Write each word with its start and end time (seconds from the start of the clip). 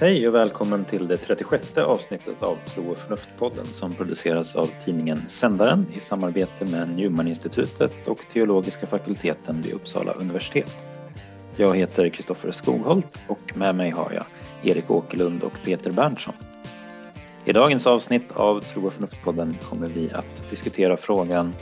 Hej 0.00 0.28
och 0.28 0.34
välkommen 0.34 0.84
till 0.84 1.08
det 1.08 1.16
36 1.16 1.78
avsnittet 1.78 2.42
av 2.42 2.54
Tro 2.54 2.90
och 2.90 2.96
förnuft-podden 2.96 3.66
som 3.66 3.94
produceras 3.94 4.56
av 4.56 4.66
tidningen 4.84 5.22
Sändaren 5.28 5.86
i 5.96 6.00
samarbete 6.00 6.64
med 6.64 6.96
Newman-institutet 6.96 8.06
och 8.06 8.18
teologiska 8.32 8.86
fakulteten 8.86 9.62
vid 9.62 9.72
Uppsala 9.72 10.12
universitet. 10.12 10.88
Jag 11.56 11.76
heter 11.76 12.08
Kristoffer 12.08 12.50
Skogholt 12.50 13.20
och 13.28 13.56
med 13.56 13.74
mig 13.74 13.90
har 13.90 14.12
jag 14.12 14.24
Erik 14.70 14.90
Åkerlund 14.90 15.42
och 15.42 15.58
Peter 15.64 15.90
Berntsson. 15.90 16.34
I 17.48 17.52
dagens 17.52 17.86
avsnitt 17.86 18.32
av 18.32 18.60
Tro 18.60 18.86
och 18.86 18.92
förnuft-podden 18.92 19.56
kommer 19.62 19.88
vi 19.88 20.10
att 20.12 20.50
diskutera 20.50 20.96
frågan 20.96 21.52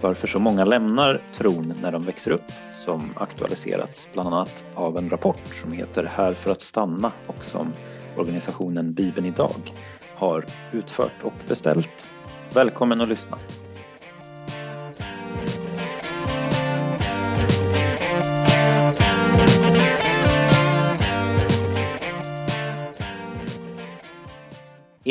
varför 0.00 0.28
så 0.28 0.38
många 0.38 0.64
lämnar 0.64 1.22
tron 1.32 1.74
när 1.82 1.92
de 1.92 2.04
växer 2.04 2.30
upp 2.30 2.52
som 2.72 3.12
aktualiserats 3.16 4.08
bland 4.12 4.28
annat 4.28 4.70
av 4.74 4.98
en 4.98 5.10
rapport 5.10 5.54
som 5.62 5.72
heter 5.72 6.04
Här 6.04 6.32
för 6.32 6.50
att 6.50 6.60
stanna 6.60 7.12
och 7.26 7.44
som 7.44 7.72
organisationen 8.16 8.94
Bibeln 8.94 9.26
idag 9.26 9.72
har 10.14 10.44
utfört 10.72 11.22
och 11.22 11.34
beställt. 11.48 12.06
Välkommen 12.54 13.00
att 13.00 13.08
lyssna! 13.08 13.38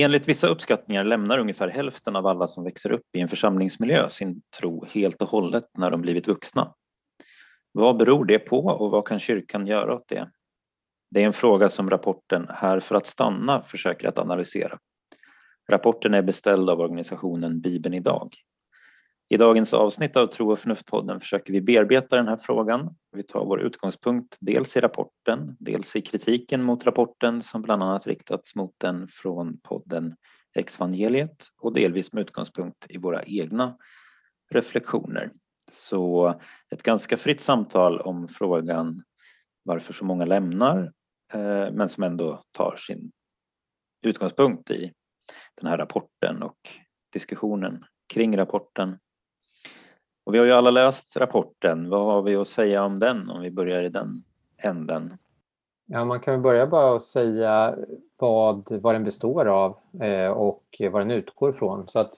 Enligt 0.02 0.28
vissa 0.28 0.48
uppskattningar 0.48 1.04
lämnar 1.04 1.40
ungefär 1.40 1.68
hälften 1.68 2.16
av 2.16 2.28
alla 2.28 2.48
som 2.48 2.64
växer 2.64 2.92
upp 2.92 3.06
i 3.14 3.20
en 3.20 3.28
församlingsmiljö 3.28 4.10
sin 4.10 4.42
tro 4.60 4.86
helt 4.86 5.22
och 5.22 5.30
hållet 5.30 5.64
när 5.78 5.92
de 5.92 6.02
blivit 6.02 6.28
vuxna. 6.28 6.74
Vad 7.72 7.98
beror 7.98 8.26
det 8.26 8.40
på 8.40 8.66
och 8.66 8.92
vad 8.92 9.08
kan 9.08 9.20
kyrkan 9.20 9.68
göra 9.68 9.94
åt 9.94 10.08
det? 10.08 10.32
Det 11.12 11.22
är 11.22 11.26
en 11.26 11.34
fråga 11.34 11.70
som 11.70 11.90
rapporten 11.90 12.48
Här 12.50 12.80
för 12.80 12.96
att 12.96 13.06
stanna 13.06 13.64
försöker 13.64 14.08
att 14.08 14.20
analysera. 14.20 14.78
Rapporten 15.70 16.14
är 16.14 16.22
beställd 16.22 16.70
av 16.70 16.80
organisationen 16.80 17.62
Bibeln 17.62 17.96
idag. 17.96 18.36
I 19.32 19.38
dagens 19.38 19.74
avsnitt 19.74 20.18
av 20.18 20.28
Tro 20.28 20.52
och 20.52 20.60
förnuft-podden 20.60 21.20
försöker 21.20 21.54
vi 21.54 21.62
bearbeta 21.62 22.16
den 22.16 22.28
här 22.28 22.38
frågan. 22.38 22.96
Vi 23.12 23.24
tar 23.24 23.46
vår 23.46 23.62
utgångspunkt 23.62 24.38
dels 24.42 24.78
i 24.78 24.80
rapporten, 24.80 25.56
dels 25.60 25.96
i 25.96 26.02
kritiken 26.02 26.64
mot 26.64 26.86
rapporten 26.86 27.42
som 27.42 27.62
bland 27.62 27.84
annat 27.84 28.08
riktats 28.08 28.56
mot 28.56 28.76
den 28.78 29.08
från 29.08 29.60
podden 29.60 30.16
Exvangeliet 30.56 31.48
och 31.62 31.74
delvis 31.74 32.14
med 32.14 32.22
utgångspunkt 32.22 32.86
i 32.90 32.98
våra 32.98 33.24
egna 33.24 33.78
reflektioner. 34.50 35.32
Så 35.72 36.34
ett 36.70 36.84
ganska 36.84 37.18
fritt 37.18 37.42
samtal 37.42 38.00
om 38.00 38.28
frågan 38.28 39.04
varför 39.64 39.94
så 39.94 40.06
många 40.06 40.26
lämnar 40.26 40.92
eh, 41.34 41.72
men 41.72 41.90
som 41.90 42.04
ändå 42.04 42.44
tar 42.52 42.76
sin 42.78 43.12
utgångspunkt 44.02 44.72
i 44.72 44.94
den 45.62 45.70
här 45.70 45.78
rapporten 45.78 46.44
och 46.44 46.58
diskussionen 47.14 47.86
kring 48.14 48.38
rapporten. 48.38 48.98
Och 50.24 50.34
vi 50.34 50.40
har 50.40 50.46
ju 50.46 50.52
alla 50.52 50.72
läst 50.72 51.18
rapporten. 51.18 51.90
Vad 51.90 52.06
har 52.06 52.22
vi 52.22 52.36
att 52.36 52.48
säga 52.48 52.84
om 52.84 53.00
den 53.00 53.30
om 53.30 53.42
vi 53.42 53.52
börjar 53.52 53.84
i 53.84 53.90
den 53.90 54.24
änden? 54.64 55.18
Ja, 55.86 56.06
man 56.06 56.20
kan 56.20 56.42
börja 56.42 56.68
bara 56.68 56.96
att 56.96 57.02
säga 57.02 57.76
vad, 58.20 58.82
vad 58.82 58.96
den 58.96 59.04
består 59.04 59.46
av 59.46 59.78
eh, 60.02 60.28
och 60.28 60.64
vad 60.92 61.02
den 61.02 61.12
utgår 61.12 61.50
ifrån. 61.50 61.88
Så 61.88 62.00
att, 62.00 62.12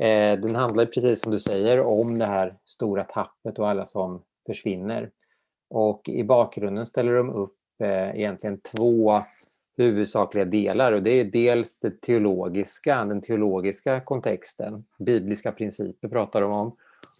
eh, 0.00 0.40
den 0.40 0.56
handlar 0.56 0.86
precis 0.86 1.20
som 1.20 1.32
du 1.32 1.38
säger 1.38 1.80
om 1.80 2.18
det 2.18 2.26
här 2.26 2.56
stora 2.64 3.04
tappet 3.04 3.58
och 3.58 3.68
alla 3.68 3.86
som 3.86 4.22
försvinner. 4.46 5.10
Och 5.70 6.08
i 6.08 6.24
bakgrunden 6.24 6.86
ställer 6.86 7.14
de 7.14 7.30
upp 7.30 7.56
eh, 7.82 8.16
egentligen 8.16 8.60
två 8.60 9.20
huvudsakliga 9.76 10.44
delar 10.44 10.92
och 10.92 11.02
det 11.02 11.10
är 11.10 11.24
dels 11.24 11.80
det 11.80 12.00
teologiska, 12.00 13.04
den 13.04 13.22
teologiska 13.22 14.00
kontexten. 14.00 14.84
Bibliska 14.98 15.52
principer 15.52 16.08
pratar 16.08 16.40
de 16.40 16.52
om 16.52 16.76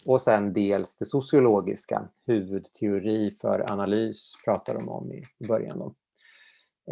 och 0.09 0.21
sen 0.21 0.53
dels 0.53 0.97
det 0.97 1.05
sociologiska, 1.05 2.09
huvudteori 2.27 3.31
för 3.41 3.73
analys 3.73 4.33
pratar 4.45 4.75
de 4.75 4.89
om 4.89 5.13
i 5.13 5.23
början. 5.49 5.79
Då. 5.79 5.95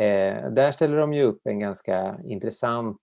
Eh, 0.03 0.51
där 0.51 0.73
ställer 0.73 0.97
de 0.97 1.13
ju 1.13 1.23
upp 1.23 1.47
en 1.47 1.59
ganska 1.59 2.21
intressant 2.25 3.01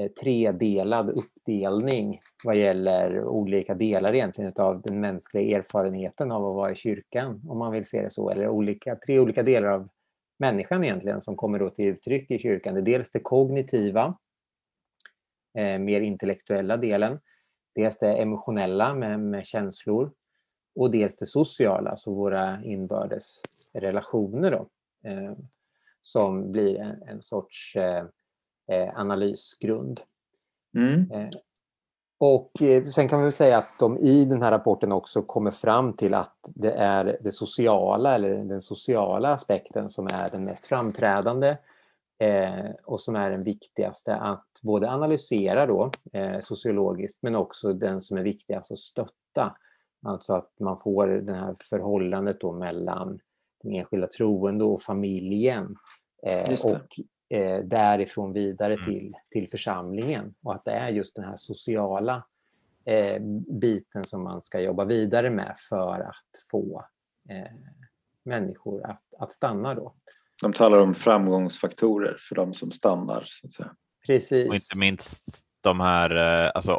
eh, 0.00 0.08
tredelad 0.08 1.10
uppdelning 1.10 2.20
vad 2.44 2.56
gäller 2.56 3.24
olika 3.24 3.74
delar 3.74 4.14
egentligen 4.14 4.52
av 4.56 4.82
den 4.82 5.00
mänskliga 5.00 5.58
erfarenheten 5.58 6.32
av 6.32 6.46
att 6.46 6.54
vara 6.54 6.72
i 6.72 6.76
kyrkan, 6.76 7.42
om 7.48 7.58
man 7.58 7.72
vill 7.72 7.86
se 7.86 8.02
det 8.02 8.10
så, 8.10 8.30
eller 8.30 8.48
olika, 8.48 8.96
tre 8.96 9.18
olika 9.18 9.42
delar 9.42 9.68
av 9.68 9.88
människan 10.38 10.84
egentligen 10.84 11.20
som 11.20 11.36
kommer 11.36 11.58
då 11.58 11.70
till 11.70 11.84
uttryck 11.84 12.30
i 12.30 12.38
kyrkan. 12.38 12.74
Det 12.74 12.80
är 12.80 12.82
dels 12.82 13.10
det 13.10 13.20
kognitiva, 13.20 14.18
eh, 15.58 15.78
mer 15.78 16.00
intellektuella 16.00 16.76
delen, 16.76 17.20
Dels 17.74 17.98
det 17.98 18.12
emotionella 18.12 18.94
med, 18.94 19.20
med 19.20 19.46
känslor 19.46 20.12
och 20.74 20.90
dels 20.90 21.16
det 21.16 21.26
sociala, 21.26 21.90
alltså 21.90 22.10
våra 22.10 22.64
inbördes 22.64 23.42
relationer 23.72 24.50
då, 24.50 24.68
eh, 25.10 25.32
som 26.00 26.52
blir 26.52 26.80
en, 26.80 27.02
en 27.02 27.22
sorts 27.22 27.76
eh, 27.76 28.04
eh 28.68 28.98
analysgrund. 28.98 30.00
Mm. 30.76 31.10
Eh, 31.10 31.28
och 32.18 32.62
eh, 32.62 32.84
sen 32.84 33.08
kan 33.08 33.18
vi 33.18 33.22
väl 33.22 33.32
säga 33.32 33.58
att 33.58 33.78
de 33.78 33.98
i 33.98 34.24
den 34.24 34.42
här 34.42 34.50
rapporten 34.50 34.92
också 34.92 35.22
kommer 35.22 35.50
fram 35.50 35.92
till 35.92 36.14
att 36.14 36.36
det 36.54 36.72
är 36.72 37.18
det 37.20 37.32
sociala 37.32 38.14
eller 38.14 38.44
den 38.44 38.60
sociala 38.60 39.32
aspekten 39.32 39.90
som 39.90 40.06
är 40.06 40.30
den 40.30 40.44
mest 40.44 40.66
framträdande 40.66 41.56
eh, 42.24 42.70
och 42.84 43.00
som 43.00 43.16
är 43.16 43.30
den 43.30 43.42
viktigaste 43.42 44.16
att 44.16 44.46
både 44.62 44.90
analysera 44.90 45.66
då, 45.66 45.90
eh, 46.12 46.40
sociologiskt 46.40 47.22
men 47.22 47.34
också 47.34 47.72
den 47.72 48.00
som 48.00 48.18
är 48.18 48.22
viktigast 48.22 48.72
att 48.72 48.78
stötta. 48.78 49.56
Alltså 50.02 50.32
att 50.32 50.60
man 50.60 50.78
får 50.78 51.06
det 51.06 51.34
här 51.34 51.56
förhållandet 51.70 52.40
då 52.40 52.52
mellan 52.52 53.20
den 53.62 53.72
enskilda 53.72 54.06
troende 54.06 54.64
och 54.64 54.82
familjen 54.82 55.76
eh, 56.22 56.58
och 56.64 56.98
eh, 57.36 57.64
därifrån 57.64 58.32
vidare 58.32 58.74
mm. 58.74 58.84
till, 58.84 59.14
till 59.30 59.48
församlingen 59.50 60.34
och 60.42 60.54
att 60.54 60.64
det 60.64 60.72
är 60.72 60.88
just 60.88 61.16
den 61.16 61.24
här 61.24 61.36
sociala 61.36 62.24
eh, 62.84 63.22
biten 63.48 64.04
som 64.04 64.22
man 64.22 64.42
ska 64.42 64.60
jobba 64.60 64.84
vidare 64.84 65.30
med 65.30 65.54
för 65.68 66.00
att 66.00 66.42
få 66.50 66.84
eh, 67.28 67.52
människor 68.22 68.86
att, 68.86 69.02
att 69.18 69.32
stanna 69.32 69.74
då. 69.74 69.94
De 70.42 70.52
talar 70.52 70.78
om 70.78 70.94
framgångsfaktorer 70.94 72.16
för 72.18 72.34
de 72.34 72.54
som 72.54 72.70
stannar. 72.70 73.22
Så 73.26 73.46
att 73.46 73.52
säga. 73.52 73.70
Precis. 74.06 74.48
Och 74.48 74.54
inte 74.54 74.78
minst 74.78 75.24
de 75.60 75.80
här 75.80 76.44
eh, 76.44 76.50
alltså 76.54 76.72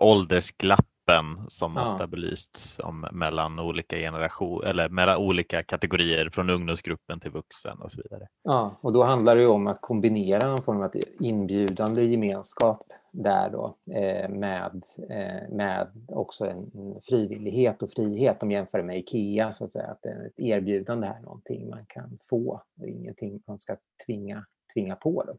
åldersglappen 1.05 1.49
som 1.49 1.75
ja. 1.75 1.93
ofta 1.93 2.07
belysts 2.07 2.79
om 2.79 3.07
mellan 3.11 3.59
olika 3.59 3.97
generationer 3.97 4.69
eller 4.69 4.89
mellan 4.89 5.17
olika 5.17 5.63
kategorier 5.63 6.29
från 6.29 6.49
ungdomsgruppen 6.49 7.19
till 7.19 7.31
vuxen 7.31 7.77
och 7.81 7.91
så 7.91 8.01
vidare. 8.03 8.27
Ja, 8.43 8.77
och 8.81 8.93
då 8.93 9.03
handlar 9.03 9.35
det 9.35 9.47
om 9.47 9.67
att 9.67 9.81
kombinera 9.81 10.47
någon 10.47 10.61
form 10.61 10.81
av 10.81 10.91
inbjudande 11.19 12.05
gemenskap 12.05 12.83
där 13.11 13.49
då 13.49 13.77
eh, 13.93 14.29
med, 14.29 14.83
eh, 15.09 15.55
med 15.55 15.87
också 16.07 16.45
en 16.45 16.71
frivillighet 17.03 17.83
och 17.83 17.91
frihet. 17.91 18.39
De 18.39 18.51
jämför 18.51 18.83
med 18.83 18.97
IKEA 18.97 19.51
så 19.51 19.63
att 19.63 19.71
säga, 19.71 19.87
att 19.87 20.05
ett 20.05 20.39
erbjudande 20.39 21.07
är 21.07 21.21
någonting 21.21 21.69
man 21.69 21.85
kan 21.87 22.17
få, 22.29 22.61
och 22.81 22.87
ingenting 22.87 23.41
man 23.47 23.59
ska 23.59 23.75
tvinga, 24.05 24.45
tvinga 24.73 24.95
på. 24.95 25.23
Då. 25.27 25.37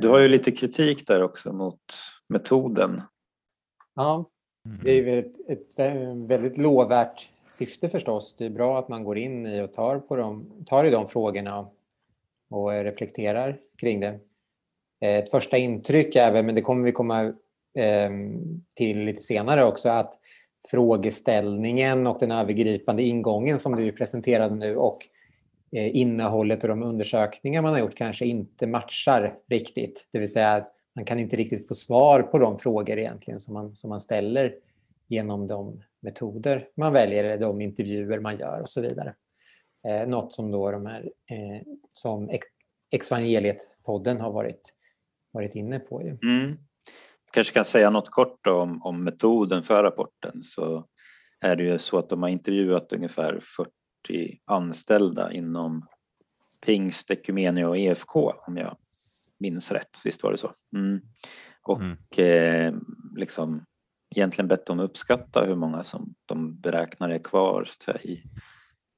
Du 0.00 0.08
har 0.08 0.18
ju 0.18 0.28
lite 0.28 0.52
kritik 0.52 1.06
där 1.06 1.22
också 1.22 1.52
mot 1.52 1.80
metoden. 2.28 3.02
Ja, 4.00 4.24
mm. 4.66 4.80
det 4.84 4.92
är 4.92 5.18
ett, 5.18 5.48
ett 5.48 5.78
väldigt 6.28 6.58
lovvärt 6.58 7.28
syfte 7.46 7.88
förstås. 7.88 8.36
Det 8.36 8.44
är 8.44 8.50
bra 8.50 8.78
att 8.78 8.88
man 8.88 9.04
går 9.04 9.18
in 9.18 9.46
i 9.46 9.60
och 9.60 9.72
tar, 9.72 9.98
på 9.98 10.16
dem, 10.16 10.64
tar 10.66 10.84
i 10.84 10.90
de 10.90 11.08
frågorna 11.08 11.68
och 12.50 12.70
reflekterar 12.70 13.58
kring 13.78 14.00
det. 14.00 14.18
Ett 15.00 15.30
första 15.30 15.56
intryck 15.56 16.16
är 16.16 16.32
väl, 16.32 16.44
men 16.44 16.54
det 16.54 16.60
kommer 16.60 16.84
vi 16.84 16.92
komma 16.92 17.34
ehm, 17.78 18.62
till 18.74 19.04
lite 19.04 19.22
senare 19.22 19.64
också, 19.64 19.88
att 19.88 20.18
frågeställningen 20.70 22.06
och 22.06 22.16
den 22.20 22.30
övergripande 22.30 23.02
ingången 23.02 23.58
som 23.58 23.76
du 23.76 23.92
presenterade 23.92 24.54
nu 24.54 24.76
och 24.76 25.06
Eh, 25.72 25.96
innehållet 25.96 26.62
och 26.62 26.68
de 26.68 26.82
undersökningar 26.82 27.62
man 27.62 27.72
har 27.72 27.80
gjort 27.80 27.94
kanske 27.94 28.26
inte 28.26 28.66
matchar 28.66 29.38
riktigt. 29.48 30.08
Det 30.12 30.18
vill 30.18 30.32
säga 30.32 30.66
man 30.96 31.04
kan 31.04 31.18
inte 31.18 31.36
riktigt 31.36 31.68
få 31.68 31.74
svar 31.74 32.22
på 32.22 32.38
de 32.38 32.58
frågor 32.58 32.98
egentligen 32.98 33.40
som 33.40 33.54
man, 33.54 33.76
som 33.76 33.90
man 33.90 34.00
ställer 34.00 34.54
genom 35.08 35.46
de 35.46 35.82
metoder 36.00 36.68
man 36.76 36.92
väljer 36.92 37.24
eller 37.24 37.38
de 37.38 37.60
intervjuer 37.60 38.18
man 38.18 38.38
gör 38.38 38.60
och 38.60 38.68
så 38.68 38.80
vidare. 38.80 39.14
Eh, 39.86 40.08
något 40.08 40.32
som 40.32 40.50
då 40.50 40.70
de 40.70 40.86
här 40.86 41.10
eh, 41.30 41.66
som 41.92 42.30
Exvangeliet-podden 42.90 44.20
har 44.20 44.32
varit, 44.32 44.74
varit 45.32 45.54
inne 45.54 45.78
på. 45.78 46.02
Ju. 46.02 46.18
Mm. 46.22 46.58
kanske 47.32 47.54
kan 47.54 47.64
säga 47.64 47.90
något 47.90 48.10
kort 48.10 48.46
om, 48.46 48.82
om 48.82 49.04
metoden 49.04 49.62
för 49.62 49.82
rapporten 49.82 50.42
så 50.42 50.86
är 51.40 51.56
det 51.56 51.62
ju 51.62 51.78
så 51.78 51.98
att 51.98 52.08
de 52.08 52.22
har 52.22 52.30
intervjuat 52.30 52.92
ungefär 52.92 53.40
40 54.06 54.40
anställda 54.44 55.32
inom 55.32 55.86
Pingst, 56.66 57.10
Ekumenia 57.10 57.68
och 57.68 57.78
EFK 57.78 58.32
om 58.46 58.56
jag 58.56 58.76
minns 59.40 59.72
rätt. 59.72 60.00
Visst 60.04 60.22
var 60.22 60.30
det 60.32 60.38
så? 60.38 60.52
Mm. 60.76 61.00
Och 61.62 61.80
mm. 61.80 61.96
Eh, 62.16 62.80
liksom 63.16 63.64
egentligen 64.16 64.48
bett 64.48 64.66
dem 64.66 64.80
uppskatta 64.80 65.44
hur 65.44 65.56
många 65.56 65.82
som 65.82 66.14
de 66.26 66.60
beräknar 66.60 67.08
är 67.08 67.18
kvar 67.18 67.68
i, 68.02 68.22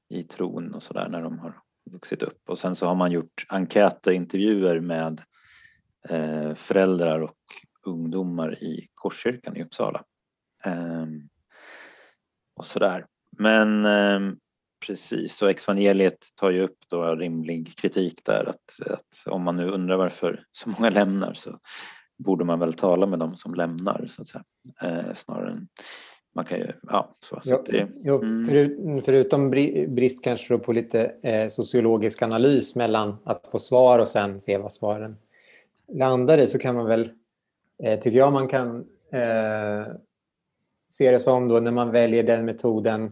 i 0.09 0.23
tron 0.23 0.73
och 0.73 0.83
sådär 0.83 1.09
när 1.09 1.21
de 1.21 1.39
har 1.39 1.57
vuxit 1.91 2.23
upp. 2.23 2.49
Och 2.49 2.59
sen 2.59 2.75
så 2.75 2.87
har 2.87 2.95
man 2.95 3.11
gjort 3.11 3.45
enkätintervjuer 3.49 4.79
med 4.79 5.21
eh, 6.09 6.53
föräldrar 6.53 7.19
och 7.19 7.37
ungdomar 7.85 8.63
i 8.63 8.87
Korskyrkan 8.93 9.57
i 9.57 9.63
Uppsala. 9.63 10.03
Eh, 10.65 11.05
och 12.55 12.65
sådär. 12.65 13.05
Men 13.37 13.85
eh, 13.85 14.35
precis, 14.87 15.41
och 15.41 15.49
Exvangeliet 15.49 16.27
tar 16.35 16.51
ju 16.51 16.61
upp 16.61 16.77
då 16.87 17.15
rimlig 17.15 17.77
kritik 17.77 18.19
där 18.25 18.49
att, 18.49 18.91
att 18.91 19.23
om 19.25 19.43
man 19.43 19.57
nu 19.57 19.67
undrar 19.69 19.97
varför 19.97 20.45
så 20.51 20.69
många 20.69 20.89
lämnar 20.89 21.33
så 21.33 21.59
borde 22.17 22.45
man 22.45 22.59
väl 22.59 22.73
tala 22.73 23.05
med 23.05 23.19
dem 23.19 23.35
som 23.35 23.53
lämnar 23.53 24.07
så 24.09 24.21
att 24.21 24.27
säga. 24.27 24.43
Eh, 24.81 25.13
snarare 25.15 25.51
än 25.51 25.67
man 26.35 26.45
kan 26.45 26.59
ju, 26.59 26.67
ja, 26.81 27.15
så, 27.19 27.39
så 27.43 27.61
det, 27.61 27.79
mm. 27.79 28.47
förut, 28.47 29.05
förutom 29.05 29.49
brist 29.87 30.23
kanske 30.23 30.57
på 30.57 30.73
lite 30.73 31.11
eh, 31.23 31.47
sociologisk 31.47 32.21
analys 32.21 32.75
mellan 32.75 33.17
att 33.23 33.47
få 33.51 33.59
svar 33.59 33.99
och 33.99 34.07
sen 34.07 34.39
se 34.39 34.57
vad 34.57 34.71
svaren 34.71 35.17
landar 35.93 36.37
i 36.37 36.47
så 36.47 36.59
kan 36.59 36.75
man 36.75 36.85
väl, 36.85 37.09
eh, 37.83 37.99
tycker 37.99 38.17
jag 38.17 38.33
man 38.33 38.47
kan 38.47 38.85
eh, 39.11 39.93
se 40.89 41.11
det 41.11 41.19
som 41.19 41.47
då 41.47 41.59
när 41.59 41.71
man 41.71 41.91
väljer 41.91 42.23
den 42.23 42.45
metoden 42.45 43.11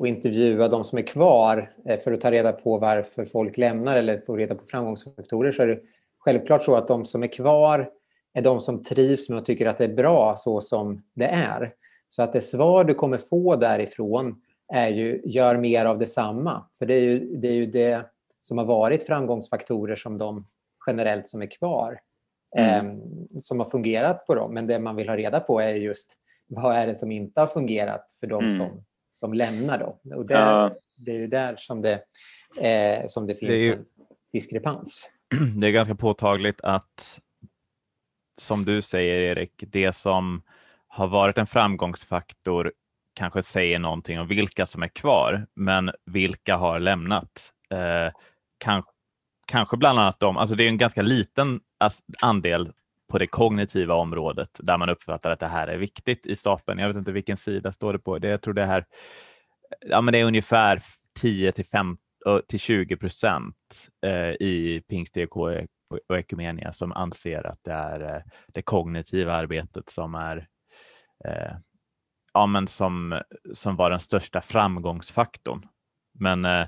och 0.00 0.06
intervjua 0.06 0.68
de 0.68 0.84
som 0.84 0.98
är 0.98 1.02
kvar 1.02 1.72
eh, 1.88 1.98
för 1.98 2.12
att 2.12 2.20
ta 2.20 2.30
reda 2.30 2.52
på 2.52 2.78
varför 2.78 3.24
folk 3.24 3.56
lämnar 3.56 3.96
eller 3.96 4.20
få 4.20 4.36
reda 4.36 4.54
på 4.54 4.66
framgångsfaktorer 4.66 5.52
så 5.52 5.62
är 5.62 5.66
det 5.66 5.80
självklart 6.18 6.64
så 6.64 6.76
att 6.76 6.88
de 6.88 7.04
som 7.04 7.22
är 7.22 7.26
kvar 7.26 7.90
är 8.34 8.42
de 8.42 8.60
som 8.60 8.82
trivs 8.82 9.28
med 9.28 9.38
och 9.38 9.44
tycker 9.44 9.66
att 9.66 9.78
det 9.78 9.84
är 9.84 9.94
bra 9.94 10.36
så 10.36 10.60
som 10.60 11.02
det 11.14 11.26
är. 11.26 11.72
Så 12.08 12.22
att 12.22 12.32
det 12.32 12.40
svar 12.40 12.84
du 12.84 12.94
kommer 12.94 13.16
få 13.16 13.56
därifrån 13.56 14.42
är 14.72 14.88
ju 14.88 15.20
gör 15.24 15.56
mer 15.56 15.84
av 15.84 15.98
detsamma. 15.98 16.66
För 16.78 16.86
det 16.86 16.94
är 16.94 17.00
ju 17.00 17.36
det, 17.36 17.48
är 17.48 17.54
ju 17.54 17.66
det 17.66 18.06
som 18.40 18.58
har 18.58 18.64
varit 18.64 19.06
framgångsfaktorer 19.06 19.96
som 19.96 20.18
de 20.18 20.46
generellt 20.86 21.26
som 21.26 21.42
är 21.42 21.50
kvar. 21.50 22.00
Mm. 22.56 22.86
Eh, 22.86 22.96
som 23.40 23.60
har 23.60 23.66
fungerat 23.66 24.26
på 24.26 24.34
dem. 24.34 24.54
Men 24.54 24.66
det 24.66 24.78
man 24.78 24.96
vill 24.96 25.08
ha 25.08 25.16
reda 25.16 25.40
på 25.40 25.60
är 25.60 25.74
just 25.74 26.16
vad 26.46 26.76
är 26.76 26.86
det 26.86 26.94
som 26.94 27.12
inte 27.12 27.40
har 27.40 27.46
fungerat 27.46 28.16
för 28.20 28.26
de 28.26 28.44
mm. 28.44 28.56
som, 28.56 28.84
som 29.20 29.34
lämnar. 29.34 29.78
Då? 29.78 30.16
Och 30.16 30.26
där, 30.26 30.50
ja. 30.50 30.74
Det 30.96 31.10
är 31.10 31.18
ju 31.18 31.26
där 31.26 31.54
som 31.58 31.82
det, 31.82 32.02
eh, 32.60 33.06
som 33.06 33.26
det 33.26 33.34
finns 33.34 33.50
det 33.50 33.56
ju, 33.56 33.72
en 33.72 33.84
diskrepans. 34.32 35.10
Det 35.60 35.66
är 35.66 35.70
ganska 35.70 35.94
påtagligt 35.94 36.60
att 36.60 37.20
som 38.40 38.64
du 38.64 38.82
säger 38.82 39.20
Erik, 39.20 39.64
det 39.66 39.92
som 39.92 40.42
har 40.86 41.06
varit 41.06 41.38
en 41.38 41.46
framgångsfaktor 41.46 42.72
kanske 43.14 43.42
säger 43.42 43.78
någonting 43.78 44.20
om 44.20 44.28
vilka 44.28 44.66
som 44.66 44.82
är 44.82 44.88
kvar, 44.88 45.46
men 45.54 45.90
vilka 46.06 46.56
har 46.56 46.80
lämnat? 46.80 47.52
Eh, 47.70 48.12
kan, 48.58 48.82
kanske 49.46 49.76
bland 49.76 49.98
annat 49.98 50.20
de, 50.20 50.36
alltså 50.36 50.56
det 50.56 50.64
är 50.64 50.68
en 50.68 50.78
ganska 50.78 51.02
liten 51.02 51.60
andel 52.22 52.72
på 53.10 53.18
det 53.18 53.26
kognitiva 53.26 53.94
området 53.94 54.50
där 54.62 54.78
man 54.78 54.88
uppfattar 54.88 55.30
att 55.30 55.40
det 55.40 55.46
här 55.46 55.68
är 55.68 55.76
viktigt 55.76 56.26
i 56.26 56.36
stapeln. 56.36 56.78
Jag 56.78 56.88
vet 56.88 56.96
inte 56.96 57.12
vilken 57.12 57.36
sida 57.36 57.72
står 57.72 57.92
det 57.92 57.98
på. 57.98 58.18
Det, 58.18 58.28
jag 58.28 58.42
tror 58.42 58.54
det 58.54 58.64
här, 58.64 58.84
ja 59.80 60.00
men 60.00 60.12
det 60.12 60.18
är 60.18 60.24
ungefär 60.24 60.82
10 61.20 61.52
till, 61.52 61.66
5, 61.66 61.96
till 62.48 62.60
20 62.60 62.96
procent 62.96 63.88
eh, 64.06 64.30
i 64.30 64.82
Pingst 64.88 65.14
DK 65.14 65.36
och 66.08 66.18
Ekumenia 66.18 66.72
som 66.72 66.92
anser 66.92 67.46
att 67.46 67.58
det 67.64 67.72
är 67.72 68.14
eh, 68.14 68.22
det 68.54 68.62
kognitiva 68.62 69.32
arbetet 69.32 69.88
som 69.88 70.14
är 70.14 70.48
eh, 71.24 71.52
ja, 72.32 72.46
men 72.46 72.66
som, 72.66 73.22
som 73.54 73.76
var 73.76 73.90
den 73.90 74.00
största 74.00 74.40
framgångsfaktorn. 74.40 75.66
Men 76.18 76.44
eh, 76.44 76.66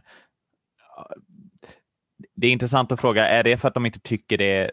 det 2.35 2.47
är 2.47 2.51
intressant 2.51 2.93
att 2.93 3.01
fråga, 3.01 3.29
är 3.29 3.43
det 3.43 3.57
för 3.57 3.69
att 3.69 3.75
de 3.75 3.87
inte 3.87 4.01
tycker 4.01 4.39
det, 4.39 4.71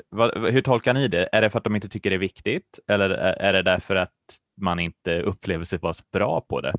hur 0.51 0.61
tolkar 0.61 0.93
ni 0.93 1.07
det? 1.07 1.29
Är 1.31 1.41
det 1.41 1.49
för 1.49 1.57
att 1.57 1.63
de 1.63 1.75
inte 1.75 1.89
tycker 1.89 2.09
det 2.09 2.15
är 2.15 2.17
viktigt 2.17 2.79
eller 2.87 3.09
är 3.09 3.53
det 3.53 3.61
därför 3.61 3.95
att 3.95 4.13
man 4.61 4.79
inte 4.79 5.21
upplever 5.21 5.65
sig 5.65 5.79
vara 5.79 5.93
så 5.93 6.03
bra 6.11 6.41
på 6.41 6.61
det? 6.61 6.73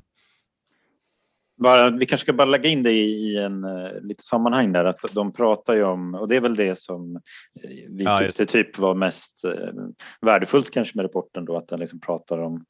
Bara, 1.57 1.89
vi 1.89 2.05
kanske 2.05 2.25
ska 2.25 2.33
bara 2.33 2.45
lägga 2.47 2.69
in 2.69 2.83
det 2.83 2.91
i 2.91 3.37
en 3.37 3.63
uh, 3.63 4.01
lite 4.01 4.23
sammanhang 4.23 4.71
där 4.71 4.85
att 4.85 4.99
de 5.13 5.33
pratar 5.33 5.75
ju 5.75 5.83
om 5.83 6.15
och 6.15 6.27
det 6.27 6.35
är 6.35 6.41
väl 6.41 6.55
det 6.55 6.79
som 6.79 7.15
eh, 7.63 7.69
vi 7.89 8.03
ja, 8.03 8.17
tyckte 8.17 8.45
typ 8.45 8.77
var 8.77 8.95
mest 8.95 9.45
uh, 9.45 9.87
värdefullt 10.21 10.71
kanske 10.71 10.97
med 10.97 11.03
rapporten 11.03 11.45
då 11.45 11.57
att 11.57 11.67
den 11.67 11.79
liksom 11.79 11.99
pratar 11.99 12.37
om 12.37 12.65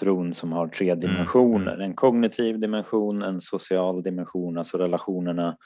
tron 0.00 0.34
som 0.34 0.52
har 0.52 0.68
tre 0.68 0.90
mm, 0.90 1.00
dimensioner. 1.00 1.74
Mm. 1.74 1.80
En 1.80 1.94
kognitiv 1.94 2.60
dimension, 2.60 3.22
en 3.22 3.40
social 3.40 4.02
dimension, 4.02 4.58
alltså 4.58 4.78
relationerna 4.78 5.56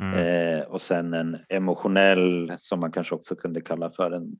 mm. 0.00 0.14
eh, 0.14 0.66
och 0.66 0.80
sen 0.80 1.14
en 1.14 1.38
emotionell 1.48 2.52
som 2.58 2.80
man 2.80 2.92
kanske 2.92 3.14
också 3.14 3.36
kunde 3.36 3.60
kalla 3.60 3.90
för 3.90 4.10
en 4.10 4.38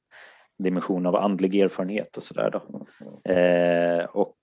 dimension 0.58 1.06
av 1.06 1.16
andlig 1.16 1.54
erfarenhet 1.54 2.16
och 2.16 2.22
sådär 2.22 2.50
då. 2.50 2.86
Eh, 3.32 4.04
och 4.04 4.34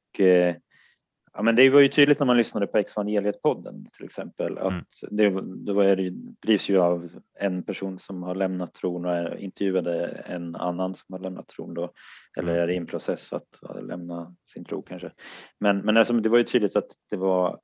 Ja, 1.38 1.42
men 1.42 1.56
det 1.56 1.70
var 1.70 1.80
ju 1.80 1.88
tydligt 1.88 2.20
när 2.20 2.26
man 2.26 2.38
lyssnade 2.38 2.68
på 2.68 2.78
Exvangeliet-podden 2.78 3.86
till 3.94 4.06
exempel 4.06 4.58
att 4.58 4.72
mm. 4.72 4.86
det, 5.10 5.42
det, 5.66 5.74
var, 5.74 5.96
det 5.96 6.10
drivs 6.42 6.70
ju 6.70 6.80
av 6.80 7.10
en 7.40 7.64
person 7.64 8.00
som 8.00 8.24
har 8.24 8.36
lämnat 8.36 8.74
tron 8.74 9.06
och 9.06 9.40
intervjuade 9.40 10.08
en 10.26 10.56
annan 10.56 10.96
som 10.96 11.14
har 11.14 11.20
lämnat 11.20 11.48
tron 11.48 11.74
då, 11.74 11.92
eller 12.38 12.52
mm. 12.52 12.64
är 12.64 12.74
i 12.74 12.78
en 12.78 12.86
process 12.86 13.34
att 13.34 13.60
lämna 13.82 14.36
sin 14.46 14.66
tro 14.66 14.82
kanske. 14.82 15.12
Men, 15.60 15.78
men 15.78 15.98
alltså, 15.98 16.14
det 16.14 16.30
var 16.30 16.38
ju 16.38 16.44
tydligt 16.44 16.76
att 16.76 16.90
det 17.10 17.18
var, 17.18 17.60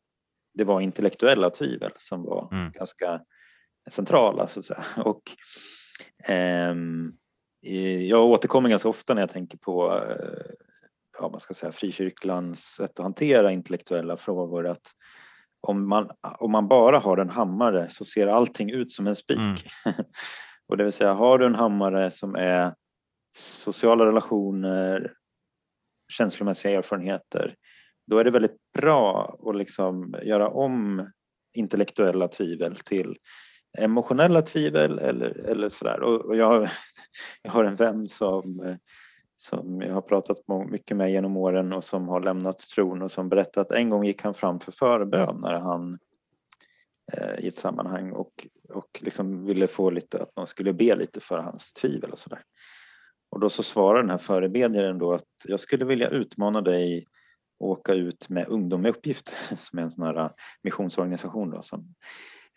det 0.53 0.63
var 0.63 0.81
intellektuella 0.81 1.50
tvivel 1.50 1.92
som 1.98 2.24
var 2.24 2.50
mm. 2.51 2.71
ganska 2.71 3.21
centrala 3.89 4.48
så 4.48 4.60
att 4.60 4.66
säga. 4.66 4.86
Och, 4.98 5.22
ehm, 6.24 7.13
jag 8.07 8.25
återkommer 8.25 8.69
ganska 8.69 8.89
ofta 8.89 9.13
när 9.13 9.22
jag 9.22 9.30
tänker 9.30 9.57
på 9.57 9.94
eh, 9.95 10.51
ja, 11.19 11.30
man 11.30 11.39
ska 11.39 11.54
säga, 11.54 11.72
frikyrklans 11.72 12.63
sätt 12.63 13.00
att 13.00 13.04
hantera 13.04 13.51
intellektuella 13.51 14.17
frågor. 14.17 14.67
Att 14.67 14.91
om 15.62 15.89
man, 15.89 16.10
om 16.39 16.51
man 16.51 16.67
bara 16.67 17.00
har 17.00 17.17
en 17.17 17.29
hammare 17.29 17.89
så 17.89 18.06
ser 18.06 18.27
allting 18.27 18.72
ut 18.72 18.91
som 18.91 19.08
en 19.08 19.15
spik. 19.15 19.38
Mm. 19.38 19.56
och 20.67 20.77
det 20.77 20.84
vill 20.84 20.94
säga, 20.94 21.13
har 21.13 21.38
du 21.38 21.46
en 21.46 21.56
hammare 21.56 22.12
som 22.12 22.36
är 22.36 22.75
sociala 23.38 24.06
relationer, 24.06 25.13
känslomässiga 26.12 26.77
erfarenheter, 26.77 27.56
då 28.08 28.17
är 28.17 28.24
det 28.24 28.32
väldigt 28.32 28.58
bra 28.74 29.38
att 29.46 29.56
liksom 29.56 30.15
göra 30.24 30.50
om 30.50 31.10
intellektuella 31.53 32.27
tvivel 32.27 32.75
till 32.75 33.17
emotionella 33.78 34.42
tvivel 34.42 35.00
eller, 35.00 35.30
eller 35.30 35.70
sådär. 35.70 36.01
Och, 36.01 36.25
och 36.25 36.36
jag, 36.36 36.70
jag 37.42 37.51
har 37.51 37.63
en 37.63 37.75
vän 37.75 38.08
som 38.08 38.60
eh, 38.60 38.75
som 39.42 39.82
jag 39.82 39.94
har 39.94 40.01
pratat 40.01 40.38
mycket 40.70 40.98
med 40.98 41.12
genom 41.12 41.38
åren 41.38 41.74
och 41.74 41.84
som 41.84 42.08
har 42.08 42.22
lämnat 42.22 42.60
tron 42.60 43.01
och 43.01 43.12
som 43.12 43.30
berättat 43.30 43.58
att 43.58 43.78
en 43.78 43.90
gång 43.90 44.06
gick 44.06 44.22
han 44.22 44.34
fram 44.34 44.60
för 44.60 44.72
förbön 44.72 45.38
när 45.42 45.60
han 45.60 46.00
eh, 47.13 47.46
i 47.46 47.48
ett 47.48 47.58
sammanhang 47.58 48.12
och, 48.12 48.48
och 48.70 49.00
liksom 49.01 49.46
ville 49.46 49.68
få 49.68 49.90
lite 49.90 50.22
att 50.22 50.36
man 50.36 50.48
skulle 50.48 50.74
be 50.74 50.96
lite 50.96 51.20
för 51.20 51.38
hans 51.38 51.74
tvivel 51.74 52.12
och 52.12 52.20
sådär. 52.20 52.42
Och 53.32 53.40
då 53.40 53.50
så 53.50 53.63
svarar 53.63 54.01
den 54.01 54.10
här 54.10 54.18
förebedjaren 54.18 54.98
då 54.98 55.13
att 55.13 55.30
jag 55.46 55.60
skulle 55.60 55.86
vilja 55.86 56.10
utmana 56.10 56.62
dig 56.62 56.98
att 57.60 57.66
åka 57.66 57.94
ut 57.94 58.30
med 58.30 58.48
Ungdom 58.48 58.82
med 58.82 58.90
uppgift 58.90 59.34
som 59.58 59.80
är 59.80 59.84
en 59.84 59.92
sån 59.92 60.04
här 60.04 60.32
missionsorganisation 60.63 61.50
då 61.50 61.62
som 61.62 61.96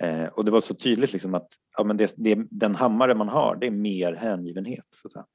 Eh, 0.04 0.26
och 0.26 0.44
det 0.44 0.50
var 0.50 0.60
så 0.60 0.74
tydligt 0.74 1.12
liksom 1.12 1.34
att 1.34 1.48
ja, 1.76 1.84
men 1.84 1.96
det, 1.96 2.14
det, 2.16 2.38
den 2.50 2.74
hammare 2.74 3.14
man 3.14 3.28
har, 3.28 3.56
det 3.56 3.66
är 3.66 3.70
mer 3.70 4.12
hängivenhet. 4.12 4.86
Så 4.90 5.08
att 5.08 5.12
säga. 5.12 5.26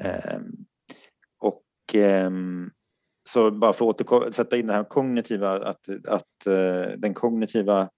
Eh, 0.00 0.40
så 3.28 3.50
bara 3.50 3.72
för 3.72 3.90
att 4.26 4.34
sätta 4.34 4.56
in 4.56 4.66
det 4.66 4.74
här 4.74 4.84
kognitiva, 4.84 5.68
att, 5.68 5.88
att 6.06 6.46
eh, 6.46 6.98
den 6.98 7.14
kognitiva 7.14 7.88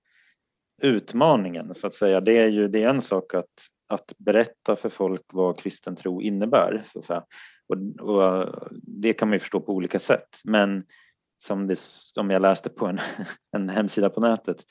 utmaningen 0.83 1.75
så 1.75 1.87
att 1.87 1.95
säga, 1.95 2.21
det 2.21 2.39
är 2.39 2.49
ju 2.49 2.69
det 2.69 2.83
är 2.83 2.89
en 2.89 3.03
sak 3.03 3.35
att, 3.35 3.51
att 3.89 4.13
berätta 4.19 4.77
för 4.77 4.89
folk 4.89 5.23
vad 5.33 5.59
kristen 5.59 5.97
tro 5.97 6.23
innebär. 6.23 6.83
Så 6.93 6.99
att 6.99 7.05
säga. 7.05 7.25
Och, 7.69 8.11
och 8.11 8.55
det 8.73 9.13
kan 9.13 9.29
man 9.29 9.35
ju 9.35 9.39
förstå 9.39 9.61
på 9.61 9.73
olika 9.73 9.99
sätt. 9.99 10.41
Men 10.45 10.85
som, 11.43 11.67
det, 11.67 11.79
som 11.79 12.31
jag 12.31 12.43
läste 12.43 12.71
på 12.71 12.87
en, 12.87 13.01
en 13.57 13.69
hemsida 13.69 14.11
på 14.11 14.21
nätet, 14.21 14.65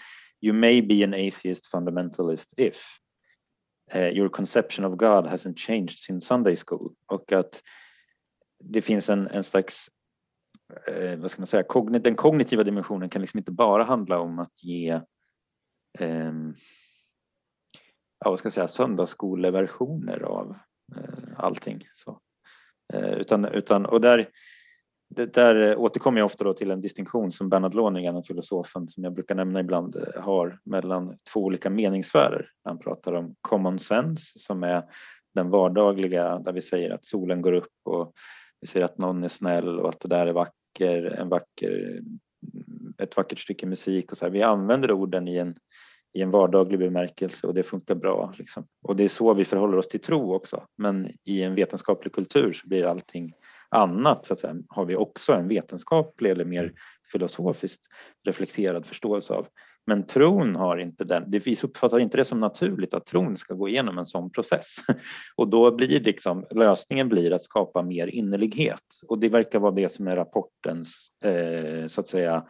You 0.44 0.54
may 0.54 0.82
be 0.82 1.04
an 1.04 1.14
atheist 1.14 1.72
fundamentalist 1.72 2.54
if 2.58 3.00
uh, 3.96 4.10
your 4.10 4.30
conception 4.30 4.86
of 4.86 4.98
God 4.98 5.26
hasn't 5.26 5.58
changed 5.58 6.00
since 6.00 6.28
Sunday 6.28 6.56
school. 6.56 6.94
Och 7.08 7.32
att 7.32 7.62
det 8.60 8.82
finns 8.82 9.10
en, 9.10 9.28
en 9.28 9.44
slags, 9.44 9.90
eh, 10.88 11.20
vad 11.20 11.32
ska 11.32 11.42
man 11.42 11.48
säga, 11.48 11.64
kognit, 11.64 12.04
den 12.04 12.16
kognitiva 12.16 12.64
dimensionen 12.64 13.10
kan 13.10 13.22
liksom 13.22 13.38
inte 13.38 13.52
bara 13.52 13.84
handla 13.84 14.20
om 14.20 14.40
att 14.40 14.64
ge 14.64 15.02
eh, 16.00 16.34
ja, 18.20 18.30
vad 18.30 18.40
ska 18.40 18.46
jag 18.46 18.54
säga, 18.54 18.68
söndagsskoleversioner 18.68 20.20
av 20.20 20.56
eh, 20.96 21.24
allting. 21.38 21.88
Så. 21.94 22.20
Eh, 22.94 23.14
utan, 23.14 23.46
utan, 23.46 23.86
och 23.86 24.02
där, 24.02 24.30
det 25.10 25.34
där 25.34 25.72
eh, 25.72 25.80
återkommer 25.80 26.20
jag 26.20 26.26
ofta 26.26 26.54
till 26.54 26.72
en 26.72 26.82
distinktion 26.82 27.32
som 27.32 27.50
Bernhard 27.50 27.74
Lonergan, 27.74 28.24
filosofen 28.24 28.88
som 28.88 29.04
jag 29.04 29.14
brukar 29.14 29.36
nämna 29.36 29.60
ibland, 29.60 29.96
eh, 29.96 30.22
har 30.24 30.60
mellan 30.64 31.18
två 31.34 31.40
olika 31.40 31.70
meningssfärer. 31.70 32.50
Han 32.64 32.80
pratar 32.80 33.14
om 33.14 33.36
common 33.42 33.80
sense 33.80 34.40
som 34.40 34.64
är 34.64 34.84
den 35.36 35.50
vardagliga 35.50 36.40
där 36.40 36.54
vi 36.54 36.62
säger 36.62 36.92
att 36.92 37.06
solen 37.06 37.42
går 37.42 37.54
upp 37.54 37.74
och 37.84 38.14
vi 38.62 38.68
säger 38.68 38.86
att 38.86 38.98
någon 38.98 39.24
är 39.24 39.28
snäll 39.28 39.80
och 39.80 39.90
att 39.90 40.00
det 40.00 40.08
där 40.08 40.28
är 40.28 40.34
vacker, 40.34 41.04
en 41.06 41.30
vacker, 41.30 42.02
mm, 42.54 42.94
ett 42.98 43.18
vackert 43.18 43.40
stycke 43.40 43.66
musik 43.66 44.12
och 44.12 44.18
så 44.18 44.26
här. 44.26 44.32
Vi 44.32 44.44
använder 44.44 44.92
orden 44.92 45.28
i 45.28 45.38
en, 45.38 45.56
i 46.14 46.22
en 46.22 46.32
vardaglig 46.32 46.80
bemärkelse 46.80 47.48
och 47.48 47.54
det 47.54 47.64
funkar 47.64 47.96
bra. 47.96 48.34
Liksom. 48.38 48.68
Och 48.82 48.96
det 48.96 49.04
är 49.04 49.10
så 49.10 49.34
vi 49.34 49.46
förhåller 49.46 49.78
oss 49.78 49.88
till 49.88 50.02
tro 50.02 50.34
också. 50.34 50.64
Men 50.78 51.10
i 51.24 51.42
en 51.42 51.56
vetenskaplig 51.56 52.14
kultur 52.14 52.52
så 52.52 52.68
blir 52.68 52.86
allting 52.86 53.34
annat 53.74 54.26
så 54.26 54.34
att 54.34 54.40
säga, 54.40 54.56
har 54.70 54.86
vi 54.86 54.96
också 54.96 55.34
en 55.34 55.48
vetenskaplig 55.48 56.32
eller 56.32 56.46
mer 56.46 56.74
filosofiskt 57.12 57.88
reflekterad 58.26 58.86
förståelse 58.86 59.34
av. 59.34 59.48
Men 59.86 60.06
tron 60.06 60.56
har 60.56 60.78
inte 60.78 61.04
den, 61.04 61.24
vi 61.28 61.58
uppfattar 61.64 62.00
inte 62.00 62.18
det 62.18 62.26
som 62.26 62.40
naturligt 62.40 62.94
att 62.94 63.06
tron 63.06 63.38
ska 63.38 63.54
gå 63.54 63.70
igenom 63.70 63.98
en 63.98 64.06
sån 64.06 64.32
process. 64.32 64.76
Och 65.36 65.48
då 65.48 65.76
blir 65.76 66.00
liksom, 66.00 66.46
lösningen 66.52 67.10
blir 67.10 67.34
att 67.34 67.44
skapa 67.44 67.82
mer 67.82 68.08
innerlighet. 68.08 68.84
Och 69.08 69.20
det 69.20 69.30
verkar 69.30 69.60
vara 69.60 69.72
det 69.72 69.92
som 69.92 70.08
är 70.08 70.16
rapportens, 70.16 71.08
eh, 71.26 71.88
så 71.88 72.02
att 72.02 72.08
säga, 72.08 72.46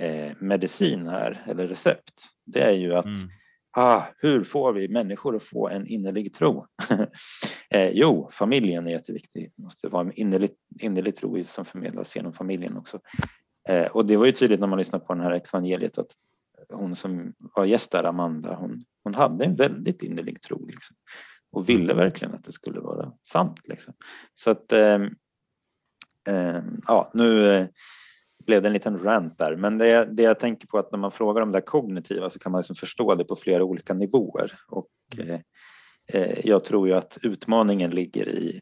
eh, 0.00 0.32
medicin 0.40 1.08
här, 1.08 1.44
eller 1.48 1.66
recept. 1.66 2.14
Det 2.46 2.60
är 2.60 2.72
ju 2.72 2.94
att 2.94 3.04
mm 3.04 3.28
ah, 3.72 4.02
hur 4.18 4.44
får 4.44 4.72
vi 4.72 4.88
människor 4.88 5.36
att 5.36 5.42
få 5.42 5.68
en 5.68 5.86
innerlig 5.86 6.34
tro? 6.34 6.66
eh, 7.70 7.88
jo, 7.88 8.28
familjen 8.32 8.86
är 8.86 8.90
jätteviktig. 8.90 9.52
Det 9.56 9.62
måste 9.62 9.88
vara 9.88 10.02
en 10.02 10.12
innerlig, 10.12 10.50
innerlig 10.80 11.16
tro 11.16 11.44
som 11.44 11.64
förmedlas 11.64 12.16
genom 12.16 12.32
familjen 12.32 12.76
också. 12.76 13.00
Eh, 13.68 13.86
och 13.86 14.06
det 14.06 14.16
var 14.16 14.26
ju 14.26 14.32
tydligt 14.32 14.60
när 14.60 14.66
man 14.66 14.78
lyssnade 14.78 15.04
på 15.04 15.14
den 15.14 15.22
här 15.22 15.42
evangeliet 15.54 15.98
att 15.98 16.10
hon 16.72 16.96
som 16.96 17.34
var 17.38 17.64
gäst 17.64 17.92
där, 17.92 18.04
Amanda, 18.04 18.54
hon, 18.54 18.84
hon 19.04 19.14
hade 19.14 19.44
en 19.44 19.56
väldigt 19.56 20.02
innerlig 20.02 20.42
tro 20.42 20.66
liksom, 20.66 20.96
och 21.52 21.68
ville 21.68 21.94
verkligen 21.94 22.34
att 22.34 22.44
det 22.44 22.52
skulle 22.52 22.80
vara 22.80 23.12
sant. 23.22 23.60
Liksom. 23.68 23.94
Så 24.34 24.50
att, 24.50 24.72
eh, 24.72 24.98
eh, 26.28 26.62
ja, 26.86 27.10
nu 27.14 27.46
eh, 27.46 27.66
blev 28.46 28.62
det 28.62 28.68
en 28.68 28.72
liten 28.72 28.98
rant 28.98 29.38
där, 29.38 29.56
men 29.56 29.78
det, 29.78 30.04
det 30.04 30.22
jag 30.22 30.38
tänker 30.38 30.66
på 30.66 30.78
att 30.78 30.92
när 30.92 30.98
man 30.98 31.10
frågar 31.10 31.42
om 31.42 31.52
det 31.52 31.60
kognitiva 31.60 32.30
så 32.30 32.38
kan 32.38 32.52
man 32.52 32.58
liksom 32.58 32.76
förstå 32.76 33.14
det 33.14 33.24
på 33.24 33.36
flera 33.36 33.64
olika 33.64 33.94
nivåer 33.94 34.52
och 34.68 34.88
eh, 35.18 35.40
eh, 36.12 36.46
jag 36.46 36.64
tror 36.64 36.88
ju 36.88 36.94
att 36.94 37.18
utmaningen 37.22 37.90
ligger 37.90 38.28
i 38.28 38.60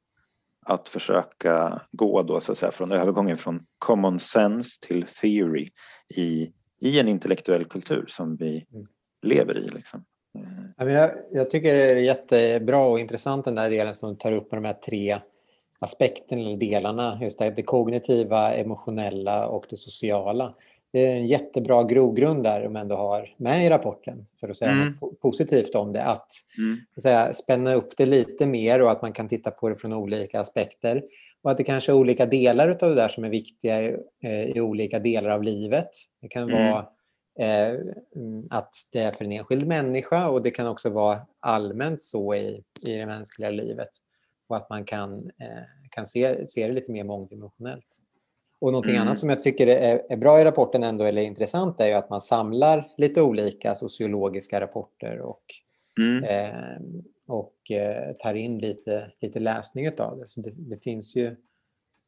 att 0.66 0.88
försöka 0.88 1.82
gå 1.92 2.22
då 2.22 2.40
så 2.40 2.52
att 2.52 2.58
säga 2.58 2.72
från 2.72 2.92
övergången 2.92 3.36
från 3.36 3.66
common 3.78 4.18
sense 4.18 4.70
till 4.80 5.06
theory 5.06 5.70
i 6.14 6.52
i 6.80 7.00
en 7.00 7.08
intellektuell 7.08 7.64
kultur 7.64 8.04
som 8.08 8.36
vi 8.36 8.66
mm. 8.72 8.86
lever 9.22 9.58
i. 9.58 9.68
Liksom. 9.68 10.04
Jag, 10.76 11.10
jag 11.32 11.50
tycker 11.50 11.76
det 11.76 11.90
är 11.90 11.96
jättebra 11.96 12.78
och 12.78 13.00
intressant 13.00 13.44
den 13.44 13.54
där 13.54 13.70
delen 13.70 13.94
som 13.94 14.16
tar 14.16 14.32
upp 14.32 14.52
med 14.52 14.62
de 14.62 14.66
här 14.66 14.74
tre 14.74 15.18
aspekterna 15.80 16.42
eller 16.42 16.56
delarna. 16.56 17.18
Just 17.22 17.38
det, 17.38 17.50
det 17.50 17.62
kognitiva, 17.62 18.54
emotionella 18.54 19.46
och 19.46 19.66
det 19.70 19.76
sociala. 19.76 20.54
Det 20.92 21.06
är 21.06 21.16
en 21.16 21.26
jättebra 21.26 21.84
grogrund 21.84 22.42
där 22.42 22.62
de 22.62 22.76
ändå 22.76 22.96
har 22.96 23.34
med 23.36 23.66
i 23.66 23.70
rapporten 23.70 24.26
för 24.40 24.48
att 24.48 24.56
säga 24.56 24.70
mm. 24.70 24.94
något 25.00 25.20
positivt 25.20 25.74
om 25.74 25.92
det. 25.92 26.04
Att 26.04 26.32
mm. 26.58 26.78
säga, 27.02 27.32
spänna 27.32 27.74
upp 27.74 27.96
det 27.96 28.06
lite 28.06 28.46
mer 28.46 28.82
och 28.82 28.90
att 28.90 29.02
man 29.02 29.12
kan 29.12 29.28
titta 29.28 29.50
på 29.50 29.68
det 29.68 29.76
från 29.76 29.92
olika 29.92 30.40
aspekter. 30.40 31.02
Och 31.42 31.50
att 31.50 31.56
det 31.56 31.64
kanske 31.64 31.92
är 31.92 31.96
olika 31.96 32.26
delar 32.26 32.68
av 32.68 32.88
det 32.88 32.94
där 32.94 33.08
som 33.08 33.24
är 33.24 33.28
viktiga 33.28 33.82
i, 33.82 33.96
eh, 34.22 34.44
i 34.44 34.60
olika 34.60 34.98
delar 34.98 35.30
av 35.30 35.42
livet. 35.42 35.88
Det 36.22 36.28
kan 36.28 36.42
mm. 36.42 36.72
vara 36.72 36.86
eh, 37.38 37.78
att 38.50 38.74
det 38.92 39.00
är 39.00 39.10
för 39.10 39.24
en 39.24 39.32
enskild 39.32 39.66
människa 39.66 40.28
och 40.28 40.42
det 40.42 40.50
kan 40.50 40.66
också 40.66 40.90
vara 40.90 41.20
allmänt 41.40 42.00
så 42.00 42.34
i, 42.34 42.62
i 42.88 42.96
det 42.96 43.06
mänskliga 43.06 43.50
livet. 43.50 43.90
Och 44.50 44.56
att 44.56 44.70
man 44.70 44.84
kan, 44.84 45.30
eh, 45.38 45.62
kan 45.90 46.06
se, 46.06 46.48
se 46.48 46.66
det 46.66 46.72
lite 46.72 46.92
mer 46.92 47.04
mångdimensionellt. 47.04 48.00
Och 48.60 48.72
någonting 48.72 48.94
mm. 48.94 49.06
annat 49.06 49.18
som 49.18 49.28
jag 49.28 49.40
tycker 49.40 49.66
är, 49.66 50.02
är, 50.08 50.16
bra 50.16 50.40
i 50.40 50.44
rapporten 50.44 50.82
ändå, 50.82 51.04
eller 51.04 51.22
intressant, 51.22 51.80
är 51.80 51.86
ju 51.86 51.92
att 51.92 52.10
man 52.10 52.20
samlar 52.20 52.88
lite 52.96 53.22
olika 53.22 53.74
sociologiska 53.74 54.60
rapporter 54.60 55.18
och 55.20 55.42
mm. 55.98 56.24
eh, 56.24 56.80
och 57.26 57.70
eh, 57.70 58.12
tar 58.12 58.34
in 58.34 58.58
lite, 58.58 59.10
lite 59.20 59.40
läsning 59.40 59.88
av 59.98 60.18
det. 60.18 60.28
Så 60.28 60.40
det, 60.40 60.50
det 60.50 60.82
finns 60.82 61.16
ju 61.16 61.36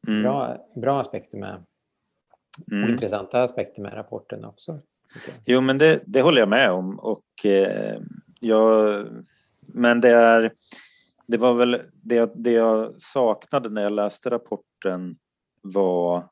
mm. 0.07 0.23
bra, 0.23 0.57
bra 0.75 0.99
aspekter 0.99 1.37
med 1.37 1.63
mm. 2.71 2.83
och 2.83 2.89
intressanta 2.89 3.43
aspekter 3.43 3.81
med 3.81 3.93
rapporten 3.93 4.45
också. 4.45 4.79
Jo, 5.45 5.61
men 5.61 5.77
det, 5.77 6.01
det 6.05 6.21
håller 6.21 6.39
jag 6.39 6.49
med 6.49 6.71
om. 6.71 6.99
Och, 6.99 7.45
eh, 7.45 8.01
jag, 8.39 9.05
men 9.61 10.01
det 10.01 10.09
är 10.09 10.53
det 11.27 11.37
var 11.37 11.53
väl 11.53 11.81
det, 11.91 12.31
det 12.35 12.51
jag 12.51 13.01
saknade 13.01 13.69
när 13.69 13.81
jag 13.81 13.91
läste 13.91 14.29
rapporten 14.29 15.17
var, 15.61 16.29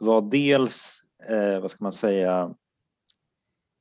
var 0.00 0.30
dels, 0.30 1.02
eh, 1.28 1.60
vad 1.60 1.70
ska 1.70 1.84
man 1.84 1.92
säga, 1.92 2.54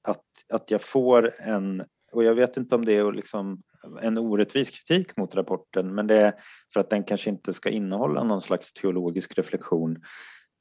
att, 0.08 0.24
att 0.54 0.72
jag 0.72 0.82
får 0.82 1.34
en, 1.40 1.84
och 2.12 2.24
jag 2.24 2.36
vet 2.36 2.58
inte 2.58 2.76
om 2.76 2.86
det 2.86 2.94
är 2.98 3.12
liksom 3.12 3.64
en 4.02 4.18
orättvis 4.18 4.70
kritik 4.70 5.18
mot 5.18 5.36
rapporten, 5.36 5.96
men 5.96 6.08
det 6.08 6.16
är 6.16 6.34
för 6.74 6.80
att 6.80 6.90
den 6.90 7.04
kanske 7.04 7.30
inte 7.30 7.54
ska 7.54 7.70
innehålla 7.70 8.24
någon 8.24 8.42
slags 8.42 8.74
teologisk 8.74 9.38
reflektion. 9.38 10.02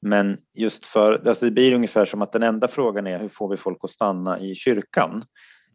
Men 0.01 0.37
just 0.53 0.85
för, 0.85 1.27
alltså 1.27 1.45
det 1.45 1.51
blir 1.51 1.73
ungefär 1.73 2.05
som 2.05 2.21
att 2.21 2.31
den 2.31 2.43
enda 2.43 2.67
frågan 2.67 3.07
är 3.07 3.19
hur 3.19 3.29
får 3.29 3.49
vi 3.49 3.57
folk 3.57 3.77
att 3.81 3.89
stanna 3.89 4.39
i 4.39 4.55
kyrkan? 4.55 5.23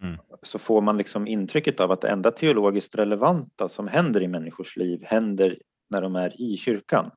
Mm. 0.03 0.19
Så 0.43 0.59
får 0.59 0.81
man 0.81 0.97
liksom 0.97 1.27
intrycket 1.27 1.81
av 1.81 1.93
att 1.93 2.01
det 2.01 2.09
enda 2.09 2.31
teologiskt 2.31 2.95
relevanta 2.95 3.69
som 3.69 3.89
händer 3.89 4.23
i 4.23 4.29
människors 4.29 4.77
liv 4.77 5.03
händer 5.05 5.59
när 5.91 6.03
de 6.03 6.17
är 6.17 6.41
i 6.41 6.57
kyrkan. 6.57 7.11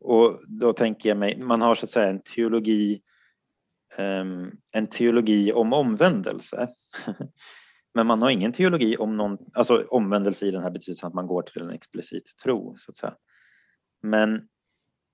Och 0.00 0.40
då 0.46 0.72
tänker 0.72 1.08
jag 1.08 1.18
mig, 1.18 1.38
man 1.38 1.62
har 1.62 1.74
så 1.74 1.86
att 1.86 1.90
säga 1.90 2.08
en 2.08 2.22
teologi 2.22 3.00
ehm, 3.96 4.50
en 4.72 4.86
teologi 4.86 5.52
om 5.52 5.72
omvändelse. 5.72 6.68
Men 7.94 8.06
man 8.06 8.22
har 8.22 8.30
ingen 8.30 8.52
teologi 8.52 8.96
om 8.96 9.16
någon, 9.16 9.38
alltså 9.54 9.86
omvändelse 9.88 10.46
i 10.46 10.50
den 10.50 10.62
här 10.62 10.70
betydelsen 10.70 11.06
att 11.06 11.14
man 11.14 11.26
går 11.26 11.42
till 11.42 11.62
en 11.62 11.70
explicit 11.70 12.38
tro. 12.44 12.76
Så 12.78 12.90
att 12.90 12.96
säga. 12.96 13.14
Men 14.02 14.48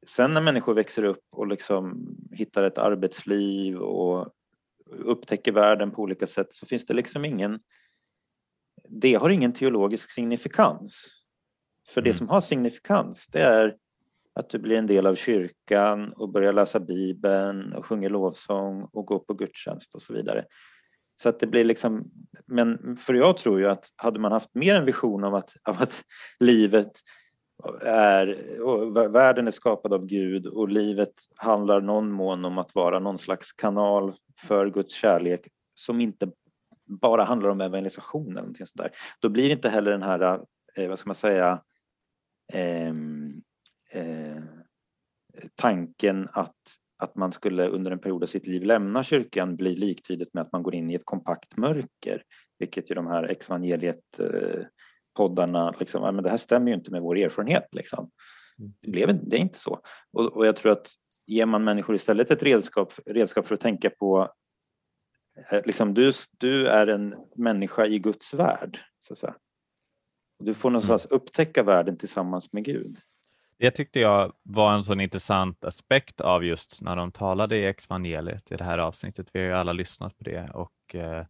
sen 0.07 0.35
när 0.35 0.41
människor 0.41 0.75
växer 0.75 1.05
upp 1.05 1.25
och 1.31 1.47
liksom 1.47 2.07
hittar 2.33 2.63
ett 2.63 2.79
arbetsliv 2.79 3.77
och 3.77 4.33
upptäcker 4.91 5.53
världen 5.53 5.91
på 5.91 6.03
olika 6.03 6.27
sätt 6.27 6.47
så 6.51 6.67
finns 6.67 6.87
det 6.87 6.95
liksom 6.95 7.25
ingen, 7.25 7.61
det 8.89 9.15
har 9.15 9.31
ingen 9.31 9.53
teologisk 9.53 10.11
signifikans. 10.11 11.17
För 11.89 12.03
det 12.03 12.11
mm. 12.11 12.19
som 12.19 12.29
har 12.29 12.41
signifikans 12.41 13.27
det 13.27 13.43
är 13.43 13.77
att 14.35 14.51
du 14.51 14.59
blir 14.59 14.77
en 14.77 14.87
del 14.87 15.07
av 15.07 15.15
kyrkan 15.15 16.13
och 16.13 16.33
börjar 16.33 16.53
läsa 16.53 16.81
Bibeln 16.81 17.73
och 17.73 17.87
sjunger 17.87 18.11
lovsång 18.11 18.89
och 18.93 19.07
går 19.07 19.19
på 19.19 19.35
gudstjänst 19.35 19.95
och 19.95 20.03
så 20.03 20.13
vidare. 20.13 20.45
Så 21.23 21.29
att 21.29 21.41
det 21.41 21.47
blir 21.47 21.65
liksom, 21.65 22.11
men 22.47 22.97
för 22.97 23.15
jag 23.15 23.37
tror 23.37 23.61
ju 23.61 23.69
att 23.69 23.85
hade 23.97 24.21
man 24.21 24.33
haft 24.33 24.55
mer 24.55 24.75
en 24.75 24.85
vision 24.85 25.25
av 25.25 25.35
att, 25.35 25.53
av 25.65 25.83
att 25.83 26.05
livet 26.41 26.93
är, 27.83 28.61
och 28.63 28.97
världen 29.15 29.47
är 29.47 29.51
skapad 29.51 29.93
av 29.93 30.07
Gud 30.07 30.47
och 30.47 30.69
livet 30.69 31.15
handlar 31.37 31.81
någon 31.81 32.11
mån 32.11 32.45
om 32.45 32.59
att 32.59 32.75
vara 32.75 32.99
någon 32.99 33.19
slags 33.19 33.53
kanal 33.53 34.13
för 34.41 34.71
Guds 34.71 34.95
kärlek 34.95 35.49
som 35.75 36.01
inte 36.01 36.31
bara 36.87 37.25
handlar 37.25 37.51
om 37.51 37.61
evangelisation 37.61 38.31
eller 38.31 38.41
någonting 38.41 38.67
sådär. 38.67 38.91
Då 39.21 39.29
blir 39.29 39.51
inte 39.51 39.69
heller 39.69 39.91
den 39.91 40.03
här, 40.03 40.41
eh, 40.77 40.89
vad 40.89 40.99
ska 40.99 41.09
man 41.09 41.15
säga, 41.15 41.63
eh, 42.53 42.95
eh, 43.91 44.43
tanken 45.55 46.29
att 46.33 46.55
att 47.01 47.17
man 47.17 47.33
skulle 47.33 47.69
under 47.69 47.91
en 47.91 47.99
period 47.99 48.23
av 48.23 48.27
sitt 48.27 48.47
liv 48.47 48.63
lämna 48.63 49.03
kyrkan 49.03 49.57
bli 49.57 49.77
liktydigt 49.77 50.35
med 50.35 50.43
att 50.43 50.53
man 50.53 50.63
går 50.63 50.75
in 50.75 50.91
i 50.91 50.95
ett 50.95 51.05
kompakt 51.05 51.57
mörker, 51.57 52.23
vilket 52.59 52.91
ju 52.91 52.95
de 52.95 53.07
här 53.07 53.23
exvangeliet 53.23 54.19
eh, 54.19 54.65
poddarna, 55.17 55.75
liksom, 55.81 56.15
men 56.15 56.25
det 56.25 56.31
här 56.31 56.37
stämmer 56.37 56.69
ju 56.69 56.75
inte 56.75 56.91
med 56.91 57.03
vår 57.03 57.19
erfarenhet. 57.19 57.69
Liksom. 57.73 58.11
Mm. 58.59 58.73
Det, 58.81 58.91
blev, 58.91 59.29
det 59.29 59.37
är 59.37 59.41
inte 59.41 59.59
så. 59.59 59.81
Och, 60.13 60.37
och 60.37 60.47
jag 60.47 60.57
tror 60.57 60.73
att 60.73 60.89
ger 61.27 61.47
man 61.47 61.65
människor 61.65 61.95
istället 61.97 62.31
ett 62.31 62.43
redskap, 62.43 62.93
redskap 63.07 63.47
för 63.47 63.55
att 63.55 63.61
tänka 63.61 63.91
på 63.91 64.33
eh, 65.51 65.61
liksom, 65.65 65.95
du, 65.95 66.13
du 66.39 66.69
är 66.69 66.87
en 66.87 67.15
människa 67.37 67.87
i 67.87 67.99
Guds 67.99 68.35
värld. 68.35 68.79
Så 68.99 69.13
att 69.13 69.19
säga. 69.19 69.35
Du 70.39 70.55
får 70.55 70.71
någonstans 70.71 71.07
mm. 71.07 71.17
upptäcka 71.17 71.63
världen 71.63 71.97
tillsammans 71.97 72.53
med 72.53 72.65
Gud. 72.65 72.97
Det 73.59 73.71
tyckte 73.71 74.01
jag 74.01 74.33
var 74.43 74.75
en 74.75 74.85
sån 74.85 75.01
intressant 75.01 75.65
aspekt 75.65 76.21
av 76.21 76.45
just 76.45 76.83
när 76.83 76.97
de 76.97 77.13
talade 77.13 77.57
i 77.57 77.67
Exvangeliet 77.67 78.53
i 78.53 78.57
det 78.57 78.65
här 78.65 78.79
avsnittet. 78.79 79.29
Vi 79.33 79.41
har 79.41 79.47
ju 79.47 79.53
alla 79.53 79.73
lyssnat 79.73 80.19
på 80.19 80.25
det 80.25 80.51
och 80.55 80.95
eh, 80.95 81.27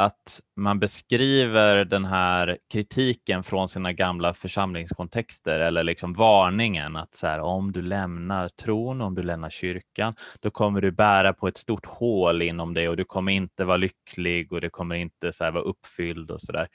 att 0.00 0.40
man 0.56 0.78
beskriver 0.78 1.84
den 1.84 2.04
här 2.04 2.58
kritiken 2.72 3.42
från 3.42 3.68
sina 3.68 3.92
gamla 3.92 4.34
församlingskontexter 4.34 5.60
eller 5.60 5.82
liksom 5.82 6.12
varningen 6.12 6.96
att 6.96 7.14
så 7.14 7.26
här, 7.26 7.40
om 7.40 7.72
du 7.72 7.82
lämnar 7.82 8.48
tron, 8.48 9.00
om 9.00 9.14
du 9.14 9.22
lämnar 9.22 9.50
kyrkan, 9.50 10.14
då 10.40 10.50
kommer 10.50 10.80
du 10.80 10.90
bära 10.90 11.32
på 11.32 11.48
ett 11.48 11.56
stort 11.56 11.86
hål 11.86 12.42
inom 12.42 12.74
dig 12.74 12.88
och 12.88 12.96
du 12.96 13.04
kommer 13.04 13.32
inte 13.32 13.64
vara 13.64 13.76
lycklig 13.76 14.52
och 14.52 14.60
du 14.60 14.70
kommer 14.70 14.94
inte 14.94 15.32
så 15.32 15.44
här, 15.44 15.50
vara 15.50 15.64
uppfylld 15.64 16.30
och 16.30 16.40
så 16.40 16.52
där. 16.52 16.68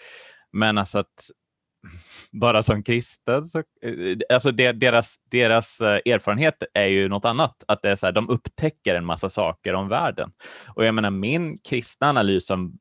Men 0.52 0.78
alltså 0.78 1.00
att 1.00 1.30
bara 2.32 2.64
som 2.64 2.84
kristen, 2.84 3.48
så, 3.48 3.60
eh, 3.60 4.18
alltså 4.34 4.52
deras, 4.52 5.16
deras 5.32 5.82
eh, 5.82 6.14
erfarenhet 6.14 6.64
är 6.74 6.86
ju 6.86 7.10
något 7.10 7.26
annat. 7.26 7.64
Att 7.68 7.82
det 7.82 7.90
är 7.90 7.96
så 7.96 8.06
här, 8.06 8.14
de 8.14 8.30
upptäcker 8.30 8.96
en 8.96 9.06
massa 9.06 9.30
saker 9.30 9.74
om 9.74 9.90
världen. 9.90 10.32
Och 10.68 10.86
jag 10.86 10.96
menar 10.96 11.10
min 11.10 11.58
kristna 11.58 12.10
analys 12.10 12.48
som, 12.48 12.74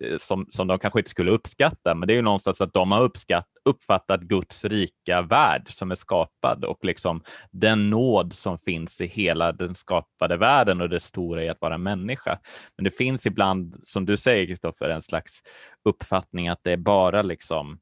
Eh, 0.00 0.18
som, 0.18 0.46
som 0.50 0.66
de 0.66 0.78
kanske 0.78 1.00
inte 1.00 1.10
skulle 1.10 1.30
uppskatta, 1.30 1.94
men 1.94 2.06
det 2.06 2.12
är 2.12 2.16
ju 2.16 2.22
någonstans 2.22 2.60
att 2.60 2.72
de 2.72 2.92
har 2.92 3.02
uppskatt, 3.02 3.48
uppfattat 3.64 4.20
Guds 4.20 4.64
rika 4.64 5.22
värld 5.22 5.66
som 5.68 5.90
är 5.90 5.94
skapad 5.94 6.64
och 6.64 6.84
liksom 6.84 7.22
den 7.50 7.90
nåd 7.90 8.34
som 8.34 8.58
finns 8.58 9.00
i 9.00 9.06
hela 9.06 9.52
den 9.52 9.74
skapade 9.74 10.36
världen 10.36 10.80
och 10.80 10.88
det 10.88 11.00
stora 11.00 11.44
i 11.44 11.48
att 11.48 11.60
vara 11.60 11.78
människa. 11.78 12.38
Men 12.76 12.84
det 12.84 12.90
finns 12.90 13.26
ibland, 13.26 13.76
som 13.82 14.06
du 14.06 14.16
säger 14.16 14.46
Kristoffer, 14.46 14.88
en 14.88 15.02
slags 15.02 15.42
uppfattning 15.84 16.48
att 16.48 16.60
det 16.64 16.72
är 16.72 16.76
bara 16.76 17.22
liksom 17.22 17.78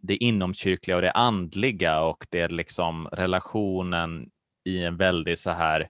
det 0.00 0.16
inomkyrkliga 0.16 0.96
och 0.96 1.02
det 1.02 1.12
andliga 1.12 2.00
och 2.00 2.26
det 2.30 2.40
är 2.40 2.48
liksom 2.48 3.08
relationen 3.12 4.30
i 4.64 4.82
en 4.84 4.96
väldigt 4.96 5.40
så 5.40 5.50
här 5.50 5.88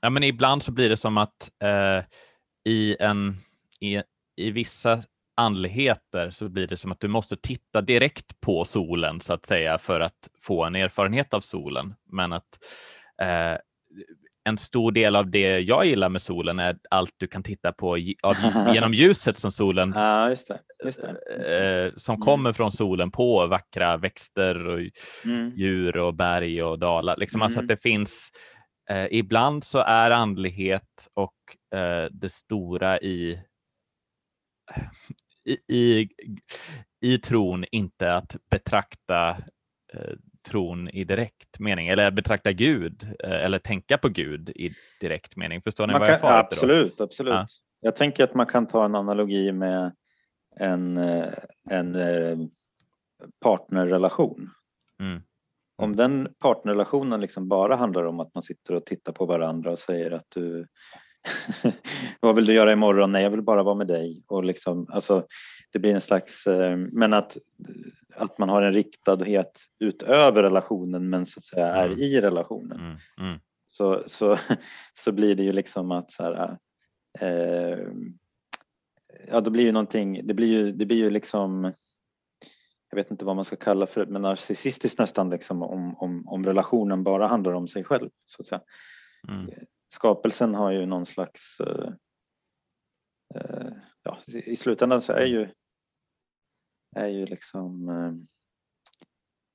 Ja, 0.00 0.10
men 0.10 0.22
ibland 0.22 0.62
så 0.62 0.72
blir 0.72 0.88
det 0.88 0.96
som 0.96 1.18
att 1.18 1.50
eh, 1.62 2.04
i, 2.68 2.96
en, 3.00 3.36
i, 3.80 4.02
i 4.36 4.50
vissa 4.50 5.02
andligheter 5.36 6.30
så 6.30 6.48
blir 6.48 6.66
det 6.66 6.76
som 6.76 6.92
att 6.92 7.00
du 7.00 7.08
måste 7.08 7.36
titta 7.36 7.80
direkt 7.80 8.40
på 8.40 8.64
solen 8.64 9.20
så 9.20 9.34
att 9.34 9.46
säga 9.46 9.78
för 9.78 10.00
att 10.00 10.28
få 10.42 10.64
en 10.64 10.74
erfarenhet 10.74 11.34
av 11.34 11.40
solen. 11.40 11.94
Men 12.04 12.32
att 12.32 12.58
eh, 13.22 13.58
en 14.44 14.58
stor 14.58 14.92
del 14.92 15.16
av 15.16 15.30
det 15.30 15.60
jag 15.60 15.86
gillar 15.86 16.08
med 16.08 16.22
solen 16.22 16.58
är 16.58 16.78
allt 16.90 17.14
du 17.16 17.26
kan 17.26 17.42
titta 17.42 17.72
på 17.72 17.98
genom 18.74 18.94
ljuset 18.94 19.38
som 19.38 19.52
solen 19.52 19.92
ja, 19.96 20.30
just 20.30 20.48
det, 20.48 20.60
just 20.84 21.02
det, 21.02 21.16
just 21.36 21.46
det. 21.46 21.84
Eh, 21.84 21.92
som 21.96 22.14
mm. 22.14 22.24
kommer 22.24 22.52
från 22.52 22.72
solen 22.72 23.10
på 23.10 23.46
vackra 23.46 23.96
växter 23.96 24.66
och 24.66 24.80
mm. 25.24 25.52
djur 25.56 25.96
och 25.96 26.14
berg 26.14 26.62
och 26.62 26.78
dalar. 26.78 27.16
Liksom 27.16 27.38
mm. 27.38 27.44
alltså 27.44 27.58
att 27.58 27.62
mm. 27.62 27.76
det 27.76 27.82
finns 27.82 28.30
eh, 28.90 29.06
ibland 29.10 29.64
så 29.64 29.78
är 29.78 30.10
andlighet 30.10 31.08
och 31.14 31.34
eh, 31.78 32.06
det 32.10 32.32
stora 32.32 32.98
i, 32.98 33.40
i, 35.44 35.76
i, 35.76 36.08
i 37.00 37.18
tron 37.18 37.64
inte 37.72 38.14
att 38.14 38.36
betrakta 38.50 39.30
eh, 39.92 40.14
tron 40.48 40.88
i 40.88 41.04
direkt 41.04 41.58
mening 41.58 41.88
eller 41.88 42.10
betrakta 42.10 42.52
Gud 42.52 43.02
eh, 43.24 43.44
eller 43.44 43.58
tänka 43.58 43.98
på 43.98 44.08
Gud 44.08 44.48
i 44.48 44.74
direkt 45.00 45.36
mening. 45.36 45.62
Förstår 45.62 45.86
ni 45.86 45.92
man 45.92 46.00
vad 46.00 46.10
jag 46.10 46.20
far 46.20 46.38
Absolut, 46.38 47.00
absolut. 47.00 47.32
Ja. 47.32 47.46
Jag 47.80 47.96
tänker 47.96 48.24
att 48.24 48.34
man 48.34 48.46
kan 48.46 48.66
ta 48.66 48.84
en 48.84 48.94
analogi 48.94 49.52
med 49.52 49.92
en, 50.56 50.96
eh, 50.96 51.32
en 51.70 51.94
eh, 51.94 52.38
partnerrelation. 53.40 54.50
Mm. 55.00 55.22
Om 55.82 55.96
den 55.96 56.28
partnerrelationen 56.38 57.20
liksom 57.20 57.48
bara 57.48 57.76
handlar 57.76 58.04
om 58.04 58.20
att 58.20 58.34
man 58.34 58.42
sitter 58.42 58.74
och 58.74 58.86
tittar 58.86 59.12
på 59.12 59.26
varandra 59.26 59.70
och 59.70 59.78
säger 59.78 60.10
att 60.10 60.26
du 60.28 60.66
vad 62.20 62.34
vill 62.34 62.46
du 62.46 62.54
göra 62.54 62.72
imorgon? 62.72 63.12
Nej, 63.12 63.22
jag 63.22 63.30
vill 63.30 63.42
bara 63.42 63.62
vara 63.62 63.74
med 63.74 63.86
dig. 63.86 64.24
Och 64.26 64.44
liksom, 64.44 64.86
alltså, 64.90 65.26
det 65.72 65.78
blir 65.78 65.94
en 65.94 66.00
slags, 66.00 66.44
men 66.92 67.12
att 67.12 67.36
att 68.18 68.38
man 68.38 68.48
har 68.48 68.62
en 68.62 68.72
riktadhet 68.72 69.60
utöver 69.78 70.42
relationen 70.42 71.10
men 71.10 71.26
så 71.26 71.38
att 71.38 71.44
säga 71.44 71.66
är 71.66 71.86
mm. 71.86 71.98
i 71.98 72.20
relationen. 72.20 72.80
Mm. 72.80 72.96
Mm. 73.20 73.40
Så, 73.66 74.02
så, 74.06 74.38
så 74.94 75.12
blir 75.12 75.34
det 75.34 75.42
ju 75.42 75.52
liksom 75.52 75.90
att 75.90 76.10
så 76.10 76.22
här, 76.22 76.58
eh, 77.20 77.78
ja 79.28 79.40
då 79.40 79.50
blir 79.50 79.64
ju 79.64 79.72
någonting, 79.72 80.26
det 80.26 80.34
blir 80.34 80.48
ju, 80.48 80.72
det 80.72 80.86
blir 80.86 80.96
ju 80.96 81.10
liksom 81.10 81.72
jag 82.90 82.96
vet 82.96 83.10
inte 83.10 83.24
vad 83.24 83.36
man 83.36 83.44
ska 83.44 83.56
kalla 83.56 83.86
för 83.86 84.06
men 84.06 84.22
narcissistiskt 84.22 84.98
nästan 84.98 85.30
liksom 85.30 85.62
om, 85.62 85.96
om, 85.96 86.28
om 86.28 86.44
relationen 86.44 87.02
bara 87.02 87.26
handlar 87.26 87.52
om 87.52 87.68
sig 87.68 87.84
själv. 87.84 88.10
Så 88.24 88.42
att 88.42 88.46
säga. 88.46 88.60
Mm. 89.28 89.50
Skapelsen 89.88 90.54
har 90.54 90.70
ju 90.70 90.86
någon 90.86 91.06
slags 91.06 91.60
eh, 91.60 91.92
eh, 93.34 93.70
ja, 94.02 94.18
i 94.26 94.56
slutändan 94.56 95.02
så 95.02 95.12
är 95.12 95.26
ju 95.26 95.48
är 96.96 97.08
ju 97.08 97.26
liksom 97.26 97.88
eh, 97.88 98.12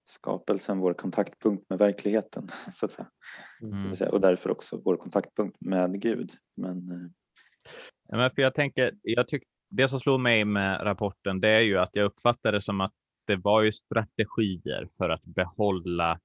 skapelsen 0.10 0.80
vår 0.80 0.94
kontaktpunkt 0.94 1.70
med 1.70 1.80
verkligheten. 1.80 2.48
Så 2.74 2.86
att 2.86 2.92
säga. 2.92 3.10
Mm. 3.62 4.12
Och 4.12 4.22
därför 4.22 4.52
också 4.52 4.82
vår 4.86 4.98
kontaktpunkt 4.98 5.58
med 5.60 6.02
Gud. 6.02 6.32
Men, 6.56 6.92
eh, 6.92 7.10
ja, 8.08 8.18
men 8.18 8.32
för 8.32 8.42
jag 8.42 8.54
tänker, 8.54 8.94
jag 9.02 9.28
tyck, 9.28 9.44
det 9.70 9.88
som 9.88 10.00
slår 10.00 10.18
mig 10.18 10.46
med 10.46 10.86
rapporten 10.86 11.42
det 11.42 11.50
är 11.50 11.62
ju 11.62 11.78
att 11.78 11.90
jag 11.94 12.06
uppfattar 12.06 12.52
det 12.52 12.62
som 12.62 12.82
att 12.82 12.94
det 13.26 13.36
var 13.36 13.62
ju 13.62 13.72
strategier 13.72 14.88
för 14.98 15.10
att 15.10 15.24
behålla 15.24 16.20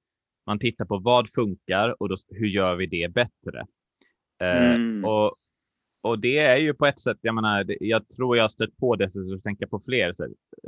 man 0.49 0.59
tittar 0.59 0.85
på 0.85 0.99
vad 0.99 1.31
funkar 1.31 2.03
och 2.03 2.09
då, 2.09 2.17
hur 2.29 2.47
gör 2.47 2.75
vi 2.75 2.87
det 2.87 3.15
bättre? 3.15 3.67
Eh, 4.41 4.75
mm. 4.75 5.05
Eh, 5.05 5.11
och, 5.11 5.37
och 6.01 6.19
det 6.19 6.39
är 6.39 6.57
ju 6.57 6.75
på 6.75 6.87
ett 6.87 7.01
sätt, 7.01 7.19
jag 7.21 7.35
menar, 7.35 7.67
jag 7.81 8.09
tror 8.09 8.37
jag 8.37 8.51
stött 8.51 8.77
på 8.77 8.97
det, 8.97 9.11
så 9.11 9.25
jag 9.25 9.43
tänker 9.43 9.67
på 9.67 9.81
fler 9.81 10.09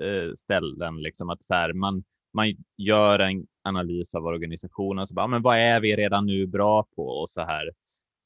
eh, 0.01 0.35
ställen, 0.37 1.03
liksom 1.03 1.31
att 1.31 1.45
så 1.45 1.55
här, 1.55 1.73
man, 1.73 2.05
man 2.33 2.47
gör 2.77 3.19
en 3.19 3.47
analys 3.65 4.15
av 4.15 4.27
organisationen, 4.27 5.07
så 5.07 5.15
bara, 5.15 5.27
men 5.27 5.43
vad 5.43 5.59
är 5.59 5.81
vi 5.81 5.97
redan 5.97 6.27
nu 6.27 6.47
bra 6.47 6.87
på 6.97 7.07
och 7.07 7.29
så 7.29 7.41
här. 7.41 7.71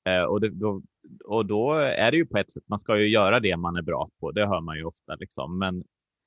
Eh, 0.09 0.23
och, 0.23 0.41
det, 0.41 0.51
då, 0.51 0.83
och 1.25 1.47
då 1.47 1.73
är 1.73 2.11
det 2.11 2.17
ju 2.17 2.27
på 2.27 2.39
ett 2.39 2.53
sätt, 2.53 2.65
man 2.67 2.79
ska 2.79 2.99
ju 2.99 3.09
göra 3.09 3.41
det 3.41 3.57
man 3.57 3.77
är 3.77 3.83
bra 3.83 4.11
på, 4.21 4.31
det 4.31 4.47
hör 4.47 4.61
man 4.61 4.77
ju 4.77 4.85
ofta 4.85 5.15
liksom, 5.15 5.59
men 5.59 5.85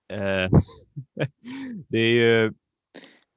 det 1.90 1.98
är 1.98 2.10
ju 2.10 2.54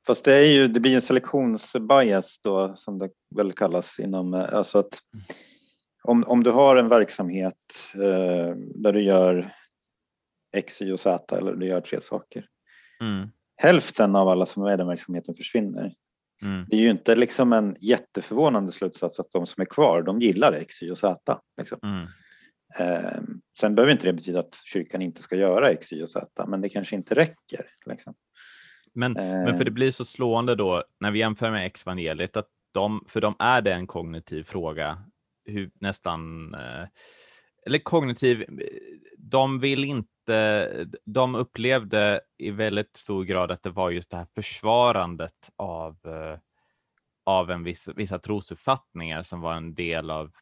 Fast 0.07 0.25
det, 0.25 0.35
är 0.35 0.53
ju, 0.53 0.69
det 0.69 0.81
blir 0.81 0.95
en 0.95 1.03
selektionsbias 1.03 2.41
då 2.43 2.77
som 2.77 2.99
det 2.99 3.11
väl 3.37 3.53
kallas 3.53 3.99
inom, 3.99 4.35
alltså 4.35 4.79
att 4.79 4.99
om, 6.03 6.25
om 6.27 6.43
du 6.43 6.51
har 6.51 6.77
en 6.77 6.89
verksamhet 6.89 7.55
eh, 7.95 8.57
där 8.57 8.93
du 8.93 9.03
gör 9.03 9.55
X, 10.57 10.83
Y 10.83 10.93
och 10.93 11.01
Z 11.01 11.39
eller 11.39 11.55
du 11.55 11.67
gör 11.67 11.81
tre 11.81 12.01
saker. 12.01 12.47
Mm. 13.01 13.29
Hälften 13.57 14.17
av 14.17 14.29
alla 14.29 14.47
som 14.47 14.63
är 14.63 14.75
i 14.75 14.77
den 14.77 14.87
verksamheten 14.87 15.35
försvinner. 15.35 15.95
Mm. 16.43 16.67
Det 16.69 16.77
är 16.77 16.81
ju 16.81 16.91
inte 16.91 17.15
liksom 17.15 17.53
en 17.53 17.77
jätteförvånande 17.81 18.73
slutsats 18.73 19.21
att 19.21 19.33
de 19.33 19.47
som 19.47 19.61
är 19.61 19.67
kvar, 19.67 20.03
de 20.03 20.21
gillar 20.21 20.53
X, 20.53 20.83
Y 20.83 20.91
och 20.91 20.99
Z. 20.99 21.41
Liksom. 21.61 21.79
Mm. 21.83 22.07
Eh, 22.79 23.21
sen 23.61 23.75
behöver 23.75 23.93
inte 23.93 24.07
det 24.07 24.13
betyda 24.13 24.41
att 24.41 24.55
kyrkan 24.65 25.03
inte 25.03 25.23
ska 25.23 25.37
göra 25.37 25.71
X, 25.71 25.93
Y 25.93 26.03
och 26.03 26.11
Z, 26.11 26.47
men 26.47 26.61
det 26.61 26.69
kanske 26.69 26.97
inte 26.97 27.15
räcker. 27.15 27.67
Liksom. 27.87 28.15
Men, 28.95 29.17
eh. 29.17 29.45
men 29.45 29.59
för 29.59 29.65
det 29.65 29.71
blir 29.71 29.91
så 29.91 30.05
slående 30.05 30.55
då 30.55 30.85
när 31.01 31.11
vi 31.11 31.19
jämför 31.19 31.51
med 31.51 31.67
X-evangeliet, 31.67 32.37
att 32.37 32.49
de, 32.73 33.05
för 33.09 33.21
dem 33.21 33.35
är 33.39 33.63
det 33.63 33.73
en 33.73 33.87
kognitiv 33.87 34.43
fråga 34.43 35.03
hur, 35.45 35.71
nästan, 35.81 36.55
eh, 36.55 36.85
eller 37.67 37.79
kognitiv, 37.79 38.45
de 39.19 39.61
vill 39.61 39.85
inte, 39.85 40.87
de 41.05 41.35
upplevde 41.35 42.21
i 42.39 42.51
väldigt 42.51 42.97
stor 42.97 43.25
grad 43.25 43.51
att 43.51 43.63
det 43.63 43.71
var 43.71 43.91
just 43.91 44.11
det 44.11 44.17
här 44.17 44.27
försvarandet 44.35 45.51
av, 45.57 45.97
eh, 46.05 46.39
av 47.25 47.51
en 47.51 47.65
viss, 47.65 47.89
vissa 47.97 48.19
trosuppfattningar 48.19 49.23
som 49.23 49.41
var 49.41 49.55
en 49.55 49.75
del 49.75 50.11
av 50.11 50.33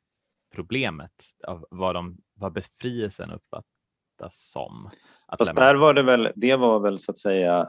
problemet, 0.54 1.12
av 1.46 1.66
vad, 1.70 1.94
de, 1.94 2.18
vad 2.34 2.52
befrielsen 2.52 3.30
uppfattas 3.30 4.50
som. 4.52 4.90
Fast 5.38 5.56
där 5.56 5.74
var 5.74 5.94
det 5.94 6.02
väl, 6.02 6.32
det 6.36 6.56
var 6.56 6.80
väl 6.80 6.98
så 6.98 7.12
att 7.12 7.18
säga 7.18 7.60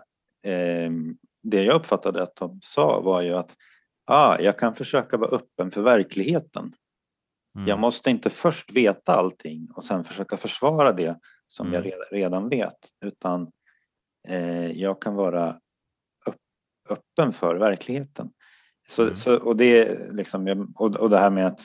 eh, 0.43 0.91
det 1.43 1.63
jag 1.63 1.75
uppfattade 1.75 2.23
att 2.23 2.35
de 2.35 2.59
sa 2.63 2.99
var 2.99 3.21
ju 3.21 3.33
att 3.33 3.55
ah, 4.05 4.39
jag 4.39 4.59
kan 4.59 4.75
försöka 4.75 5.17
vara 5.17 5.29
öppen 5.29 5.71
för 5.71 5.81
verkligheten. 5.81 6.73
Mm. 7.55 7.67
Jag 7.67 7.79
måste 7.79 8.09
inte 8.09 8.29
först 8.29 8.71
veta 8.71 9.15
allting 9.15 9.67
och 9.75 9.83
sen 9.83 10.03
försöka 10.03 10.37
försvara 10.37 10.91
det 10.91 11.19
som 11.47 11.67
mm. 11.67 11.83
jag 11.83 11.93
redan 12.11 12.49
vet 12.49 12.77
utan 13.05 13.51
eh, 14.27 14.71
jag 14.71 15.01
kan 15.01 15.15
vara 15.15 15.59
öppen 16.89 17.33
för 17.33 17.55
verkligheten. 17.55 18.31
Så, 18.89 19.01
mm. 19.01 19.15
så, 19.15 19.37
och, 19.37 19.55
det, 19.55 19.99
liksom, 20.11 20.73
och, 20.75 20.95
och 20.95 21.09
det 21.09 21.17
här 21.17 21.29
med 21.29 21.47
att, 21.47 21.61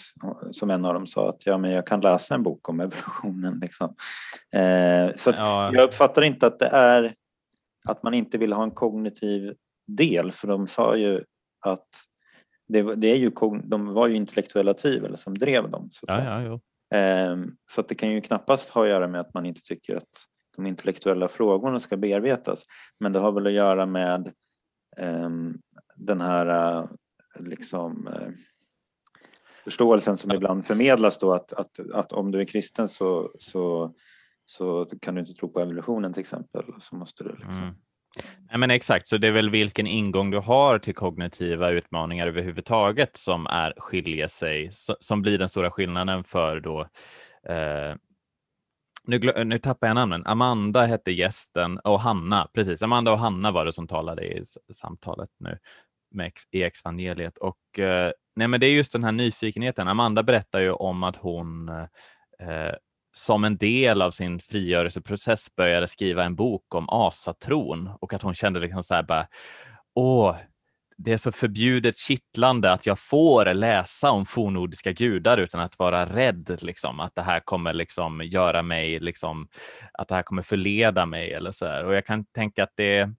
som 0.50 0.70
en 0.70 0.84
av 0.84 0.94
dem 0.94 1.06
sa, 1.06 1.28
att 1.28 1.46
ja, 1.46 1.58
men 1.58 1.70
jag 1.70 1.86
kan 1.86 2.00
läsa 2.00 2.34
en 2.34 2.42
bok 2.42 2.68
om 2.68 2.80
evolutionen. 2.80 3.58
Liksom. 3.58 3.94
Eh, 4.52 5.14
så 5.16 5.32
ja. 5.36 5.70
jag 5.74 5.84
uppfattar 5.84 6.22
inte 6.22 6.46
att 6.46 6.58
det 6.58 6.66
är 6.66 7.14
att 7.88 8.02
man 8.02 8.14
inte 8.14 8.38
vill 8.38 8.52
ha 8.52 8.62
en 8.62 8.70
kognitiv 8.70 9.54
del 9.86 10.32
för 10.32 10.48
de 10.48 10.66
sa 10.66 10.96
ju 10.96 11.24
att 11.60 11.88
det, 12.68 12.94
det 12.94 13.08
är 13.08 13.16
ju, 13.16 13.30
de 13.64 13.86
var 13.86 14.06
ju 14.06 14.14
intellektuella 14.14 14.74
tvivel 14.74 15.16
som 15.16 15.38
drev 15.38 15.70
dem. 15.70 15.88
Så 15.90 16.06
att, 16.08 16.24
ja, 16.24 16.42
ja, 16.42 16.60
ehm, 16.98 17.56
så 17.70 17.80
att 17.80 17.88
det 17.88 17.94
kan 17.94 18.10
ju 18.10 18.20
knappast 18.20 18.68
ha 18.68 18.82
att 18.82 18.88
göra 18.88 19.08
med 19.08 19.20
att 19.20 19.34
man 19.34 19.46
inte 19.46 19.60
tycker 19.62 19.96
att 19.96 20.26
de 20.56 20.66
intellektuella 20.66 21.28
frågorna 21.28 21.80
ska 21.80 21.96
bearbetas. 21.96 22.64
Men 23.00 23.12
det 23.12 23.18
har 23.18 23.32
väl 23.32 23.46
att 23.46 23.52
göra 23.52 23.86
med 23.86 24.32
um, 24.96 25.60
den 25.96 26.20
här 26.20 26.88
liksom, 27.38 28.06
uh, 28.06 28.28
förståelsen 29.64 30.16
som 30.16 30.32
ibland 30.32 30.66
förmedlas 30.66 31.18
då 31.18 31.34
att, 31.34 31.52
att, 31.52 31.80
att 31.92 32.12
om 32.12 32.30
du 32.30 32.40
är 32.40 32.44
kristen 32.44 32.88
så, 32.88 33.30
så, 33.38 33.94
så 34.44 34.86
kan 35.00 35.14
du 35.14 35.20
inte 35.20 35.34
tro 35.34 35.48
på 35.48 35.60
evolutionen 35.60 36.12
till 36.12 36.20
exempel. 36.20 36.64
Så 36.80 36.96
måste 36.96 37.24
du 37.24 37.30
liksom... 37.30 37.62
Mm. 37.62 37.74
Nej, 38.50 38.58
men 38.58 38.70
exakt, 38.70 39.08
så 39.08 39.16
det 39.16 39.28
är 39.28 39.32
väl 39.32 39.50
vilken 39.50 39.86
ingång 39.86 40.30
du 40.30 40.38
har 40.38 40.78
till 40.78 40.94
kognitiva 40.94 41.70
utmaningar 41.70 42.26
överhuvudtaget 42.26 43.16
som 43.16 43.46
är 43.46 43.74
skiljer 43.76 44.28
sig, 44.28 44.70
som 45.00 45.22
blir 45.22 45.38
den 45.38 45.48
stora 45.48 45.70
skillnaden 45.70 46.24
för 46.24 46.60
då 46.60 46.80
eh, 47.48 47.96
nu, 49.04 49.44
nu 49.44 49.58
tappar 49.58 49.86
jag 49.86 49.94
namnen. 49.94 50.26
Amanda 50.26 50.86
hette 50.86 51.12
gästen 51.12 51.78
och 51.78 52.00
Hanna, 52.00 52.48
precis. 52.54 52.82
Amanda 52.82 53.12
och 53.12 53.18
Hanna 53.18 53.50
var 53.50 53.64
det 53.64 53.72
som 53.72 53.88
talade 53.88 54.24
i 54.24 54.44
samtalet 54.74 55.30
nu 55.38 55.58
med 56.14 56.32
i 56.50 56.62
Exvangeliet. 56.62 57.38
Och, 57.38 57.78
eh, 57.78 58.12
nej, 58.36 58.48
men 58.48 58.60
det 58.60 58.66
är 58.66 58.70
just 58.70 58.92
den 58.92 59.04
här 59.04 59.12
nyfikenheten. 59.12 59.88
Amanda 59.88 60.22
berättar 60.22 60.60
ju 60.60 60.72
om 60.72 61.02
att 61.02 61.16
hon 61.16 61.68
eh, 61.68 62.48
eh, 62.48 62.74
som 63.12 63.44
en 63.44 63.56
del 63.56 64.02
av 64.02 64.10
sin 64.10 64.40
frigörelseprocess 64.40 65.56
började 65.56 65.88
skriva 65.88 66.24
en 66.24 66.36
bok 66.36 66.74
om 66.74 66.88
asatron 66.88 67.90
och 68.00 68.12
att 68.12 68.22
hon 68.22 68.34
kände 68.34 68.60
liksom 68.60 68.82
så 68.84 68.94
här 68.94 69.02
bara, 69.02 69.26
åh, 69.94 70.36
det 70.96 71.12
är 71.12 71.18
så 71.18 71.32
förbjudet 71.32 71.96
kittlande 71.98 72.72
att 72.72 72.86
jag 72.86 72.98
får 72.98 73.54
läsa 73.54 74.10
om 74.10 74.26
fornordiska 74.26 74.92
gudar 74.92 75.38
utan 75.38 75.60
att 75.60 75.78
vara 75.78 76.06
rädd, 76.06 76.58
liksom, 76.62 77.00
att 77.00 77.14
det 77.14 77.22
här 77.22 77.40
kommer 77.40 77.72
liksom 77.72 78.20
göra 78.24 78.62
mig, 78.62 79.00
liksom, 79.00 79.48
att 79.92 80.08
det 80.08 80.14
här 80.14 80.22
kommer 80.22 80.42
förleda 80.42 81.06
mig 81.06 81.32
eller 81.32 81.52
så 81.52 81.66
här. 81.66 81.84
Och 81.84 81.94
jag 81.94 82.06
kan 82.06 82.24
tänka 82.24 82.62
att 82.62 82.72
det 82.76 83.10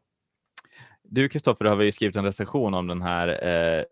du 1.09 1.29
Kristoffer 1.29 1.65
har 1.65 1.81
ju 1.81 1.91
skrivit 1.91 2.15
en 2.15 2.25
recension 2.25 2.73
om 2.73 2.87
den 2.87 3.01
här, 3.01 3.47
eh, 3.47 3.83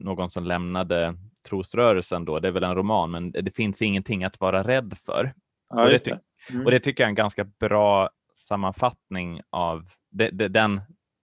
någon 0.00 0.30
som 0.30 0.44
lämnade 0.44 1.14
trosrörelsen 1.48 2.24
då, 2.24 2.38
det 2.38 2.48
är 2.48 2.52
väl 2.52 2.64
en 2.64 2.74
roman, 2.74 3.10
men 3.10 3.32
det 3.32 3.56
finns 3.56 3.82
ingenting 3.82 4.24
att 4.24 4.40
vara 4.40 4.62
rädd 4.62 4.94
för. 5.06 5.34
Ja, 5.68 5.84
och, 5.84 5.90
det, 5.90 6.04
det. 6.04 6.20
Mm. 6.50 6.64
och 6.64 6.70
det 6.70 6.80
tycker 6.80 7.02
jag 7.02 7.06
är 7.06 7.10
en 7.10 7.14
ganska 7.14 7.44
bra 7.44 8.10
sammanfattning 8.34 9.40
av 9.50 9.90
det, 10.10 10.30
den, 10.30 10.80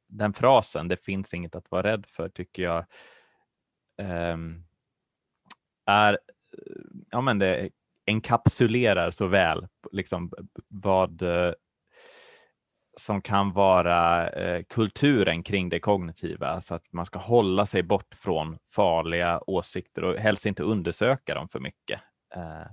den 0.08 0.34
frasen, 0.34 0.88
det 0.88 0.98
finns 0.98 1.34
inget 1.34 1.56
att 1.56 1.72
vara 1.72 1.84
rädd 1.84 2.06
för, 2.08 2.30
tycker 2.30 2.64
jag 2.64 2.86
um, 4.34 4.66
är, 5.86 6.20
ja 7.12 7.22
men 7.22 7.40
det 7.40 7.70
enkapsulerar 8.08 9.12
så 9.12 9.28
väl 9.28 9.68
liksom 9.92 10.32
vad 10.68 11.22
uh, 11.22 11.52
som 12.98 13.22
kan 13.22 13.52
vara 13.52 14.30
eh, 14.30 14.64
kulturen 14.64 15.44
kring 15.44 15.70
det 15.70 15.80
kognitiva, 15.80 16.62
så 16.62 16.76
att 16.76 16.94
man 16.94 17.06
ska 17.06 17.20
hålla 17.20 17.66
sig 17.66 17.84
bort 17.84 18.16
från 18.16 18.58
farliga 18.72 19.42
åsikter 19.48 20.04
och 20.04 20.16
helst 20.16 20.46
inte 20.46 20.64
undersöka 20.64 21.34
dem 21.36 21.50
för 21.50 21.60
mycket. 21.60 22.02
Eh, 22.36 22.68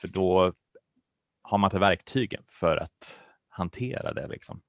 för 0.00 0.08
då 0.08 0.52
har 1.42 1.58
man 1.58 1.68
inte 1.68 1.78
verktygen 1.78 2.44
för 2.48 2.76
att 2.76 3.20
hantera 3.48 4.12
det. 4.12 4.26
Liksom. 4.26 4.60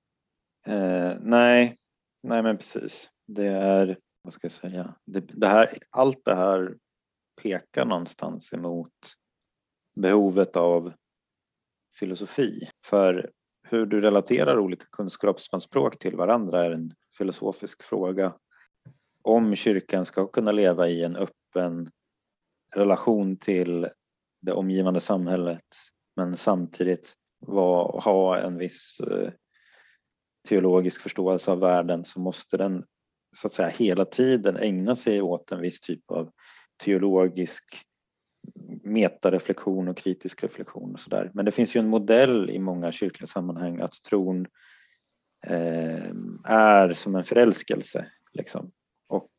Eh, 0.67 1.13
nej, 1.19 1.77
nej 2.23 2.43
men 2.43 2.57
precis. 2.57 3.09
Det 3.27 3.47
är, 3.47 3.97
vad 4.21 4.33
ska 4.33 4.45
jag 4.45 4.51
säga, 4.51 4.95
det, 5.05 5.19
det, 5.19 5.47
här, 5.47 5.69
allt 5.89 6.25
det 6.25 6.35
här 6.35 6.77
pekar 7.41 7.85
någonstans 7.85 8.53
emot 8.53 8.93
behovet 9.95 10.55
av 10.55 10.93
filosofi. 11.99 12.69
För 12.85 13.31
hur 13.69 13.85
du 13.85 14.01
relaterar 14.01 14.59
olika 14.59 14.85
kunskapsanspråk 14.91 15.99
till 15.99 16.15
varandra 16.15 16.65
är 16.65 16.71
en 16.71 16.91
filosofisk 17.17 17.83
fråga. 17.83 18.33
Om 19.21 19.55
kyrkan 19.55 20.05
ska 20.05 20.27
kunna 20.27 20.51
leva 20.51 20.87
i 20.87 21.03
en 21.03 21.15
öppen 21.15 21.91
relation 22.75 23.37
till 23.37 23.87
det 24.41 24.51
omgivande 24.51 24.99
samhället 24.99 25.63
men 26.15 26.37
samtidigt 26.37 27.13
var, 27.39 28.01
ha 28.01 28.37
en 28.37 28.57
viss 28.57 28.99
eh, 28.99 29.31
teologisk 30.47 31.01
förståelse 31.01 31.51
av 31.51 31.59
världen 31.59 32.05
så 32.05 32.19
måste 32.19 32.57
den 32.57 32.85
så 33.37 33.47
att 33.47 33.53
säga 33.53 33.67
hela 33.67 34.05
tiden 34.05 34.57
ägna 34.57 34.95
sig 34.95 35.21
åt 35.21 35.51
en 35.51 35.61
viss 35.61 35.79
typ 35.79 36.11
av 36.11 36.31
teologisk 36.83 37.63
metareflektion 38.83 39.87
och 39.87 39.97
kritisk 39.97 40.43
reflektion 40.43 40.93
och 40.93 40.99
sådär. 40.99 41.31
Men 41.33 41.45
det 41.45 41.51
finns 41.51 41.75
ju 41.75 41.79
en 41.79 41.87
modell 41.87 42.49
i 42.49 42.59
många 42.59 42.91
kyrkliga 42.91 43.27
sammanhang 43.27 43.79
att 43.79 44.03
tron 44.09 44.47
eh, 45.47 46.09
är 46.43 46.93
som 46.93 47.15
en 47.15 47.23
förälskelse 47.23 48.11
liksom. 48.33 48.71
och 49.07 49.31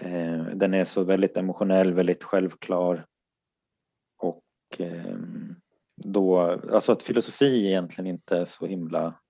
eh, 0.00 0.44
den 0.54 0.74
är 0.74 0.84
så 0.84 1.04
väldigt 1.04 1.36
emotionell, 1.36 1.92
väldigt 1.92 2.24
självklar 2.24 3.06
och 4.18 4.44
eh, 4.78 5.16
då, 5.96 6.40
alltså 6.72 6.92
att 6.92 7.02
filosofi 7.02 7.66
egentligen 7.66 8.06
inte 8.06 8.38
är 8.38 8.44
så 8.44 8.66
himla 8.66 9.20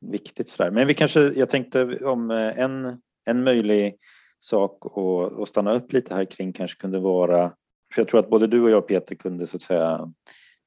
viktigt 0.00 0.48
sådär. 0.48 0.70
Men 0.70 0.86
vi 0.86 0.94
kanske, 0.94 1.20
jag 1.20 1.48
tänkte 1.48 1.98
om 2.04 2.30
eh, 2.30 2.58
en, 2.58 3.02
en 3.24 3.44
möjlig 3.44 3.98
sak 4.40 4.86
att, 4.86 5.40
att 5.40 5.48
stanna 5.48 5.72
upp 5.72 5.92
lite 5.92 6.14
här 6.14 6.24
kring 6.24 6.52
kanske 6.52 6.80
kunde 6.80 6.98
vara, 6.98 7.52
för 7.94 8.02
jag 8.02 8.08
tror 8.08 8.20
att 8.20 8.30
både 8.30 8.46
du 8.46 8.62
och 8.62 8.70
jag 8.70 8.86
Peter 8.86 9.14
kunde 9.14 9.46
så 9.46 9.56
att 9.56 9.62
säga 9.62 10.12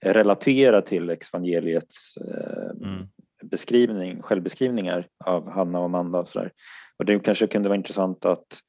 relatera 0.05 0.81
till 0.81 1.09
evangeliets 1.09 2.17
eh, 2.17 2.87
mm. 2.87 3.07
beskrivning, 3.43 4.21
självbeskrivningar 4.21 5.07
av 5.25 5.49
Hanna 5.49 5.79
och 5.79 5.85
Amanda 5.85 6.19
och 6.19 6.27
sådär. 6.27 6.51
Och 6.97 7.05
det 7.05 7.19
kanske 7.19 7.47
kunde 7.47 7.69
vara 7.69 7.77
intressant 7.77 8.25
att 8.25 8.59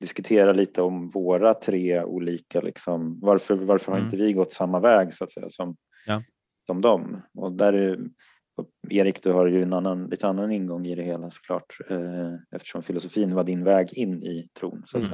diskutera 0.00 0.52
lite 0.52 0.82
om 0.82 1.08
våra 1.08 1.54
tre 1.54 2.02
olika, 2.02 2.60
liksom, 2.60 3.20
varför, 3.20 3.54
varför 3.54 3.92
har 3.92 3.98
mm. 3.98 4.06
inte 4.06 4.16
vi 4.16 4.32
gått 4.32 4.52
samma 4.52 4.80
väg 4.80 5.14
så 5.14 5.24
att 5.24 5.32
säga 5.32 5.48
som, 5.50 5.76
ja. 6.06 6.22
som 6.66 6.80
dem? 6.80 7.22
Och 7.34 7.52
där 7.52 7.72
är, 7.72 7.98
Erik, 8.90 9.22
du 9.22 9.32
har 9.32 9.46
ju 9.46 9.62
en 9.62 9.72
annan, 9.72 10.06
lite 10.06 10.28
annan 10.28 10.52
ingång 10.52 10.86
i 10.86 10.94
det 10.94 11.02
hela 11.02 11.30
såklart 11.30 11.76
eh, 11.90 12.34
eftersom 12.50 12.82
filosofin 12.82 13.34
var 13.34 13.44
din 13.44 13.64
väg 13.64 13.92
in 13.92 14.22
i 14.22 14.48
tron. 14.58 14.82
Så 14.86 14.98
mm. 14.98 15.10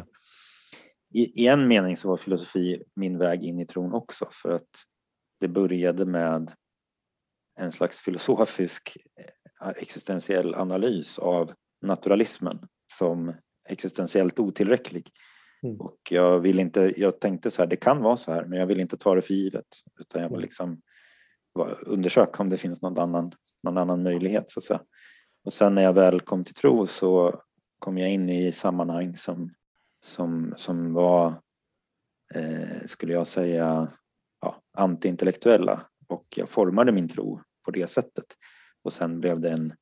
I, 1.15 1.43
I 1.45 1.47
en 1.47 1.69
mening 1.69 1.97
så 1.97 2.09
var 2.09 2.17
filosofi 2.17 2.83
min 2.95 3.19
väg 3.19 3.45
in 3.45 3.61
i 3.61 3.67
tron 3.67 3.93
också 3.93 4.29
för 4.43 4.53
att 4.53 4.71
det 5.41 5.49
började 5.49 6.07
med 6.07 6.53
en 7.61 7.73
slags 7.73 8.01
filosofisk 8.01 8.97
eh, 9.61 9.69
existentiell 9.69 10.55
analys 10.55 11.19
av 11.19 11.53
naturalismen 11.83 12.59
som 12.93 13.35
existentiellt 13.69 14.39
otillräcklig. 14.39 15.11
Mm. 15.63 15.81
Och 15.81 15.99
jag, 16.11 16.41
vill 16.41 16.59
inte, 16.59 16.93
jag 16.97 17.21
tänkte 17.21 17.51
så 17.51 17.63
här, 17.63 17.67
det 17.67 17.77
kan 17.77 18.03
vara 18.03 18.17
så 18.17 18.33
här, 18.33 18.45
men 18.45 18.59
jag 18.59 18.67
vill 18.67 18.81
inte 18.81 18.97
ta 18.97 19.15
det 19.15 19.23
för 19.23 19.35
givet. 19.35 19.67
Utan 20.01 20.23
jag 20.23 20.29
vill 20.29 20.37
mm. 20.37 20.43
liksom 20.43 20.81
undersöka 21.87 22.43
om 22.43 22.49
det 22.49 22.57
finns 22.57 22.83
någon 22.83 22.99
annan, 22.99 23.33
någon 23.63 23.79
annan 23.79 24.03
möjlighet. 24.03 24.51
Så 24.51 24.61
att 24.61 24.65
säga. 24.65 24.83
Och 25.45 25.53
sen 25.53 25.75
när 25.75 25.83
jag 25.83 25.93
väl 25.93 26.21
kom 26.21 26.45
till 26.45 26.55
tro 26.55 26.87
så 26.87 27.41
kom 27.79 27.99
jag 27.99 28.11
in 28.11 28.29
i 28.29 28.53
sammanhang 28.53 29.17
som, 29.17 29.51
som, 30.05 30.55
som 30.57 30.93
var, 30.93 31.43
eh, 32.35 32.87
skulle 32.87 33.13
jag 33.13 33.27
säga, 33.27 33.93
ja, 34.41 34.63
antiintellektuella. 34.73 35.87
Och 36.09 36.27
jag 36.37 36.49
formade 36.49 36.93
min 36.93 37.09
tro 37.09 37.41
på 37.65 37.71
det 37.71 37.87
sättet. 37.87 38.25
Och 38.83 38.93
sen 38.93 39.21
blev 39.21 39.41
det 39.41 39.51
en, 39.51 39.75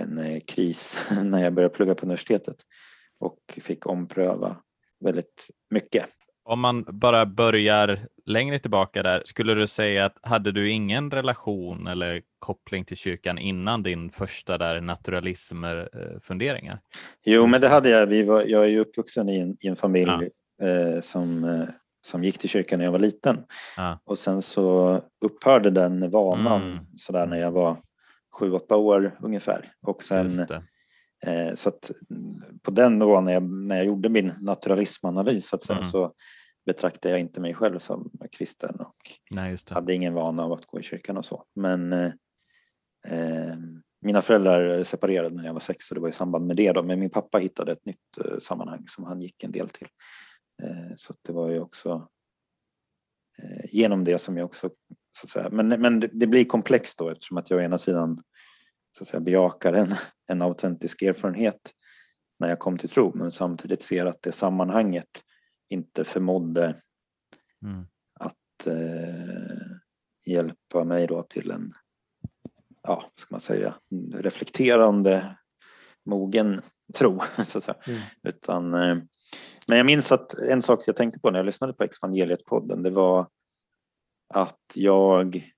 en 0.00 0.18
eh, 0.18 0.40
kris 0.40 0.98
när 1.24 1.44
jag 1.44 1.54
började 1.54 1.74
plugga 1.74 1.94
på 1.94 2.06
universitetet 2.06 2.56
och 3.18 3.58
fick 3.60 3.86
ompröva 3.86 4.62
väldigt 5.04 5.50
mycket. 5.70 6.04
Om 6.44 6.60
man 6.60 6.84
bara 6.88 7.26
börjar 7.26 8.06
längre 8.26 8.58
tillbaka 8.58 9.02
där, 9.02 9.22
skulle 9.24 9.54
du 9.54 9.66
säga 9.66 10.04
att 10.04 10.18
hade 10.22 10.52
du 10.52 10.70
ingen 10.70 11.10
relation 11.10 11.86
eller 11.86 12.22
koppling 12.38 12.84
till 12.84 12.96
kyrkan 12.96 13.38
innan 13.38 13.82
din 13.82 14.10
första 14.10 14.58
där 14.58 14.80
naturalismfunderingar? 14.80 16.80
Jo, 17.24 17.46
men 17.46 17.60
det 17.60 17.68
hade 17.68 17.88
jag. 17.88 18.06
Vi 18.06 18.22
var, 18.22 18.42
jag 18.42 18.64
är 18.64 18.68
ju 18.68 18.78
uppvuxen 18.78 19.28
i 19.28 19.38
en, 19.38 19.56
i 19.60 19.68
en 19.68 19.76
familj 19.76 20.30
ja. 20.58 20.66
eh, 20.66 21.00
som, 21.00 21.44
eh, 21.44 21.64
som 22.06 22.24
gick 22.24 22.38
till 22.38 22.48
kyrkan 22.48 22.78
när 22.78 22.84
jag 22.84 22.92
var 22.92 22.98
liten 22.98 23.44
ja. 23.76 24.00
och 24.04 24.18
sen 24.18 24.42
så 24.42 25.00
upphörde 25.24 25.70
den 25.70 26.10
vanan 26.10 26.62
mm. 26.62 26.78
sådär 26.96 27.26
när 27.26 27.36
jag 27.36 27.50
var 27.50 27.76
sju, 28.32 28.52
åtta 28.52 28.76
år 28.76 29.16
ungefär 29.22 29.72
och 29.82 30.02
sen 30.02 30.40
Eh, 30.40 30.46
så 31.54 31.68
att 31.68 31.90
på 32.62 32.70
den 32.70 32.98
nivån 32.98 33.24
när 33.24 33.32
jag, 33.32 33.42
när 33.42 33.76
jag 33.76 33.86
gjorde 33.86 34.08
min 34.08 34.32
naturalismanalys 34.40 35.48
så, 35.48 35.56
att 35.56 35.62
säga, 35.62 35.78
mm. 35.78 35.90
så 35.90 36.14
betraktade 36.66 37.14
jag 37.14 37.20
inte 37.20 37.40
mig 37.40 37.54
själv 37.54 37.78
som 37.78 38.10
kristen 38.32 38.74
och 38.80 38.96
Nej, 39.30 39.56
hade 39.70 39.94
ingen 39.94 40.14
vana 40.14 40.44
av 40.44 40.52
att 40.52 40.66
gå 40.66 40.80
i 40.80 40.82
kyrkan 40.82 41.16
och 41.16 41.24
så. 41.24 41.44
Men, 41.54 41.92
eh, 41.92 43.56
mina 44.02 44.22
föräldrar 44.22 44.84
separerade 44.84 45.36
när 45.36 45.44
jag 45.44 45.52
var 45.52 45.60
sex 45.60 45.90
och 45.90 45.94
det 45.94 46.00
var 46.00 46.08
i 46.08 46.12
samband 46.12 46.46
med 46.46 46.56
det 46.56 46.72
då, 46.72 46.82
men 46.82 47.00
min 47.00 47.10
pappa 47.10 47.38
hittade 47.38 47.72
ett 47.72 47.86
nytt 47.86 48.18
eh, 48.24 48.38
sammanhang 48.38 48.84
som 48.88 49.04
han 49.04 49.20
gick 49.20 49.44
en 49.44 49.52
del 49.52 49.68
till. 49.68 49.88
Eh, 50.62 50.94
så 50.96 51.14
det 51.22 51.32
var 51.32 51.50
ju 51.50 51.60
också 51.60 52.08
eh, 53.42 53.64
genom 53.74 54.04
det 54.04 54.18
som 54.18 54.36
jag 54.36 54.44
också, 54.44 54.70
så 55.12 55.24
att 55.26 55.30
säga, 55.30 55.48
men, 55.50 55.68
men 55.68 56.00
det 56.00 56.26
blir 56.26 56.44
komplext 56.44 56.98
då 56.98 57.08
eftersom 57.08 57.36
att 57.36 57.50
jag 57.50 57.58
å 57.58 57.62
ena 57.62 57.78
sidan 57.78 58.22
så 58.92 59.02
att 59.02 59.08
säga, 59.08 59.20
bejakar 59.20 59.72
en, 59.72 59.94
en 60.26 60.42
autentisk 60.42 61.02
erfarenhet 61.02 61.74
när 62.38 62.48
jag 62.48 62.58
kom 62.58 62.78
till 62.78 62.88
tro 62.88 63.12
men 63.14 63.30
samtidigt 63.30 63.82
ser 63.82 64.06
att 64.06 64.22
det 64.22 64.32
sammanhanget 64.32 65.24
inte 65.68 66.04
förmådde 66.04 66.82
mm. 67.62 67.86
att 68.14 68.66
eh, 68.66 69.76
hjälpa 70.26 70.84
mig 70.84 71.06
då 71.06 71.22
till 71.22 71.50
en, 71.50 71.72
ja, 72.82 73.10
ska 73.16 73.34
man 73.34 73.40
säga, 73.40 73.74
reflekterande, 74.14 75.36
mogen 76.04 76.62
tro. 76.94 77.20
Så 77.44 77.58
att 77.58 77.64
säga. 77.64 77.76
Mm. 77.86 78.00
Utan, 78.22 78.74
eh, 78.74 78.96
men 79.68 79.76
jag 79.76 79.86
minns 79.86 80.12
att 80.12 80.34
en 80.34 80.62
sak 80.62 80.82
jag 80.86 80.96
tänkte 80.96 81.20
på 81.20 81.30
när 81.30 81.38
jag 81.38 81.46
lyssnade 81.46 81.72
på 81.72 81.84
Exvangeliet-podden, 81.84 82.82
det 82.82 82.90
var 82.90 83.28
att 84.34 84.72
jag 84.74 85.52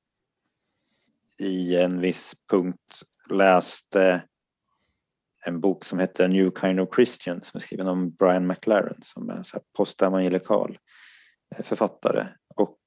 i 1.39 1.77
en 1.77 2.01
viss 2.01 2.35
punkt 2.51 3.03
läste 3.31 4.23
en 5.45 5.61
bok 5.61 5.85
som 5.85 5.99
heter 5.99 6.29
New 6.29 6.51
Kind 6.61 6.81
of 6.81 6.95
Christian 6.95 7.43
som 7.43 7.59
är 7.59 7.61
skriven 7.61 7.89
av 7.89 8.11
Brian 8.11 8.47
McLaren 8.47 9.03
som 9.03 9.31
är 9.31 9.35
en 9.35 9.45
postevangelikal 9.77 10.79
eh, 11.57 11.63
författare. 11.63 12.27
Och 12.55 12.79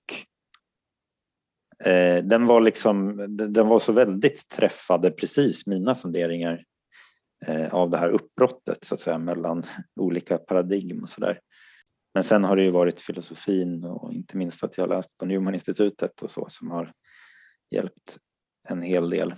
eh, 1.88 2.24
den 2.24 2.46
var 2.46 2.62
liksom, 2.62 3.26
den 3.38 3.68
var 3.68 3.80
så 3.80 3.92
väldigt 3.92 4.50
träffade 4.50 5.12
precis 5.12 5.68
mina 5.68 5.96
funderingar 5.96 6.64
eh, 7.46 7.74
av 7.74 7.90
det 7.90 7.98
här 7.98 8.10
uppbrottet 8.10 8.84
så 8.84 8.94
att 8.94 9.00
säga 9.00 9.18
mellan 9.18 9.64
olika 10.00 10.38
paradigm 10.38 11.02
och 11.02 11.10
sådär. 11.10 11.40
Men 12.14 12.24
sen 12.24 12.44
har 12.44 12.56
det 12.56 12.64
ju 12.64 12.72
varit 12.72 13.00
filosofin 13.00 13.84
och 13.84 14.14
inte 14.14 14.38
minst 14.38 14.64
att 14.64 14.78
jag 14.78 14.90
läst 14.90 15.18
på 15.18 15.26
Newman-institutet 15.26 16.22
och 16.22 16.32
så 16.32 16.46
som 16.50 16.72
har 16.72 16.94
hjälpt 17.72 18.18
en 18.70 18.82
hel 18.82 19.10
del. 19.10 19.36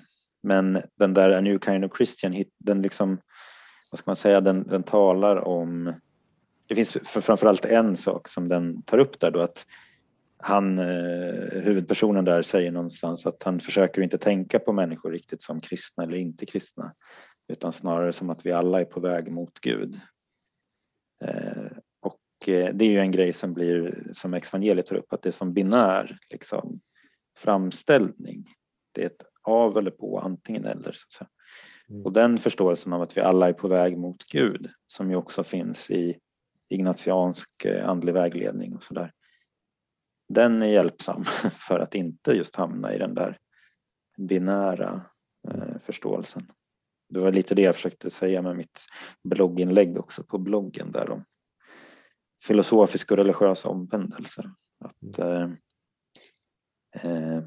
Men 0.48 0.82
den 0.96 1.14
där 1.14 1.30
A 1.30 1.42
New 1.42 1.60
Kind 1.60 1.86
of 1.86 1.98
Christian, 1.98 2.44
den 2.58 2.82
liksom, 2.82 3.22
vad 3.92 4.00
ska 4.00 4.10
man 4.10 4.16
säga, 4.16 4.42
den, 4.42 4.68
den 4.68 4.84
talar 4.84 5.48
om 5.48 5.94
det 6.68 6.76
finns 6.76 6.92
framförallt 6.92 7.66
en 7.66 7.98
sak 7.98 8.28
som 8.28 8.48
den 8.48 8.82
tar 8.82 8.98
upp 8.98 9.20
där 9.20 9.32
då 9.32 9.40
att 9.40 9.66
han, 10.38 10.80
eh, 10.80 11.62
huvudpersonen 11.64 12.26
där 12.26 12.42
säger 12.42 12.72
någonstans 12.72 13.26
att 13.26 13.44
han 13.44 13.60
försöker 13.60 14.02
inte 14.02 14.18
tänka 14.18 14.60
på 14.60 14.74
människor 14.74 15.12
riktigt 15.12 15.42
som 15.42 15.60
kristna 15.60 16.04
eller 16.04 16.18
inte 16.18 16.46
kristna 16.46 16.92
utan 17.48 17.74
snarare 17.74 18.14
som 18.14 18.30
att 18.30 18.46
vi 18.46 18.52
alla 18.52 18.82
är 18.82 18.86
på 18.86 19.00
väg 19.00 19.32
mot 19.32 19.60
Gud. 19.60 20.00
Eh, 21.24 21.72
och 22.02 22.50
eh, 22.50 22.70
det 22.74 22.86
är 22.86 22.90
ju 22.90 23.00
en 23.00 23.12
grej 23.12 23.34
som 23.34 23.54
blir 23.54 24.04
som 24.14 24.34
evangeliet 24.34 24.86
tar 24.86 24.96
upp 24.96 25.14
att 25.14 25.22
det 25.22 25.30
är 25.30 25.34
som 25.34 25.52
binär 25.52 26.18
liksom, 26.30 26.80
framställning. 27.38 28.54
Det 28.92 29.02
är 29.02 29.06
ett 29.06 29.24
av 29.48 29.78
eller 29.78 29.92
på, 29.92 30.20
antingen 30.20 30.66
eller. 30.66 30.92
Så 30.92 31.06
att 31.08 31.12
säga. 31.12 31.30
Mm. 31.90 32.06
Och 32.06 32.14
den 32.14 32.38
förståelsen 32.38 32.94
av 32.94 33.02
att 33.02 33.18
vi 33.18 33.22
alla 33.22 33.50
är 33.50 33.54
på 33.54 33.68
väg 33.68 33.98
mot 33.98 34.26
Gud 34.26 34.70
som 34.88 35.10
ju 35.10 35.16
också 35.16 35.44
finns 35.44 35.90
i 35.90 36.20
ignatiansk 36.70 37.66
eh, 37.66 37.90
andlig 37.90 38.14
vägledning 38.14 38.76
och 38.76 38.84
sådär. 38.84 39.12
Den 40.30 40.62
är 40.62 40.68
hjälpsam 40.68 41.24
för 41.68 41.80
att 41.80 41.96
inte 41.96 42.32
just 42.32 42.56
hamna 42.56 42.94
i 42.94 42.98
den 42.98 43.14
där 43.14 43.38
binära 44.18 45.02
eh, 45.50 45.80
förståelsen. 45.86 46.52
Det 47.10 47.20
var 47.20 47.32
lite 47.32 47.56
det 47.56 47.62
jag 47.62 47.76
försökte 47.76 48.10
säga 48.10 48.42
med 48.42 48.56
mitt 48.56 48.80
blogginlägg 49.24 49.98
också 49.98 50.24
på 50.24 50.38
bloggen 50.38 50.92
där 50.92 51.12
om 51.12 51.26
filosofiska 52.44 53.14
och 53.14 53.18
religiösa 53.18 53.70
omvändelser. 53.70 54.52
Att, 54.80 55.20
mm. 55.20 55.58
eh, 56.94 57.12
eh, 57.12 57.44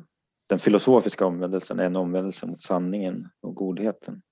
den 0.51 0.59
filosofiska 0.59 1.27
omvändelsen 1.27 1.79
är 1.79 1.85
en 1.85 1.97
omvändelse 1.97 2.47
mot 2.47 2.63
sanningen 2.63 3.29
och 3.41 3.55
godheten. 3.55 4.23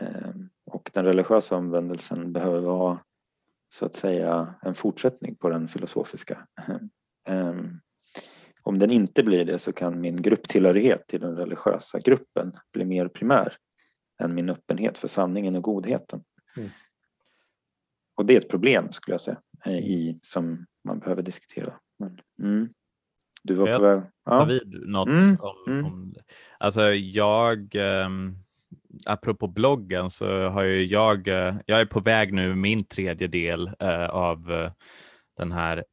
Eh, 0.00 0.30
och 0.66 0.90
den 0.94 1.04
religiösa 1.04 1.56
omvändelsen 1.56 2.32
behöver 2.32 2.60
vara 2.60 3.00
så 3.72 3.86
att 3.86 3.94
säga 3.94 4.54
en 4.62 4.74
fortsättning 4.74 5.36
på 5.36 5.48
den 5.48 5.68
filosofiska. 5.68 6.46
Eh, 7.28 7.54
om 8.62 8.78
den 8.78 8.90
inte 8.90 9.22
blir 9.22 9.44
det 9.44 9.58
så 9.58 9.72
kan 9.72 10.00
min 10.00 10.22
grupptillhörighet 10.22 11.06
till 11.06 11.20
den 11.20 11.36
religiösa 11.36 11.98
gruppen 11.98 12.52
bli 12.72 12.84
mer 12.84 13.08
primär 13.08 13.56
än 14.20 14.34
min 14.34 14.50
öppenhet 14.50 14.98
för 14.98 15.08
sanningen 15.08 15.56
och 15.56 15.62
godheten. 15.62 16.24
Mm. 16.56 16.68
Och 18.14 18.26
det 18.26 18.36
är 18.36 18.40
ett 18.40 18.50
problem 18.50 18.92
skulle 18.92 19.14
jag 19.14 19.20
säga 19.20 19.40
i, 19.66 20.20
som 20.22 20.66
man 20.84 20.98
behöver 20.98 21.22
diskutera. 21.22 21.80
Men, 21.98 22.20
mm. 22.42 22.68
Du 23.42 23.54
var 23.54 23.72
på 23.72 23.82
väg? 23.82 24.02
Ja. 24.24 24.44
vid 24.44 24.88
något 24.88 25.08
mm. 25.08 25.36
Om, 25.40 25.72
mm. 25.72 25.84
om, 25.84 26.14
Alltså 26.58 26.92
jag, 26.92 27.74
um, 27.74 28.38
apropå 29.06 29.46
bloggen 29.46 30.10
så 30.10 30.48
har 30.48 30.62
ju 30.62 30.84
jag, 30.84 31.28
uh, 31.28 31.54
jag 31.66 31.80
är 31.80 31.84
på 31.84 32.00
väg 32.00 32.32
nu 32.32 32.54
min 32.54 32.84
tredje 32.84 33.26
del 33.26 33.70
uh, 33.82 34.10
av 34.10 34.50
uh, 34.50 34.70
den 35.36 35.52
här 35.52 35.84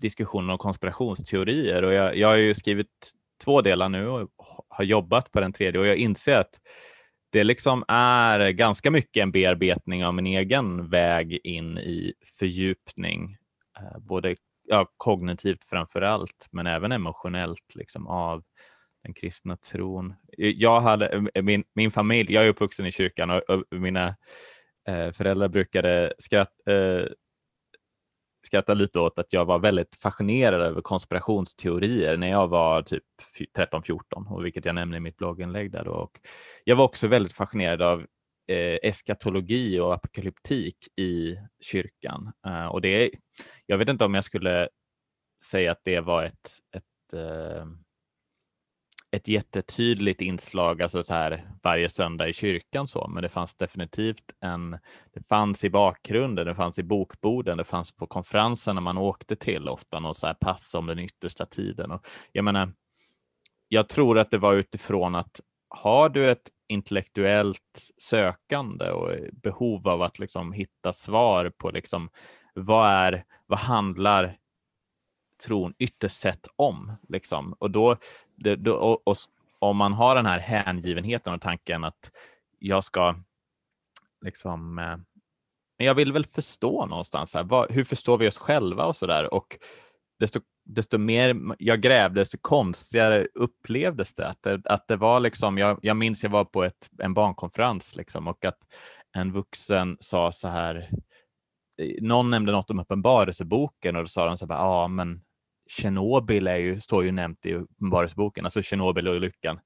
diskussionen 0.00 0.50
om 0.50 0.58
konspirationsteorier 0.58 1.82
och 1.82 1.92
jag, 1.92 2.16
jag 2.16 2.28
har 2.28 2.36
ju 2.36 2.54
skrivit 2.54 3.12
två 3.44 3.62
delar 3.62 3.88
nu 3.88 4.08
och 4.08 4.30
har 4.68 4.84
jobbat 4.84 5.32
på 5.32 5.40
den 5.40 5.52
tredje 5.52 5.80
och 5.80 5.86
jag 5.86 5.96
inser 5.96 6.36
att 6.36 6.60
det 7.30 7.44
liksom 7.44 7.84
är 7.88 8.50
ganska 8.50 8.90
mycket 8.90 9.22
en 9.22 9.32
bearbetning 9.32 10.04
av 10.04 10.14
min 10.14 10.26
egen 10.26 10.90
väg 10.90 11.40
in 11.44 11.78
i 11.78 12.14
fördjupning, 12.38 13.36
både 13.98 14.34
ja, 14.68 14.86
kognitivt 14.96 15.64
framför 15.64 16.02
allt, 16.02 16.48
men 16.50 16.66
även 16.66 16.92
emotionellt 16.92 17.74
liksom, 17.74 18.06
av 18.06 18.42
den 19.04 19.14
kristna 19.14 19.56
tron. 19.56 20.14
Eh, 20.38 20.48
jag 20.48 20.80
hade, 20.80 21.08
eh, 21.34 21.42
min, 21.42 21.64
min 21.74 21.90
familj, 21.90 22.34
jag 22.34 22.44
är 22.44 22.48
uppvuxen 22.48 22.86
i 22.86 22.92
kyrkan 22.92 23.30
och, 23.30 23.50
och 23.50 23.64
mina 23.70 24.16
eh, 24.88 25.12
föräldrar 25.12 25.48
brukade 25.48 26.12
skratta, 26.18 26.72
eh, 26.72 27.06
skratta 28.46 28.74
lite 28.74 29.00
åt 29.00 29.18
att 29.18 29.32
jag 29.32 29.44
var 29.44 29.58
väldigt 29.58 29.94
fascinerad 29.94 30.60
över 30.60 30.80
konspirationsteorier 30.80 32.16
när 32.16 32.30
jag 32.30 32.48
var 32.48 32.82
typ 32.82 33.04
13-14, 33.58 34.42
vilket 34.42 34.64
jag 34.64 34.74
nämner 34.74 34.96
i 34.96 35.00
mitt 35.00 35.16
blogginlägg. 35.16 35.72
Där 35.72 35.84
då. 35.84 35.92
Och 35.92 36.20
jag 36.64 36.76
var 36.76 36.84
också 36.84 37.08
väldigt 37.08 37.32
fascinerad 37.32 37.82
av 37.82 38.06
eh, 38.48 38.78
eskatologi 38.82 39.80
och 39.80 39.94
apokalyptik 39.94 40.76
i 40.96 41.36
kyrkan. 41.60 42.32
Eh, 42.46 42.66
och 42.66 42.80
det 42.80 42.88
är, 42.88 43.10
jag 43.66 43.78
vet 43.78 43.88
inte 43.88 44.04
om 44.04 44.14
jag 44.14 44.24
skulle 44.24 44.68
säga 45.42 45.72
att 45.72 45.80
det 45.84 46.00
var 46.00 46.24
ett, 46.24 46.50
ett, 46.76 47.12
eh, 47.12 47.66
ett 49.10 49.28
jättetydligt 49.28 50.20
inslag, 50.20 50.82
alltså 50.82 51.04
så 51.04 51.14
här 51.14 51.50
varje 51.62 51.88
söndag 51.88 52.28
i 52.28 52.32
kyrkan, 52.32 52.88
så, 52.88 53.08
men 53.08 53.22
det 53.22 53.28
fanns 53.28 53.54
definitivt 53.54 54.32
en, 54.40 54.78
det 55.12 55.28
fanns 55.28 55.64
i 55.64 55.70
bakgrunden, 55.70 56.46
det 56.46 56.54
fanns 56.54 56.78
i 56.78 56.82
bokborden, 56.82 57.58
det 57.58 57.64
fanns 57.64 57.92
på 57.92 58.06
konferenserna 58.06 58.80
man 58.80 58.98
åkte 58.98 59.36
till 59.36 59.68
ofta, 59.68 60.00
något 60.00 60.18
så 60.18 60.26
här 60.26 60.34
pass 60.34 60.74
om 60.74 60.86
den 60.86 60.98
yttersta 60.98 61.46
tiden. 61.46 61.90
Och 61.90 62.06
jag 62.32 62.44
menar, 62.44 62.72
jag 63.68 63.88
tror 63.88 64.18
att 64.18 64.30
det 64.30 64.38
var 64.38 64.54
utifrån 64.54 65.14
att 65.14 65.40
har 65.68 66.08
du 66.08 66.30
ett 66.30 66.50
intellektuellt 66.68 67.90
sökande 67.98 68.90
och 68.90 69.12
behov 69.32 69.88
av 69.88 70.02
att 70.02 70.18
liksom 70.18 70.52
hitta 70.52 70.92
svar 70.92 71.50
på 71.50 71.70
liksom, 71.70 72.10
vad, 72.54 72.90
är, 72.90 73.24
vad 73.46 73.58
handlar 73.58 74.38
tron 75.46 75.74
ytterst 75.78 76.16
sett 76.16 76.46
om? 76.56 76.92
Liksom? 77.08 77.52
Och, 77.58 77.70
då, 77.70 77.96
det, 78.36 78.56
då 78.56 78.74
och, 78.74 79.08
och, 79.08 79.16
om 79.58 79.76
man 79.76 79.92
har 79.92 80.14
den 80.14 80.26
här 80.26 80.38
hängivenheten 80.38 81.34
och 81.34 81.40
tanken 81.40 81.84
att 81.84 82.12
jag 82.58 82.84
ska 82.84 83.14
liksom, 84.24 84.78
eh, 84.78 84.96
men 85.78 85.86
jag 85.86 85.94
vill 85.94 86.12
väl 86.12 86.26
förstå 86.26 86.86
någonstans, 86.86 87.34
här, 87.34 87.42
vad, 87.42 87.72
hur 87.72 87.84
förstår 87.84 88.18
vi 88.18 88.28
oss 88.28 88.38
själva 88.38 88.84
och 88.84 88.96
så 88.96 89.06
där. 89.06 89.34
Och 89.34 89.58
desto 90.18 90.40
desto 90.68 90.98
mer 90.98 91.36
jag 91.58 91.80
grävde, 91.80 92.20
desto 92.20 92.38
konstigare 92.40 93.26
upplevdes 93.34 94.14
det. 94.14 94.28
Att 94.28 94.42
det, 94.42 94.60
att 94.64 94.88
det 94.88 94.96
var 94.96 95.20
liksom, 95.20 95.58
jag, 95.58 95.78
jag 95.82 95.96
minns 95.96 96.22
jag 96.22 96.30
var 96.30 96.44
på 96.44 96.64
ett, 96.64 96.90
en 96.98 97.14
barnkonferens 97.14 97.96
liksom, 97.96 98.28
och 98.28 98.44
att 98.44 98.58
en 99.16 99.32
vuxen 99.32 99.96
sa 100.00 100.32
så 100.32 100.48
här, 100.48 100.88
eh, 101.82 102.02
någon 102.02 102.30
nämnde 102.30 102.52
något 102.52 102.70
om 102.70 102.78
Uppenbarelseboken 102.78 103.96
och 103.96 104.02
då 104.02 104.08
sa 104.08 104.26
de 104.26 104.38
så 104.38 104.46
här, 104.46 104.54
ja 104.54 104.88
men 104.88 105.22
Tjernobyl 105.70 106.46
är 106.46 106.56
ju, 106.56 106.80
står 106.80 107.04
ju 107.04 107.12
nämnt 107.12 107.46
i 107.46 107.54
Uppenbarelseboken, 107.54 108.44
alltså 108.44 108.62
Tjernobylolyckan. 108.62 109.60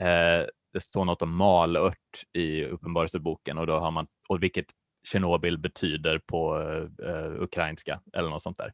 Eh, 0.00 0.46
det 0.72 0.80
står 0.80 1.04
något 1.04 1.22
om 1.22 1.36
malört 1.36 2.22
i 2.32 2.64
Uppenbarelseboken 2.64 3.58
och 3.58 3.66
då 3.66 3.78
har 3.78 3.90
man, 3.90 4.06
och 4.28 4.42
vilket 4.42 4.66
Tjernobyl 5.06 5.58
betyder 5.58 6.18
på 6.18 6.58
uh, 6.58 7.42
ukrainska 7.42 8.00
eller 8.12 8.30
något 8.30 8.42
sånt 8.42 8.58
där. 8.58 8.72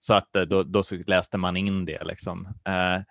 Så 0.00 0.14
att 0.14 0.36
uh, 0.36 0.42
då, 0.42 0.62
då 0.62 0.82
läste 1.06 1.38
man 1.38 1.56
in 1.56 1.84
det 1.84 2.04
liksom. 2.04 2.46
Uh, 2.68 3.02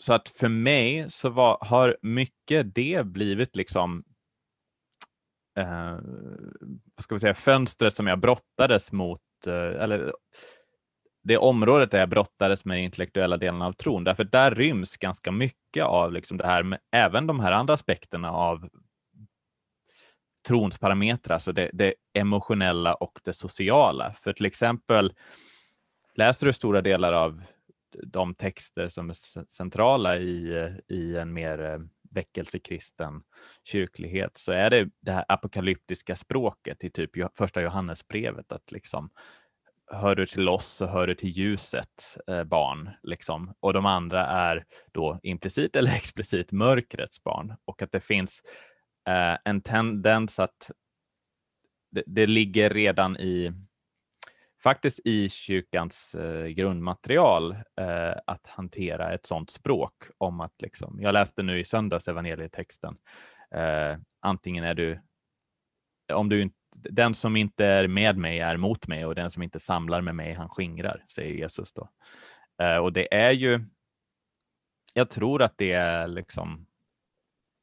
så 0.00 0.12
att 0.12 0.28
för 0.28 0.48
mig 0.48 1.10
så 1.10 1.28
var, 1.28 1.58
har 1.60 1.96
mycket 2.02 2.74
det 2.74 3.06
blivit 3.06 3.56
liksom 3.56 4.04
eh, 5.58 5.98
vad 6.96 7.04
ska 7.04 7.14
vi 7.14 7.20
säga, 7.20 7.34
fönstret 7.34 7.94
som 7.94 8.06
jag 8.06 8.20
brottades 8.20 8.92
mot, 8.92 9.20
eh, 9.46 9.82
eller 9.82 10.12
det 11.22 11.36
området 11.36 11.90
där 11.90 11.98
jag 11.98 12.08
brottades 12.08 12.64
med 12.64 12.76
den 12.76 12.84
intellektuella 12.84 13.36
delen 13.36 13.62
av 13.62 13.72
tron, 13.72 14.04
därför 14.04 14.24
där 14.24 14.50
ryms 14.50 14.96
ganska 14.96 15.32
mycket 15.32 15.84
av 15.84 16.12
liksom 16.12 16.36
det 16.36 16.46
här, 16.46 16.62
med, 16.62 16.78
även 16.92 17.26
de 17.26 17.40
här 17.40 17.52
andra 17.52 17.74
aspekterna 17.74 18.32
av 18.32 18.68
trons 20.46 20.78
parametrar, 20.78 21.34
alltså 21.34 21.52
det, 21.52 21.70
det, 21.72 21.94
emotionella 22.14 22.94
och 22.94 23.18
det 23.24 23.32
sociala. 23.32 24.14
För 24.22 24.32
till 24.32 24.46
exempel, 24.46 25.12
läser 26.14 26.46
du 26.46 26.52
stora 26.52 26.82
delar 26.82 27.12
av 27.12 27.42
de 28.02 28.34
texter 28.34 28.88
som 28.88 29.10
är 29.10 29.44
centrala 29.44 30.18
i, 30.18 30.68
i 30.88 31.16
en 31.16 31.32
mer 31.32 31.64
eh, 31.64 31.78
väckelsekristen 32.10 33.22
kyrklighet 33.64 34.36
så 34.36 34.52
är 34.52 34.70
det 34.70 34.88
det 35.00 35.12
här 35.12 35.24
apokalyptiska 35.28 36.16
språket 36.16 36.84
i 36.84 36.90
typ 36.90 37.10
första 37.34 37.62
Johannesbrevet 37.62 38.52
att 38.52 38.72
liksom 38.72 39.10
hör 39.92 40.14
du 40.14 40.26
till 40.26 40.48
oss 40.48 40.66
så 40.66 40.86
hör 40.86 41.06
du 41.06 41.14
till 41.14 41.28
ljuset 41.28 42.16
eh, 42.26 42.44
barn 42.44 42.90
liksom 43.02 43.54
och 43.60 43.72
de 43.72 43.86
andra 43.86 44.26
är 44.26 44.64
då 44.92 45.20
implicit 45.22 45.76
eller 45.76 45.90
explicit 45.96 46.52
mörkrets 46.52 47.24
barn 47.24 47.54
och 47.64 47.82
att 47.82 47.92
det 47.92 48.00
finns 48.00 48.42
eh, 49.08 49.38
en 49.44 49.60
tendens 49.60 50.38
att 50.38 50.70
det, 51.90 52.02
det 52.06 52.26
ligger 52.26 52.70
redan 52.70 53.16
i 53.16 53.52
faktiskt 54.62 55.00
i 55.04 55.28
kyrkans 55.28 56.14
eh, 56.14 56.46
grundmaterial 56.46 57.52
eh, 57.80 58.14
att 58.26 58.46
hantera 58.46 59.12
ett 59.12 59.26
sådant 59.26 59.50
språk 59.50 59.94
om 60.18 60.40
att 60.40 60.62
liksom, 60.62 60.98
jag 61.00 61.12
läste 61.12 61.42
nu 61.42 61.60
i 61.60 61.64
söndags 61.64 62.08
evangelietexten, 62.08 62.96
eh, 63.54 63.98
antingen 64.20 64.64
är 64.64 64.74
du, 64.74 65.00
om 66.12 66.28
du 66.28 66.50
den 66.74 67.14
som 67.14 67.36
inte 67.36 67.66
är 67.66 67.88
med 67.88 68.16
mig 68.16 68.38
är 68.38 68.56
mot 68.56 68.86
mig 68.86 69.06
och 69.06 69.14
den 69.14 69.30
som 69.30 69.42
inte 69.42 69.60
samlar 69.60 70.00
med 70.00 70.14
mig 70.14 70.34
han 70.34 70.48
skingrar, 70.48 71.04
säger 71.08 71.34
Jesus 71.34 71.72
då. 71.72 71.88
Eh, 72.62 72.76
och 72.76 72.92
det 72.92 73.14
är 73.14 73.30
ju, 73.30 73.64
jag 74.94 75.10
tror 75.10 75.42
att 75.42 75.54
det 75.58 75.72
är 75.72 76.08
liksom, 76.08 76.66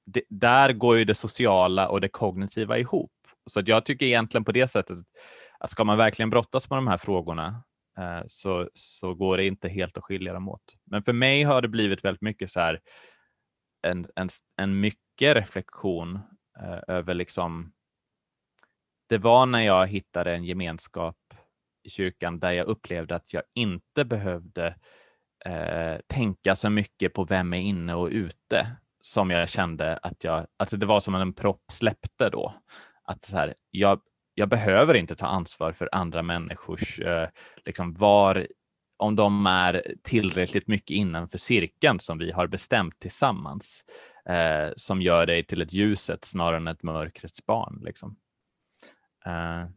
det, 0.08 0.22
där 0.30 0.74
går 0.74 0.98
ju 0.98 1.06
det 1.06 1.16
sociala 1.16 1.90
och 1.90 2.02
det 2.02 2.10
kognitiva 2.10 2.78
ihop. 2.78 3.12
Så 3.46 3.60
att 3.60 3.68
jag 3.68 3.86
tycker 3.86 4.06
egentligen 4.06 4.46
på 4.46 4.52
det 4.52 4.68
sättet 4.68 4.98
att 5.60 5.70
ska 5.70 5.84
man 5.84 5.98
verkligen 5.98 6.30
brottas 6.30 6.70
med 6.70 6.78
de 6.78 6.88
här 6.88 6.98
frågorna 6.98 7.64
eh, 7.98 8.22
så, 8.28 8.70
så 8.74 9.14
går 9.14 9.38
det 9.38 9.46
inte 9.46 9.70
helt 9.70 9.98
att 9.98 10.04
skilja 10.04 10.34
dem 10.34 10.50
åt. 10.50 10.76
Men 10.86 11.04
för 11.04 11.14
mig 11.14 11.44
har 11.44 11.62
det 11.62 11.68
blivit 11.68 12.06
väldigt 12.06 12.22
mycket 12.22 12.52
så 12.52 12.60
här 12.60 12.82
en, 13.82 14.08
en, 14.16 14.30
en 14.58 14.80
mycket 14.80 15.36
reflektion 15.36 16.20
eh, 16.60 16.80
över 16.96 17.14
liksom 17.14 17.74
det 19.10 19.18
var 19.18 19.46
när 19.46 19.62
jag 19.62 19.88
hittade 19.88 20.34
en 20.34 20.44
gemenskap 20.44 21.18
i 21.84 21.90
kyrkan 21.90 22.40
där 22.40 22.52
jag 22.52 22.68
upplevde 22.68 23.16
att 23.16 23.34
jag 23.34 23.44
inte 23.54 24.06
behövde 24.06 24.76
eh, 25.46 25.98
tänka 26.08 26.56
så 26.56 26.70
mycket 26.70 27.14
på 27.14 27.24
vem 27.24 27.54
är 27.54 27.60
inne 27.62 27.96
och 27.96 28.10
ute 28.12 28.78
som 29.08 29.30
jag 29.30 29.50
kände 29.50 29.98
att 29.98 30.24
jag, 30.24 30.48
alltså 30.58 30.78
det 30.78 30.86
var 30.86 31.00
som 31.02 31.16
att 31.16 31.22
en 31.22 31.34
propp 31.34 31.64
släppte 31.72 32.30
då. 32.30 32.54
Att 33.04 33.24
så 33.24 33.38
här, 33.38 33.54
jag, 33.72 34.02
jag 34.34 34.50
behöver 34.50 34.94
inte 34.94 35.16
ta 35.16 35.28
ansvar 35.28 35.72
för 35.72 35.90
andra 35.92 36.24
människors, 36.24 37.00
eh, 37.00 37.30
liksom 37.66 37.94
var, 37.94 38.48
om 38.98 39.16
de 39.16 39.46
är 39.46 39.96
tillräckligt 40.04 40.68
mycket 40.68 40.96
innanför 40.96 41.38
cirkeln 41.38 42.00
som 42.00 42.18
vi 42.18 42.32
har 42.32 42.48
bestämt 42.48 43.00
tillsammans, 43.00 43.86
eh, 44.30 44.70
som 44.76 45.02
gör 45.02 45.26
dig 45.26 45.44
till 45.44 45.62
ett 45.62 45.74
ljuset 45.74 46.26
snarare 46.26 46.58
än 46.58 46.68
ett 46.68 46.84
mörkrets 46.84 47.46
barn. 47.46 47.82
Liksom. 47.86 48.18
Eh, 49.26 49.70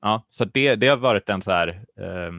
ja, 0.00 0.26
så 0.30 0.44
det, 0.44 0.76
det 0.76 0.88
har 0.88 0.96
varit 0.96 1.28
en 1.28 1.42
så 1.42 1.50
här, 1.50 1.68
eh, 1.98 2.32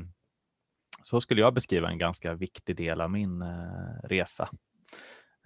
så 1.04 1.22
skulle 1.22 1.42
jag 1.42 1.54
beskriva 1.54 1.90
en 1.90 1.98
ganska 1.98 2.34
viktig 2.34 2.76
del 2.76 3.02
av 3.02 3.12
min 3.12 3.42
eh, 3.42 4.00
resa. 4.04 4.50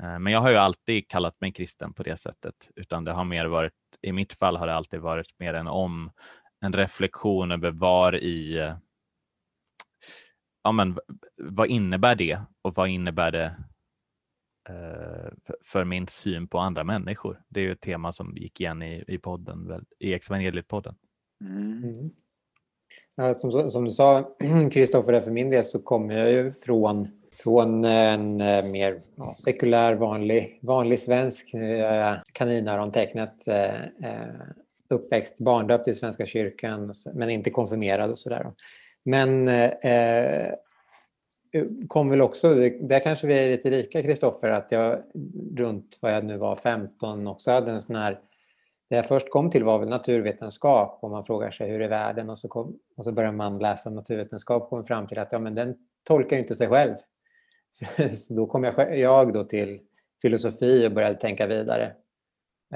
Eh, 0.04 0.20
men 0.20 0.34
jag 0.34 0.40
har 0.40 0.50
ju 0.50 0.56
alltid 0.56 1.08
kallat 1.08 1.42
mig 1.42 1.52
kristen 1.52 1.94
på 1.94 2.04
det 2.04 2.18
sättet, 2.18 2.70
utan 2.76 3.04
det 3.04 3.12
har 3.12 3.26
mer 3.26 3.46
varit, 3.46 3.74
i 4.02 4.12
mitt 4.12 4.34
fall 4.34 4.56
har 4.58 4.68
det 4.68 4.76
alltid 4.76 5.00
varit 5.00 5.40
mer 5.40 5.54
en 5.54 5.68
om, 5.68 6.12
en 6.62 6.74
reflektion 6.74 7.52
över 7.52 7.72
var 7.72 8.16
i, 8.16 8.72
ja 10.64 10.72
men 10.72 10.98
vad 11.38 11.68
innebär 11.68 12.16
det 12.16 12.42
och 12.62 12.76
vad 12.76 12.90
innebär 12.90 13.32
det 13.32 13.56
eh, 14.70 15.32
för 15.66 15.84
min 15.84 16.08
syn 16.08 16.48
på 16.48 16.60
andra 16.60 16.84
människor? 16.84 17.42
Det 17.48 17.60
är 17.60 17.64
ju 17.64 17.72
ett 17.72 17.82
tema 17.82 18.14
som 18.14 18.38
gick 18.38 18.60
igen 18.60 18.82
i, 18.82 19.04
i 19.08 19.18
podden, 19.18 19.86
i 20.00 20.14
Evangeliet-podden. 20.14 20.96
Mm. 21.42 21.84
Mm. 21.84 22.12
Ja, 23.16 23.34
som, 23.34 23.70
som 23.70 23.86
du 23.86 23.92
sa, 23.92 24.36
Kristoffer, 24.72 25.22
för 25.22 25.32
min 25.32 25.50
del 25.50 25.64
så 25.64 25.80
kommer 25.80 26.18
jag 26.18 26.32
ju 26.32 26.54
från 26.54 27.19
från 27.44 27.86
en 27.86 28.42
eh, 28.42 28.66
mer 28.66 29.02
ja, 29.16 29.34
sekulär, 29.34 29.94
vanlig, 29.94 30.60
vanlig 30.62 31.00
svensk 31.00 31.54
eh, 31.54 32.12
eh, 33.48 33.84
eh, 34.04 34.28
uppväxt, 34.90 35.40
barndöpt 35.40 35.88
i 35.88 35.94
Svenska 35.94 36.26
kyrkan 36.26 36.94
men 37.14 37.30
inte 37.30 37.50
konfirmerad 37.50 38.12
och 38.12 38.20
sådär. 38.20 38.52
Men 39.06 39.48
eh, 39.48 39.72
eh, 39.92 40.54
kom 41.88 42.10
väl 42.10 42.22
också, 42.22 42.56
där 42.82 43.00
kanske 43.00 43.28
vi 43.28 43.40
är 43.40 43.50
lite 43.50 43.70
lika 43.70 44.04
Kristoffer, 44.04 44.50
att 44.50 44.72
jag 44.72 45.00
runt 45.58 45.98
vad 46.02 46.14
jag 46.14 46.24
nu 46.24 46.38
var 46.38 46.56
15 46.56 47.28
också 47.28 47.52
hade 47.52 47.72
en 47.72 47.82
sån 47.82 47.96
här 47.96 48.20
det 48.90 48.96
jag 48.96 49.06
först 49.06 49.30
kom 49.30 49.52
till 49.52 49.64
var 49.64 49.80
väl 49.80 49.90
naturvetenskap 49.90 51.00
och 51.02 51.12
man 51.12 51.24
frågar 51.24 51.52
sig 51.52 51.72
hur 51.72 51.82
är 51.82 51.88
världen 51.88 52.30
och 52.30 52.38
så, 52.38 52.48
kom, 52.48 52.80
och 52.98 53.04
så 53.04 53.12
börjar 53.12 53.32
man 53.32 53.60
läsa 53.60 53.90
naturvetenskap 53.90 54.64
och 54.64 54.70
kommer 54.70 54.84
fram 54.84 55.08
till 55.08 55.20
att 55.20 55.32
ja, 55.32 55.40
men 55.40 55.56
den 55.56 55.76
tolkar 56.04 56.38
inte 56.38 56.56
sig 56.56 56.68
själv. 56.68 56.96
Så 58.16 58.34
då 58.34 58.46
kom 58.46 58.64
jag, 58.64 59.00
jag 59.00 59.34
då 59.34 59.44
till 59.44 59.80
filosofi 60.22 60.88
och 60.88 60.92
började 60.92 61.16
tänka 61.16 61.48
vidare. 61.48 61.94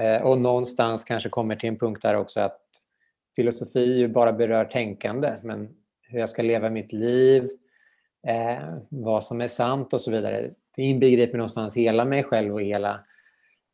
Eh, 0.00 0.22
och 0.22 0.38
någonstans 0.38 1.04
kanske 1.04 1.28
kommer 1.28 1.56
till 1.56 1.68
en 1.68 1.78
punkt 1.78 2.02
där 2.02 2.16
också 2.16 2.40
att 2.40 2.60
filosofi 3.36 4.08
bara 4.08 4.32
berör 4.32 4.64
tänkande, 4.64 5.36
men 5.42 5.68
hur 6.02 6.18
jag 6.18 6.28
ska 6.28 6.42
leva 6.42 6.70
mitt 6.70 6.92
liv, 6.92 7.48
eh, 8.26 8.74
vad 8.88 9.24
som 9.24 9.40
är 9.40 9.46
sant 9.46 9.92
och 9.92 10.00
så 10.00 10.10
vidare. 10.10 10.50
Det 10.76 10.82
inbegriper 10.82 11.38
någonstans 11.38 11.76
hela 11.76 12.04
mig 12.04 12.22
själv 12.22 12.54
och 12.54 12.62
hela, 12.62 13.00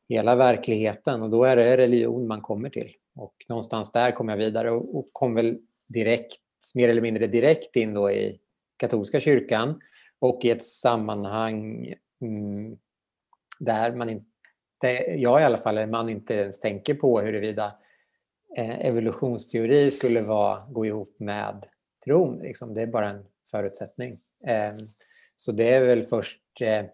hela 0.09 0.37
verkligheten 0.37 1.23
och 1.23 1.31
då 1.31 1.45
är 1.45 1.57
det 1.57 1.77
religion 1.77 2.27
man 2.27 2.41
kommer 2.41 2.71
till. 2.71 2.93
Och 3.15 3.35
någonstans 3.49 3.93
där 3.93 4.11
kom 4.11 4.29
jag 4.29 4.37
vidare 4.37 4.71
och, 4.71 4.99
och 4.99 5.07
kom 5.13 5.35
väl 5.35 5.59
direkt, 5.89 6.41
mer 6.75 6.89
eller 6.89 7.03
mindre 7.03 7.27
direkt 7.27 7.77
in 7.77 7.95
då 7.95 8.11
i 8.11 8.41
katolska 8.77 9.21
kyrkan 9.21 9.81
och 10.21 10.45
i 10.45 10.51
ett 10.51 10.65
sammanhang 10.65 11.95
mm, 12.21 12.79
där 13.59 13.95
man 13.95 14.11
inte, 14.11 14.89
jag 15.17 15.41
i 15.41 15.45
alla 15.45 15.59
fall, 15.59 15.87
man 15.87 16.09
inte 16.09 16.35
ens 16.35 16.61
tänker 16.61 16.95
på 16.95 17.21
huruvida 17.21 17.77
eh, 18.57 18.87
evolutionsteori 18.87 19.91
skulle 19.91 20.23
vara, 20.23 20.67
gå 20.69 20.87
ihop 20.87 21.17
med 21.19 21.67
tron. 22.05 22.39
Liksom. 22.39 22.75
Det 22.75 22.83
är 22.83 22.87
bara 22.87 23.11
en 23.11 23.25
förutsättning. 23.51 24.19
Eh, 24.47 24.77
så 25.37 25.53
det 25.53 25.75
är 25.75 25.85
väl 25.85 26.05
först 26.05 26.41
eh, 26.61 26.85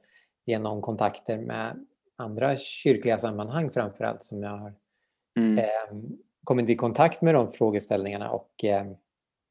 genom 0.45 0.83
kontakter 0.83 1.39
med 1.39 1.87
andra 2.17 2.57
kyrkliga 2.57 3.19
sammanhang 3.19 3.71
framför 3.71 4.05
allt 4.05 4.23
som 4.23 4.43
jag 4.43 4.51
har 4.51 4.75
mm. 5.39 5.59
eh, 5.59 5.97
kommit 6.45 6.71
i 6.71 6.77
kontakt 6.77 7.23
med 7.23 7.35
de 7.35 7.53
frågeställningarna 7.53 8.31
och 8.31 8.65
eh, 8.65 8.87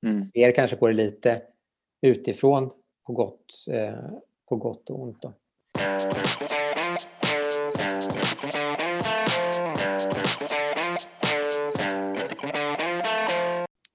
mm. 0.06 0.24
ser 0.24 0.52
kanske 0.52 0.76
på 0.76 0.88
det 0.88 0.94
lite 0.94 1.42
utifrån 2.02 2.72
på 3.06 3.14
gott, 3.14 3.66
eh, 3.72 3.94
på 4.50 4.56
gott 4.56 4.90
och 4.90 5.02
ont. 5.02 5.22
Då. 5.22 5.34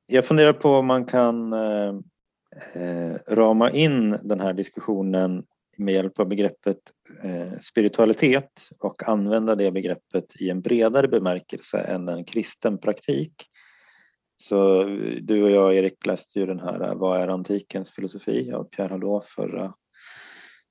Jag 0.07 0.27
funderar 0.27 0.53
på 0.53 0.71
om 0.71 0.87
man 0.87 1.05
kan 1.05 1.53
eh, 1.53 1.95
eh, 2.75 3.15
rama 3.29 3.71
in 3.71 4.19
den 4.23 4.41
här 4.41 4.53
diskussionen 4.53 5.45
med 5.77 5.95
hjälp 5.95 6.21
av 6.21 6.29
begreppet 6.29 6.79
eh, 7.23 7.59
spiritualitet 7.61 8.69
och 8.79 9.09
använda 9.09 9.55
det 9.55 9.73
begreppet 9.73 10.25
i 10.41 10.51
en 10.51 10.61
bredare 10.61 11.09
bemärkelse 11.09 11.79
än 11.79 12.09
en 12.09 12.25
kristen 12.25 12.79
praktik. 12.79 13.35
Så 14.43 14.85
du 15.23 15.43
och 15.43 15.51
jag, 15.51 15.75
Erik, 15.75 16.07
läste 16.07 16.39
ju 16.39 16.47
den 16.47 16.61
här 16.61 16.95
Vad 16.95 17.21
är 17.21 17.29
antikens 17.29 17.91
filosofi 17.91 18.53
av 18.53 18.65
Pierre 18.65 18.89
Hadot 18.89 19.27
förra 19.27 19.75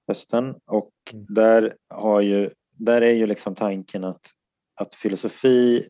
hösten 0.07 0.55
och 0.65 0.91
mm. 1.13 1.26
där, 1.30 1.76
har 1.89 2.22
ju, 2.22 2.49
där 2.72 3.01
är 3.01 3.11
ju 3.11 3.28
liksom 3.28 3.55
tanken 3.55 4.03
att, 4.03 4.32
att 4.76 4.95
filosofi 4.95 5.88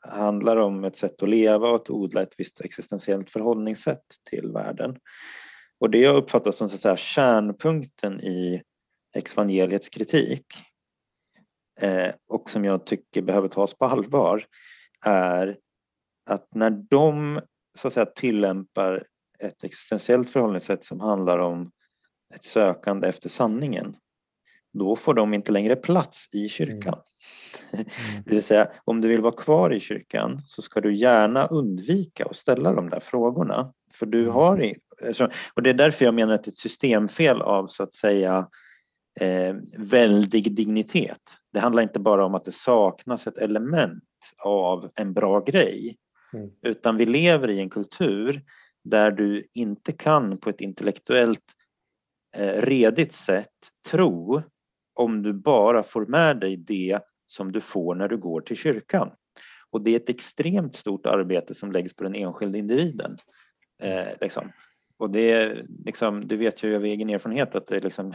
handlar 0.00 0.56
om 0.56 0.84
ett 0.84 0.96
sätt 0.96 1.22
att 1.22 1.28
leva 1.28 1.68
och 1.68 1.76
att 1.76 1.90
odla 1.90 2.22
ett 2.22 2.34
visst 2.38 2.60
existentiellt 2.60 3.30
förhållningssätt 3.30 4.04
till 4.30 4.52
världen. 4.52 4.98
Och 5.80 5.90
det 5.90 5.98
jag 5.98 6.16
uppfattar 6.16 6.50
som 6.50 6.68
så 6.68 6.74
att 6.74 6.80
säga, 6.80 6.96
kärnpunkten 6.96 8.20
i 8.20 8.62
exvangeliets 9.16 9.88
kritik 9.88 10.46
eh, 11.80 12.14
och 12.28 12.50
som 12.50 12.64
jag 12.64 12.86
tycker 12.86 13.22
behöver 13.22 13.48
tas 13.48 13.74
på 13.74 13.84
allvar 13.84 14.46
är 15.04 15.58
att 16.26 16.54
när 16.54 16.70
de 16.70 17.40
så 17.76 17.88
att 17.88 17.94
säga, 17.94 18.06
tillämpar 18.06 19.04
ett 19.38 19.64
existentiellt 19.64 20.30
förhållningssätt 20.30 20.84
som 20.84 21.00
handlar 21.00 21.38
om 21.38 21.70
ett 22.34 22.44
sökande 22.44 23.08
efter 23.08 23.28
sanningen, 23.28 23.96
då 24.72 24.96
får 24.96 25.14
de 25.14 25.34
inte 25.34 25.52
längre 25.52 25.76
plats 25.76 26.28
i 26.32 26.48
kyrkan. 26.48 26.98
Mm. 27.72 27.84
Det 28.24 28.34
vill 28.34 28.42
säga, 28.42 28.68
om 28.84 29.00
du 29.00 29.08
vill 29.08 29.20
vara 29.20 29.36
kvar 29.36 29.72
i 29.72 29.80
kyrkan 29.80 30.38
så 30.46 30.62
ska 30.62 30.80
du 30.80 30.96
gärna 30.96 31.46
undvika 31.46 32.24
att 32.24 32.36
ställa 32.36 32.72
de 32.72 32.90
där 32.90 33.00
frågorna. 33.00 33.72
För 33.92 34.06
du 34.06 34.20
mm. 34.20 34.32
har, 34.32 34.72
och 35.54 35.62
det 35.62 35.70
är 35.70 35.74
därför 35.74 36.04
jag 36.04 36.14
menar 36.14 36.34
att 36.34 36.44
det 36.44 36.48
är 36.48 36.52
ett 36.52 36.58
systemfel 36.58 37.42
av 37.42 37.66
så 37.66 37.82
att 37.82 37.94
säga 37.94 38.48
eh, 39.20 39.56
väldig 39.78 40.56
dignitet. 40.56 41.20
Det 41.52 41.60
handlar 41.60 41.82
inte 41.82 42.00
bara 42.00 42.26
om 42.26 42.34
att 42.34 42.44
det 42.44 42.52
saknas 42.52 43.26
ett 43.26 43.38
element 43.38 44.04
av 44.44 44.90
en 44.94 45.12
bra 45.12 45.40
grej, 45.40 45.96
mm. 46.36 46.50
utan 46.62 46.96
vi 46.96 47.06
lever 47.06 47.50
i 47.50 47.60
en 47.60 47.70
kultur 47.70 48.42
där 48.84 49.10
du 49.10 49.48
inte 49.54 49.92
kan 49.92 50.38
på 50.38 50.50
ett 50.50 50.60
intellektuellt 50.60 51.44
eh, 52.36 52.62
redigt 52.62 53.12
sätt 53.12 53.54
tro 53.90 54.42
om 54.94 55.22
du 55.22 55.32
bara 55.32 55.82
får 55.82 56.06
med 56.06 56.40
dig 56.40 56.56
det 56.56 57.00
som 57.26 57.52
du 57.52 57.60
får 57.60 57.94
när 57.94 58.08
du 58.08 58.16
går 58.16 58.40
till 58.40 58.56
kyrkan. 58.56 59.10
Och 59.70 59.82
det 59.82 59.90
är 59.90 59.96
ett 59.96 60.08
extremt 60.08 60.76
stort 60.76 61.06
arbete 61.06 61.54
som 61.54 61.72
läggs 61.72 61.96
på 61.96 62.04
den 62.04 62.14
enskilda 62.14 62.58
individen. 62.58 63.16
Eh, 63.82 64.08
liksom. 64.20 64.52
Och 64.98 65.10
det, 65.10 65.62
liksom, 65.84 66.28
det 66.28 66.36
vet 66.36 66.62
jag 66.62 66.74
av 66.74 66.84
egen 66.84 67.10
erfarenhet 67.10 67.54
att 67.54 67.66
det 67.66 67.84
liksom 67.84 68.12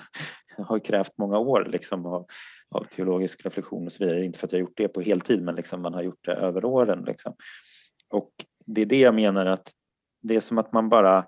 har 0.58 0.78
krävt 0.78 1.12
många 1.18 1.38
år 1.38 1.66
liksom, 1.72 2.06
av, 2.06 2.26
av, 2.70 2.84
teologisk 2.84 3.44
reflektion 3.44 3.86
och 3.86 3.92
så 3.92 4.04
vidare. 4.04 4.24
Inte 4.24 4.38
för 4.38 4.46
att 4.46 4.52
jag 4.52 4.60
gjort 4.60 4.76
det 4.76 4.88
på 4.88 5.00
heltid 5.00 5.42
men 5.42 5.54
liksom, 5.54 5.82
man 5.82 5.94
har 5.94 6.02
gjort 6.02 6.24
det 6.24 6.32
över 6.32 6.64
åren. 6.64 7.04
Liksom. 7.06 7.34
Och 8.10 8.30
det 8.66 8.82
är 8.82 8.86
det 8.86 9.00
jag 9.00 9.14
menar 9.14 9.46
att 9.46 9.72
det 10.22 10.36
är 10.36 10.40
som 10.40 10.58
att 10.58 10.72
man 10.72 10.88
bara 10.88 11.26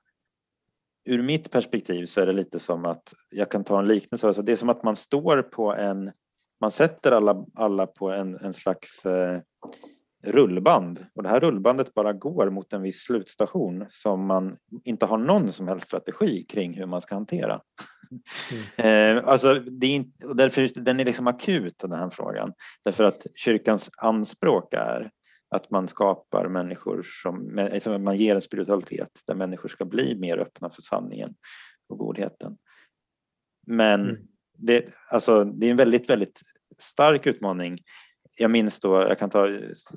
ur 1.05 1.22
mitt 1.22 1.51
perspektiv 1.51 2.07
så 2.07 2.20
är 2.20 2.27
det 2.27 2.33
lite 2.33 2.59
som 2.59 2.85
att, 2.85 3.14
jag 3.31 3.51
kan 3.51 3.64
ta 3.64 3.79
en 3.79 3.89
liknelse, 3.89 4.27
alltså 4.27 4.43
det 4.43 4.53
är 4.53 4.57
som 4.57 4.68
att 4.68 4.83
man 4.83 4.97
står 4.97 5.43
på 5.43 5.74
en, 5.74 6.12
man 6.61 6.70
sätter 6.70 7.12
alla, 7.12 7.45
alla 7.55 7.87
på 7.87 8.11
en, 8.11 8.35
en 8.35 8.53
slags 8.53 9.07
eh, 9.07 9.41
rullband 10.22 11.07
och 11.14 11.22
det 11.22 11.29
här 11.29 11.41
rullbandet 11.41 11.95
bara 11.95 12.12
går 12.12 12.51
mot 12.51 12.72
en 12.72 12.83
viss 12.83 13.01
slutstation 13.01 13.87
som 13.91 14.27
man 14.27 14.57
inte 14.85 15.07
har 15.07 15.18
någon 15.18 15.53
som 15.53 15.68
helst 15.68 15.87
strategi 15.87 16.45
kring 16.45 16.74
hur 16.74 16.87
man 16.87 17.01
ska 17.01 17.14
hantera. 17.14 17.61
Mm. 18.11 19.17
eh, 19.19 19.29
alltså, 19.29 19.55
det 19.55 19.87
är 19.87 19.95
inte, 19.95 20.27
och 20.27 20.37
därför, 20.37 20.71
den 20.75 21.01
är 21.01 21.05
liksom 21.05 21.27
akut 21.27 21.79
den 21.79 21.93
här 21.93 22.11
frågan. 22.11 22.53
Därför 22.85 23.05
att 23.05 23.27
kyrkans 23.35 23.91
anspråk 23.99 24.75
är 24.75 25.11
att 25.49 25.71
man 25.71 25.89
skapar 25.89 26.49
människor 26.49 27.03
som, 27.23 27.69
liksom 27.73 28.05
man 28.05 28.17
ger 28.17 28.35
en 28.35 28.41
spiritualitet 28.41 29.11
där 29.27 29.35
människor 29.35 29.69
ska 29.69 29.85
bli 29.85 30.15
mer 30.19 30.39
öppna 30.39 30.71
för 30.71 30.83
sanningen 30.83 31.35
och 31.89 31.99
godheten. 31.99 32.57
Men 33.67 34.01
mm. 34.01 34.17
det, 34.59 34.85
alltså, 35.09 35.45
det 35.45 35.67
är 35.67 35.71
en 35.71 35.77
väldigt, 35.77 36.11
väldigt 36.11 36.41
stark 36.79 37.27
utmaning. 37.27 37.79
Jag 38.39 38.51
minns 38.51 38.81
då, 38.81 38.95
jag 38.95 39.19
kan 39.19 39.31
ta, 39.31 39.49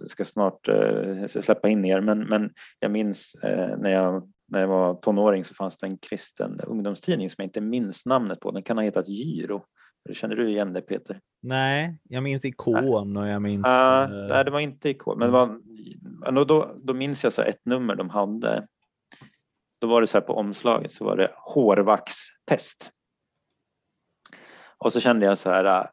ska 0.08 0.26
snart 0.26 0.70
uh, 0.70 1.28
släppa 1.28 1.70
in 1.70 1.86
er, 1.86 2.02
men, 2.02 2.20
men 2.20 2.54
jag 2.80 2.92
minns 2.92 3.36
uh, 3.44 3.78
när, 3.78 3.90
jag, 3.90 4.32
när 4.50 4.60
jag 4.60 4.68
var 4.68 4.94
tonåring 4.94 5.46
så 5.46 5.56
fanns 5.56 5.78
det 5.78 5.88
en 5.88 5.98
kristen 5.98 6.60
ungdomstidning 6.60 7.30
som 7.30 7.36
jag 7.38 7.48
inte 7.48 7.62
minns 7.62 8.06
namnet 8.06 8.40
på. 8.40 8.52
Den 8.52 8.64
kan 8.64 8.78
ha 8.78 8.84
hetat 8.84 9.08
Gyro. 9.08 9.66
Känner 10.14 10.36
du 10.36 10.50
igen 10.50 10.74
det 10.74 10.82
Peter? 10.82 11.20
Nej, 11.42 11.98
jag 12.04 12.24
minns 12.24 12.46
ikon 12.46 13.18
och 13.18 13.28
jag 13.28 13.42
minns... 13.42 13.68
Uh. 13.68 14.28
Nej, 14.30 14.46
det 14.46 14.52
var 14.52 14.60
inte 14.60 14.90
ikon. 14.90 15.20
Men 15.20 15.32
var, 15.32 16.46
då, 16.46 16.76
då 16.84 16.94
minns 16.94 17.24
jag 17.24 17.34
så 17.34 17.42
ett 17.42 17.66
nummer 17.66 17.96
de 17.96 18.10
hade. 18.10 18.68
Då 19.80 19.88
var 19.88 20.02
det 20.02 20.08
så 20.08 20.18
här 20.18 20.26
på 20.26 20.34
omslaget 20.34 20.92
så 20.92 21.06
var 21.06 21.18
det 21.18 21.32
hårvaxtest. 21.36 22.92
Och 24.78 24.94
så 24.94 25.00
kände 25.00 25.26
jag 25.26 25.38
så 25.38 25.50
här, 25.50 25.90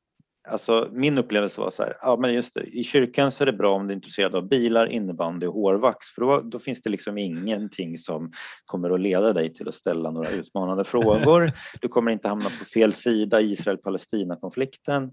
Alltså, 0.49 0.89
min 0.93 1.19
upplevelse 1.19 1.61
var 1.61 1.71
så 1.71 1.83
här, 1.83 1.97
ja 2.01 2.17
men 2.21 2.35
just 2.35 2.55
det, 2.55 2.63
i 2.63 2.85
kyrkan 2.85 3.33
så 3.33 3.45
är 3.45 3.47
det 3.47 3.53
bra 3.53 3.75
om 3.75 3.87
du 3.87 3.93
är 3.93 3.97
intresserad 3.97 4.35
av 4.35 4.49
bilar, 4.49 4.87
innebandy 4.87 5.47
och 5.47 5.55
hårvax 5.55 6.07
för 6.07 6.23
då, 6.23 6.41
då, 6.41 6.59
finns 6.59 6.83
det 6.83 6.91
liksom 6.91 7.19
ingenting 7.19 7.99
som 7.99 8.33
kommer 8.65 8.91
att 8.91 9.01
leda 9.01 9.33
dig 9.33 9.55
till 9.55 9.69
att 9.69 9.75
ställa 9.75 10.11
några 10.11 10.31
utmanande 10.31 10.85
frågor. 10.95 11.53
Du 11.81 11.89
kommer 11.89 12.13
inte 12.13 12.29
hamna 12.29 12.45
på 12.45 12.65
fel 12.65 12.93
sida 12.93 13.41
i 13.41 13.53
Israel-Palestina-konflikten, 13.53 15.13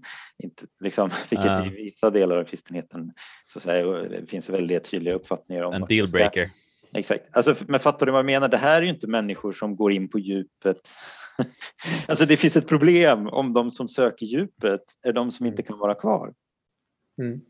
liksom, 0.80 1.10
vilket 1.30 1.50
uh. 1.50 1.66
i 1.66 1.70
vissa 1.70 2.10
delar 2.10 2.36
av 2.36 2.44
kristenheten 2.44 3.12
så 3.52 3.58
att 3.58 3.62
säga, 3.62 4.06
finns 4.26 4.50
väldigt 4.50 4.90
tydliga 4.90 5.14
uppfattningar 5.14 5.62
om. 5.62 5.74
En 5.74 5.84
dealbreaker. 5.88 6.50
Exakt. 6.94 7.24
Alltså, 7.36 7.54
men 7.68 7.80
fattar 7.80 8.06
du 8.06 8.12
vad 8.12 8.18
jag 8.18 8.26
menar? 8.26 8.48
Det 8.48 8.56
här 8.56 8.78
är 8.78 8.82
ju 8.82 8.88
inte 8.88 9.06
människor 9.06 9.52
som 9.52 9.76
går 9.76 9.92
in 9.92 10.08
på 10.08 10.18
djupet. 10.18 10.88
alltså 12.08 12.26
det 12.26 12.36
finns 12.36 12.56
ett 12.56 12.68
problem 12.68 13.28
om 13.28 13.52
de 13.52 13.70
som 13.70 13.88
söker 13.88 14.26
djupet 14.26 14.82
är 15.04 15.12
de 15.12 15.30
som 15.30 15.46
inte 15.46 15.62
kan 15.62 15.78
vara 15.78 15.94
kvar. 15.94 16.34
Mm. 17.18 17.40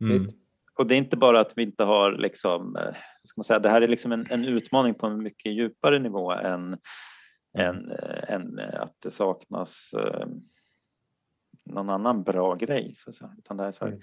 Mm. 0.00 0.26
Och 0.78 0.86
det 0.86 0.94
är 0.94 0.98
inte 0.98 1.16
bara 1.16 1.40
att 1.40 1.52
vi 1.56 1.62
inte 1.62 1.84
har 1.84 2.12
liksom, 2.12 2.76
eh, 2.76 2.94
ska 3.24 3.34
man 3.36 3.44
säga, 3.44 3.58
det 3.58 3.68
här 3.68 3.82
är 3.82 3.88
liksom 3.88 4.12
en, 4.12 4.24
en 4.30 4.44
utmaning 4.44 4.94
på 4.94 5.06
en 5.06 5.22
mycket 5.22 5.52
djupare 5.52 5.98
nivå 5.98 6.32
än, 6.32 6.76
än, 7.58 7.90
eh, 7.90 8.34
än 8.34 8.60
att 8.60 8.96
det 9.02 9.10
saknas 9.10 9.90
eh, 9.92 10.26
någon 11.64 11.90
annan 11.90 12.22
bra 12.22 12.54
grej. 12.54 12.94
Så, 12.98 13.30
utan 13.38 13.56
det 13.56 13.64
är 13.64 13.70
så 13.70 13.84
här, 13.84 13.92
mm. 13.92 14.02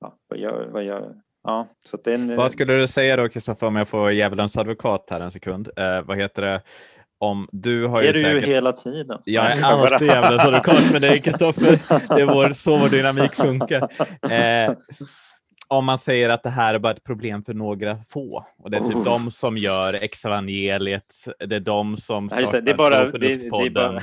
ja, 0.00 0.18
vad 0.26 0.38
gör, 0.38 0.68
vad 0.68 0.84
gör, 0.84 1.22
Ja, 1.46 1.68
så 1.84 1.98
en, 2.04 2.36
vad 2.36 2.52
skulle 2.52 2.76
du 2.76 2.88
säga 2.88 3.16
då 3.16 3.28
Kristoffer 3.28 3.66
om 3.66 3.76
jag 3.76 3.88
får 3.88 4.12
djävulens 4.12 4.56
advokat 4.56 5.06
här 5.10 5.20
en 5.20 5.30
sekund? 5.30 5.68
Eh, 5.76 6.02
vad 6.02 6.18
heter 6.18 6.42
det? 6.42 6.62
Om 7.18 7.48
du 7.52 7.86
har 7.86 8.02
är 8.02 8.06
ju 8.06 8.12
du 8.12 8.22
säkert... 8.22 8.48
ju 8.48 8.52
hela 8.52 8.72
tiden. 8.72 9.18
Jag 9.24 9.56
är 9.56 9.64
alltid 9.64 10.08
djävulens 10.08 10.44
advokat 10.44 10.92
med 10.92 11.02
dig 11.02 11.22
Kristoffer. 11.22 11.98
Det 12.16 12.22
är 12.22 12.26
vår, 12.26 12.50
så 12.50 12.76
vår 12.76 12.88
dynamik 12.88 13.34
funkar. 13.34 13.88
Eh, 14.30 14.74
om 15.68 15.84
man 15.84 15.98
säger 15.98 16.30
att 16.30 16.42
det 16.42 16.50
här 16.50 16.74
är 16.74 16.78
bara 16.78 16.92
ett 16.92 17.04
problem 17.04 17.44
för 17.44 17.54
några 17.54 17.98
få 18.08 18.46
och 18.58 18.70
det 18.70 18.76
är 18.76 18.80
typ 18.80 18.96
oh. 18.96 19.04
de 19.04 19.30
som 19.30 19.56
gör 19.56 19.94
exevangeliet, 19.94 21.14
det 21.38 21.56
är 21.56 21.60
de 21.60 21.96
som 21.96 22.28
startar 22.28 22.46
ja, 22.46 22.52
det, 22.52 22.60
det 22.60 22.70
är 22.70 22.76
bara, 22.76 23.04
det, 23.04 23.18
det, 23.18 23.46
är 23.46 23.70
bara... 23.70 24.00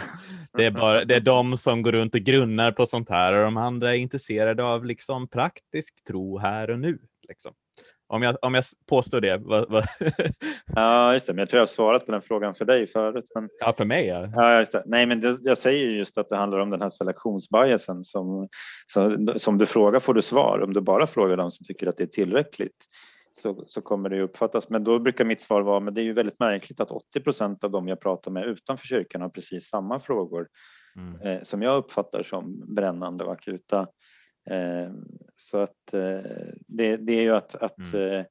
det, 0.57 0.65
är 0.65 0.71
bara, 0.71 1.05
det 1.05 1.15
är 1.15 1.19
de 1.19 1.57
som 1.57 1.81
går 1.81 1.91
runt 1.91 2.15
och 2.15 2.21
grunnar 2.21 2.71
på 2.71 2.85
sånt 2.85 3.09
här 3.09 3.33
och 3.33 3.43
de 3.43 3.57
andra 3.57 3.95
är 3.95 3.99
intresserade 3.99 4.63
av 4.63 4.85
liksom 4.85 5.27
praktisk 5.27 6.03
tro 6.07 6.37
här 6.37 6.69
och 6.69 6.79
nu. 6.79 6.99
Liksom. 7.27 7.53
Om 8.07 8.21
jag, 8.21 8.35
om 8.41 8.53
jag 8.53 8.63
påstår 8.89 9.21
det. 9.21 9.37
Vad, 9.37 9.71
vad... 9.71 9.83
ja, 10.75 11.13
just 11.13 11.27
det. 11.27 11.33
Men 11.33 11.39
jag 11.39 11.49
tror 11.49 11.57
jag 11.57 11.65
har 11.65 11.67
svarat 11.67 12.05
på 12.05 12.11
den 12.11 12.21
frågan 12.21 12.53
för 12.53 12.65
dig 12.65 12.87
förut. 12.87 13.25
Men... 13.35 13.49
Ja, 13.59 13.73
för 13.77 13.85
mig 13.85 14.07
ja. 14.07 14.29
ja 14.33 14.59
just 14.59 14.71
det. 14.71 14.83
Nej, 14.85 15.05
men 15.05 15.21
det, 15.21 15.37
jag 15.41 15.57
säger 15.57 15.89
just 15.89 16.17
att 16.17 16.29
det 16.29 16.35
handlar 16.35 16.59
om 16.59 16.69
den 16.69 16.81
här 16.81 16.89
selektionsbiasen 16.89 18.03
som, 18.03 18.47
som, 18.87 19.33
som 19.37 19.57
du 19.57 19.65
frågar 19.65 19.99
får 19.99 20.13
du 20.13 20.21
svar. 20.21 20.61
Om 20.63 20.73
du 20.73 20.81
bara 20.81 21.07
frågar 21.07 21.37
dem 21.37 21.51
som 21.51 21.65
tycker 21.65 21.87
att 21.87 21.97
det 21.97 22.03
är 22.03 22.07
tillräckligt 22.07 22.85
så, 23.41 23.63
så 23.67 23.81
kommer 23.81 24.09
det 24.09 24.21
uppfattas. 24.21 24.69
Men 24.69 24.83
då 24.83 24.99
brukar 24.99 25.25
mitt 25.25 25.41
svar 25.41 25.61
vara, 25.61 25.79
men 25.79 25.93
det 25.93 26.01
är 26.01 26.03
ju 26.03 26.13
väldigt 26.13 26.39
märkligt 26.39 26.79
att 26.79 26.91
80 26.91 27.19
procent 27.19 27.63
av 27.63 27.71
dem 27.71 27.87
jag 27.87 28.01
pratar 28.01 28.31
med 28.31 28.45
utanför 28.45 28.87
kyrkan 28.87 29.21
har 29.21 29.29
precis 29.29 29.69
samma 29.69 29.99
frågor 29.99 30.47
mm. 30.95 31.21
eh, 31.21 31.43
som 31.43 31.61
jag 31.61 31.77
uppfattar 31.77 32.23
som 32.23 32.75
brännande 32.75 33.23
och 33.23 33.33
akuta. 33.33 33.87
Ehm, 34.45 35.05
så 35.35 35.57
att 35.57 35.93
eh, 35.93 36.21
det, 36.67 36.97
det 36.97 37.13
är 37.13 37.21
ju 37.21 37.35
att, 37.35 37.55
att 37.55 37.93
mm. 37.93 38.19
Eh, 38.19 38.25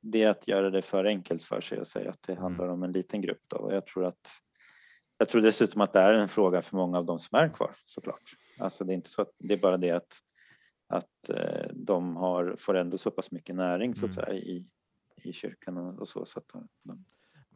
det 0.00 0.22
är 0.22 0.30
att 0.30 0.48
göra 0.48 0.70
det 0.70 0.82
för 0.82 1.04
enkelt 1.04 1.44
för 1.44 1.60
sig 1.60 1.80
och 1.80 1.86
säga 1.86 2.10
att 2.10 2.22
det 2.22 2.32
mm. 2.32 2.42
handlar 2.42 2.68
om 2.68 2.82
en 2.82 2.92
liten 2.92 3.20
grupp. 3.20 3.42
Då. 3.48 3.56
Och 3.56 3.74
jag 3.74 3.86
tror 3.86 4.04
att 4.04 4.28
jag 5.18 5.28
tror 5.28 5.40
dessutom 5.42 5.80
att 5.80 5.92
det 5.92 6.00
är 6.00 6.14
en 6.14 6.28
fråga 6.28 6.62
för 6.62 6.76
många 6.76 6.98
av 6.98 7.04
de 7.04 7.18
som 7.18 7.38
är 7.38 7.48
kvar 7.48 7.70
såklart. 7.84 8.22
Alltså 8.60 8.84
det 8.84 8.92
är 8.92 8.94
inte 8.94 9.10
så 9.10 9.22
att 9.22 9.30
det 9.38 9.54
är 9.54 9.58
bara 9.58 9.76
det 9.76 9.90
att, 9.90 10.18
att 10.88 11.28
eh, 11.28 11.70
de 11.72 12.16
har, 12.16 12.56
får 12.58 12.74
ändå 12.74 12.98
så 12.98 13.10
pass 13.10 13.30
mycket 13.30 13.54
näring 13.54 13.94
så 13.94 14.06
att 14.06 14.16
mm. 14.16 14.26
säga 14.26 14.38
i, 14.38 14.66
i 15.22 15.32
kyrkan 15.32 15.78
och 15.78 16.08
så. 16.08 16.24
så 16.26 16.38
att 16.38 16.48
de, 16.52 16.68
de 16.82 17.04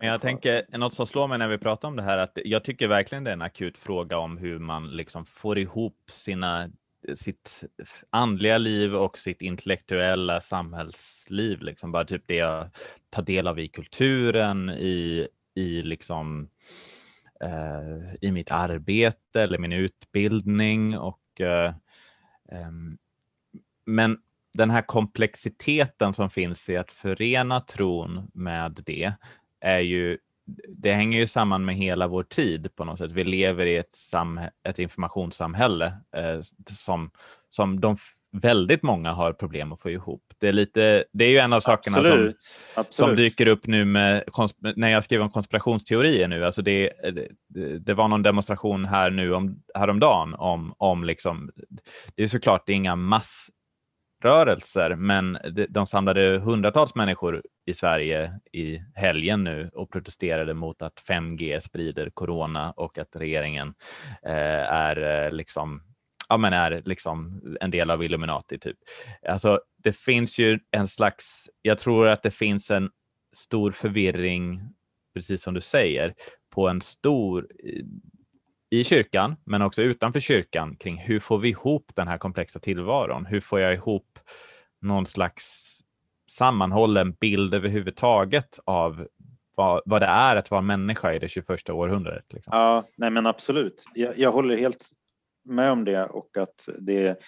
men 0.01 0.09
jag 0.09 0.21
tänker, 0.21 0.79
något 0.79 0.95
som 0.95 1.07
slår 1.07 1.29
mig 1.29 1.39
när 1.39 1.49
vi 1.49 1.59
pratar 1.59 1.89
om 1.89 1.97
det 1.97 2.03
här, 2.03 2.19
att 2.19 2.39
jag 2.45 2.65
tycker 2.65 2.89
verkligen 2.89 3.25
det 3.25 3.31
är 3.31 3.33
en 3.33 3.43
akut 3.43 3.79
fråga 3.79 4.19
om 4.19 4.39
hur 4.39 4.59
man 4.59 4.91
liksom 4.91 5.27
får 5.27 5.59
ihop 5.59 6.11
sina 6.11 6.71
sitt 7.15 7.65
andliga 8.11 8.59
liv 8.59 8.95
och 8.95 9.19
sitt 9.19 9.43
intellektuella 9.43 10.41
samhällsliv. 10.41 11.63
Liksom 11.63 11.93
bara 11.93 12.05
typ 12.05 12.23
det 12.27 12.35
jag 12.35 12.71
tar 13.11 13.23
del 13.23 13.47
av 13.47 13.59
i 13.59 13.69
kulturen, 13.69 14.71
i, 14.71 15.29
i, 15.55 15.83
liksom, 15.83 16.49
eh, 17.45 18.15
i 18.21 18.33
mitt 18.33 18.51
arbete 18.51 19.43
eller 19.43 19.59
min 19.59 19.73
utbildning. 19.73 20.99
Och, 20.99 21.41
eh, 21.41 21.75
eh, 22.53 22.71
men 23.87 24.19
den 24.53 24.71
här 24.71 24.83
komplexiteten 24.83 26.15
som 26.15 26.31
finns 26.31 26.69
i 26.69 26.77
att 26.77 26.91
förena 26.91 27.61
tron 27.61 28.31
med 28.35 28.83
det 28.87 29.13
är 29.61 29.81
ju 29.81 30.19
det 30.69 30.93
hänger 30.93 31.19
ju 31.19 31.27
samman 31.27 31.65
med 31.65 31.77
hela 31.77 32.07
vår 32.07 32.23
tid 32.23 32.77
på 32.77 32.85
något 32.85 32.99
sätt. 32.99 33.13
Vi 33.13 33.25
lever 33.25 33.67
i 33.67 33.77
ett, 33.77 33.97
ett 34.69 34.79
informationssamhälle 34.79 35.87
eh, 36.17 36.41
som, 36.73 37.11
som 37.51 37.81
de 37.81 37.97
väldigt 38.33 38.83
många 38.83 39.13
har 39.13 39.33
problem 39.33 39.73
att 39.73 39.81
få 39.81 39.91
ihop. 39.91 40.23
Det 40.39 40.49
är, 40.49 40.53
lite, 40.53 41.05
det 41.13 41.25
är 41.25 41.29
ju 41.29 41.39
en 41.39 41.53
av 41.53 41.61
sakerna 41.61 42.03
som, 42.03 42.33
som 42.91 43.17
dyker 43.17 43.47
upp 43.47 43.67
nu 43.67 43.85
med, 43.85 44.25
när 44.77 44.89
jag 44.89 45.05
skriver 45.05 45.25
om 45.25 45.31
konspirationsteorier 45.31 46.29
nu. 46.29 46.45
Alltså 46.45 46.63
det, 46.63 46.93
det, 47.49 47.79
det, 47.79 47.95
var 47.95 48.09
någon 48.09 48.23
demonstration 48.23 48.85
här 48.85 49.11
nu 49.11 49.35
om, 49.35 49.63
häromdagen 49.75 50.35
om, 50.35 50.75
om 50.77 51.05
liksom, 51.05 51.51
det 52.15 52.23
är 52.23 52.27
såklart 52.27 52.67
det 52.67 52.73
är 52.73 52.77
inga 52.77 52.97
rörelser, 54.23 54.97
men 54.97 55.39
de 55.69 55.87
samlade 55.87 56.39
hundratals 56.39 56.95
människor 56.95 57.43
i 57.67 57.75
Sverige 57.75 58.41
i 58.53 58.79
helgen 58.95 59.45
nu 59.45 59.71
och 59.75 59.93
protesterade 59.93 60.55
mot 60.55 60.83
att 60.83 61.03
5G 61.09 61.61
sprider 61.61 62.11
corona 62.11 62.71
och 62.71 62.99
att 62.99 63.17
regeringen 63.17 63.75
eh, 64.23 64.73
är 64.73 65.25
eh, 65.27 65.33
liksom 65.33 65.83
ja, 66.29 66.37
men 66.37 66.53
är 66.53 66.83
liksom 66.85 67.43
en 67.61 67.71
del 67.71 67.91
av 67.91 68.05
Illuminati. 68.05 68.59
Typ. 68.59 68.77
Alltså, 69.29 69.61
det 69.77 69.93
finns 69.93 70.39
ju 70.39 70.59
en 70.71 70.89
slags, 70.89 71.51
jag 71.63 71.79
tror 71.79 72.09
att 72.09 72.23
det 72.23 72.31
finns 72.31 72.71
en 72.71 72.91
stor 73.37 73.71
förvirring, 73.71 74.61
precis 75.15 75.43
som 75.43 75.55
du 75.55 75.61
säger, 75.61 76.15
på 76.55 76.69
en 76.69 76.81
stor 76.81 77.49
i 78.71 78.85
kyrkan, 78.85 79.37
men 79.45 79.63
också 79.63 79.83
utanför 79.83 80.21
kyrkan 80.21 80.77
kring 80.77 80.99
hur 80.99 81.21
får 81.21 81.39
vi 81.39 81.49
ihop 81.49 81.93
den 81.95 82.09
här 82.09 82.19
komplexa 82.19 82.61
tillvaron? 82.61 83.27
Hur 83.27 83.41
får 83.41 83.61
jag 83.61 83.75
ihop 83.75 84.19
någon 84.81 85.07
slags 85.07 85.75
sammanhållen 86.31 87.13
bild 87.13 87.55
överhuvudtaget 87.55 88.59
av 88.65 89.07
vad, 89.55 89.83
vad 89.85 90.03
det 90.03 90.07
är 90.07 90.37
att 90.37 90.51
vara 90.51 90.63
människa 90.63 91.13
i 91.13 91.19
det 91.19 91.29
21 91.29 91.71
århundradet? 91.71 92.33
Liksom. 92.33 92.51
Ja, 92.57 92.85
nej 92.97 93.11
men 93.11 93.27
absolut. 93.27 93.85
Jag, 93.95 94.19
jag 94.19 94.33
håller 94.33 94.57
helt 94.57 94.91
med 95.45 95.73
om 95.73 95.85
det 95.85 96.05
och 96.05 96.37
att 96.37 96.69
det, 96.79 97.21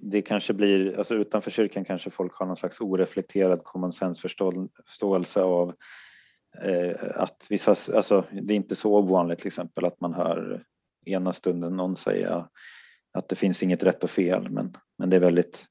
det 0.00 0.22
kanske 0.22 0.52
blir, 0.52 0.98
alltså 0.98 1.14
utanför 1.14 1.50
kyrkan 1.50 1.84
kanske 1.84 2.10
folk 2.10 2.34
har 2.34 2.46
någon 2.46 2.56
slags 2.56 2.80
oreflekterad 2.80 3.64
common 3.64 3.92
sense-förståelse 3.92 5.42
av 5.42 5.74
att 7.14 7.46
vissa, 7.50 7.70
alltså 7.70 8.24
det 8.42 8.54
är 8.54 8.56
inte 8.56 8.76
så 8.76 8.94
ovanligt 8.96 9.38
till 9.38 9.46
exempel 9.46 9.84
att 9.84 10.00
man 10.00 10.14
hör 10.14 10.64
ena 11.06 11.32
stunden 11.32 11.76
någon 11.76 11.96
säga 11.96 12.48
att 13.12 13.28
det 13.28 13.36
finns 13.36 13.62
inget 13.62 13.82
rätt 13.82 14.04
och 14.04 14.10
fel 14.10 14.50
men, 14.50 14.72
men 14.98 15.10
det 15.10 15.16
är 15.16 15.20
väldigt 15.20 15.66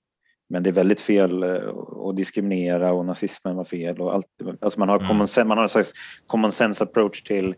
men 0.50 0.64
det 0.64 0.70
är 0.70 0.72
väldigt 0.72 1.00
fel 1.00 1.44
eh, 1.44 1.70
att 2.10 2.16
diskriminera 2.16 2.94
och 2.94 3.06
nazismen 3.06 3.56
var 3.56 3.64
fel 3.64 4.02
och 4.02 4.14
allt. 4.14 4.28
Alltså 4.62 4.80
man 4.80 4.90
har, 4.90 4.96
mm. 4.96 5.08
common, 5.08 5.28
man 5.48 5.58
har 5.58 5.64
en 5.64 5.70
slags 5.70 5.94
common 6.28 6.52
sense 6.52 6.84
approach 6.84 7.22
till 7.22 7.56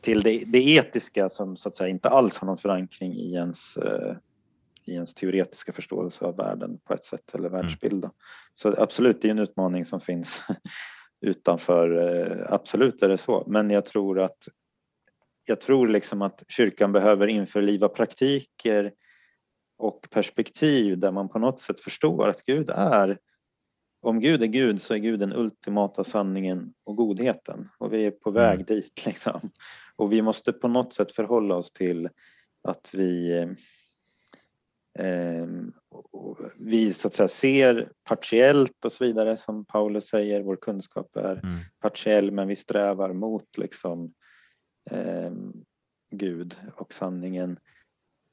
till 0.00 0.22
det, 0.22 0.42
det, 0.46 0.58
etiska 0.58 1.28
som 1.28 1.56
så 1.56 1.68
att 1.68 1.76
säga 1.76 1.88
inte 1.88 2.08
alls 2.08 2.38
har 2.38 2.46
någon 2.46 2.58
förankring 2.58 3.12
i 3.12 3.32
ens, 3.34 3.76
eh, 3.76 4.16
i 4.84 4.94
ens 4.94 5.14
teoretiska 5.14 5.72
förståelse 5.72 6.24
av 6.24 6.36
världen 6.36 6.78
på 6.84 6.94
ett 6.94 7.04
sätt 7.04 7.34
eller 7.34 7.48
mm. 7.48 7.60
världsbild. 7.60 8.08
Så 8.54 8.74
absolut, 8.78 9.22
det 9.22 9.28
är 9.28 9.30
en 9.30 9.38
utmaning 9.38 9.84
som 9.84 10.00
finns 10.00 10.42
utanför. 11.20 11.90
Eh, 11.90 12.52
absolut 12.52 13.02
är 13.02 13.08
det 13.08 13.18
så, 13.18 13.44
men 13.46 13.70
jag 13.70 13.86
tror 13.86 14.20
att 14.20 14.48
jag 15.48 15.60
tror 15.60 15.88
liksom 15.88 16.22
att 16.22 16.42
kyrkan 16.48 16.92
behöver 16.92 17.26
införliva 17.26 17.88
praktiker 17.88 18.92
och 19.78 20.08
perspektiv 20.10 20.98
där 20.98 21.12
man 21.12 21.28
på 21.28 21.38
något 21.38 21.60
sätt 21.60 21.80
förstår 21.80 22.28
att 22.28 22.42
Gud 22.42 22.70
är 22.70 23.18
om 24.00 24.20
Gud 24.20 24.42
är 24.42 24.46
Gud 24.46 24.82
så 24.82 24.94
är 24.94 24.98
Gud 24.98 25.20
den 25.20 25.32
ultimata 25.32 26.04
sanningen 26.04 26.74
och 26.84 26.96
godheten 26.96 27.68
och 27.78 27.92
vi 27.92 28.06
är 28.06 28.10
på 28.10 28.30
väg 28.30 28.54
mm. 28.54 28.64
dit. 28.64 29.02
Liksom. 29.06 29.50
Och 29.96 30.12
vi 30.12 30.22
måste 30.22 30.52
på 30.52 30.68
något 30.68 30.92
sätt 30.92 31.12
förhålla 31.12 31.54
oss 31.54 31.72
till 31.72 32.08
att 32.62 32.90
vi 32.92 33.38
eh, 33.38 33.48
vi 36.56 36.92
så 36.92 37.08
att 37.08 37.14
säga 37.14 37.28
ser 37.28 37.88
partiellt 38.04 38.84
och 38.84 38.92
så 38.92 39.04
vidare 39.04 39.36
som 39.36 39.64
Paulus 39.64 40.08
säger, 40.08 40.42
vår 40.42 40.56
kunskap 40.56 41.16
är 41.16 41.32
mm. 41.32 41.58
partiell 41.80 42.30
men 42.30 42.48
vi 42.48 42.56
strävar 42.56 43.12
mot 43.12 43.58
liksom 43.58 44.12
eh, 44.90 45.32
Gud 46.10 46.56
och 46.76 46.94
sanningen 46.94 47.58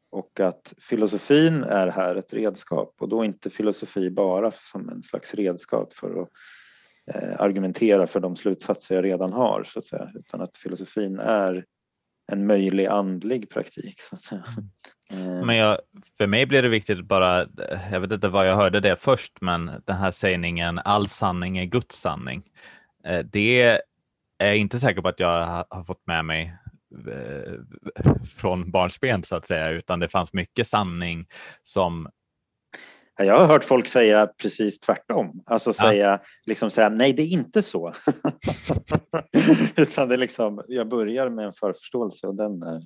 och 0.09 0.39
att 0.39 0.73
filosofin 0.77 1.63
är 1.63 1.87
här 1.87 2.15
ett 2.15 2.33
redskap 2.33 2.95
och 2.99 3.09
då 3.09 3.23
inte 3.23 3.49
filosofi 3.49 4.09
bara 4.09 4.51
som 4.51 4.89
en 4.89 5.03
slags 5.03 5.33
redskap 5.33 5.93
för 5.93 6.21
att 6.21 6.29
eh, 7.15 7.41
argumentera 7.41 8.07
för 8.07 8.19
de 8.19 8.35
slutsatser 8.35 8.95
jag 8.95 9.05
redan 9.05 9.33
har 9.33 9.63
så 9.63 9.79
att 9.79 9.85
säga 9.85 10.11
utan 10.15 10.41
att 10.41 10.57
filosofin 10.57 11.19
är 11.19 11.65
en 12.33 12.47
möjlig 12.47 12.85
andlig 12.85 13.49
praktik. 13.49 14.01
Så 14.01 14.15
att 14.15 14.21
säga. 14.21 14.43
Eh. 15.11 15.45
Men 15.45 15.55
jag, 15.55 15.77
för 16.17 16.27
mig 16.27 16.45
blir 16.45 16.61
det 16.61 16.69
viktigt 16.69 17.05
bara, 17.05 17.47
jag 17.91 17.99
vet 17.99 18.11
inte 18.11 18.27
var 18.27 18.45
jag 18.45 18.55
hörde 18.55 18.79
det 18.79 18.95
först, 18.95 19.41
men 19.41 19.71
den 19.85 19.95
här 19.95 20.11
sägningen 20.11 20.79
all 20.79 21.07
sanning 21.07 21.57
är 21.57 21.65
Guds 21.65 21.95
sanning. 21.95 22.43
Eh, 23.05 23.19
det 23.19 23.61
är 23.61 23.81
jag 24.47 24.57
inte 24.57 24.79
säker 24.79 25.01
på 25.01 25.07
att 25.07 25.19
jag 25.19 25.65
har 25.69 25.83
fått 25.83 26.07
med 26.07 26.25
mig 26.25 26.57
eh, 27.07 27.53
från 28.37 28.71
barnsben 28.71 29.23
så 29.23 29.35
att 29.35 29.47
säga, 29.47 29.69
utan 29.69 29.99
det 29.99 30.09
fanns 30.09 30.33
mycket 30.33 30.67
sanning 30.67 31.25
som 31.61 32.07
jag 33.25 33.37
har 33.37 33.47
hört 33.47 33.63
folk 33.63 33.87
säga 33.87 34.27
precis 34.27 34.79
tvärtom, 34.79 35.43
alltså 35.45 35.73
säga, 35.73 36.09
ja. 36.09 36.19
liksom 36.45 36.71
säga 36.71 36.89
nej 36.89 37.13
det 37.13 37.23
är 37.23 37.27
inte 37.27 37.63
så. 37.63 37.93
Utan 39.75 40.09
det 40.09 40.15
är 40.15 40.17
liksom, 40.17 40.63
jag 40.67 40.87
börjar 40.87 41.29
med 41.29 41.45
en 41.45 41.53
förförståelse 41.53 42.27
och 42.27 42.35
den 42.35 42.63
är 42.63 42.81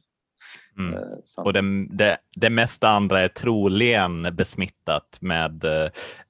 mm. 0.78 0.94
eh, 0.94 1.02
Och 1.38 1.54
det, 1.54 1.88
det, 1.90 2.18
det 2.36 2.50
mesta 2.50 2.90
andra 2.90 3.22
är 3.22 3.28
troligen 3.28 4.36
besmittat 4.36 5.18
med 5.22 5.66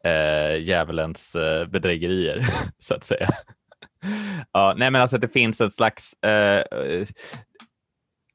eh, 0.04 0.56
djävulens 0.60 1.36
eh, 1.36 1.68
bedrägerier 1.68 2.48
så 2.80 2.96
att 2.96 3.04
säga. 3.04 3.30
ja, 4.52 4.74
nej 4.78 4.92
men 4.92 5.02
alltså 5.02 5.18
det 5.18 5.28
finns 5.28 5.62
ett 5.62 5.74
slags 5.74 6.24
eh, 6.24 6.64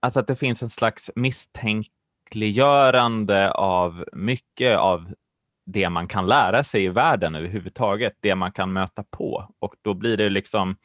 alltså 0.02 0.20
att 0.20 0.26
det 0.26 0.36
finns 0.36 0.62
en 0.62 0.70
slags 0.70 1.10
misstänkliggörande 1.14 3.50
av 3.50 4.04
mycket 4.12 4.78
av 4.78 5.14
det 5.66 5.90
man 5.90 6.06
kan 6.06 6.26
lära 6.26 6.64
sig 6.64 6.84
i 6.84 6.88
världen 6.88 7.34
överhuvudtaget, 7.34 8.12
det 8.20 8.34
man 8.34 8.52
kan 8.52 8.72
möta 8.72 9.04
på. 9.10 9.48
Och 9.58 9.74
då 9.82 9.94
blir 9.94 10.16
det 10.16 10.30
liksom, 10.30 10.76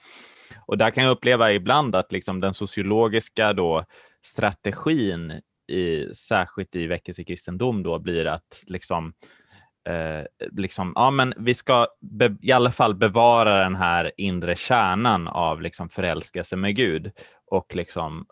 och 0.66 0.78
där 0.78 0.92
kan 0.92 1.04
jag 1.04 1.12
uppleva 1.12 1.54
ibland 1.54 1.96
att 1.96 2.12
liksom 2.12 2.40
den 2.40 2.54
sociologiska 2.54 3.54
då 3.54 3.86
strategin, 4.26 5.42
i, 5.72 6.14
särskilt 6.16 6.76
i 6.76 6.88
väckelsekristendom, 6.88 7.84
då 7.84 8.00
blir 8.00 8.26
att 8.26 8.64
liksom 8.68 9.14
Eh, 9.88 10.26
liksom, 10.52 10.94
ja, 10.96 11.12
men 11.12 11.34
vi 11.38 11.54
ska 11.54 11.88
be, 12.02 12.38
i 12.42 12.52
alla 12.52 12.72
fall 12.72 12.96
bevara 12.96 13.64
den 13.64 13.76
här 13.76 14.12
inre 14.18 14.56
kärnan 14.56 15.28
av 15.28 15.62
liksom 15.62 15.90
förälskelse 15.90 16.56
med 16.56 16.76
Gud 16.76 17.12
och 17.52 17.76
liksom 17.76 18.26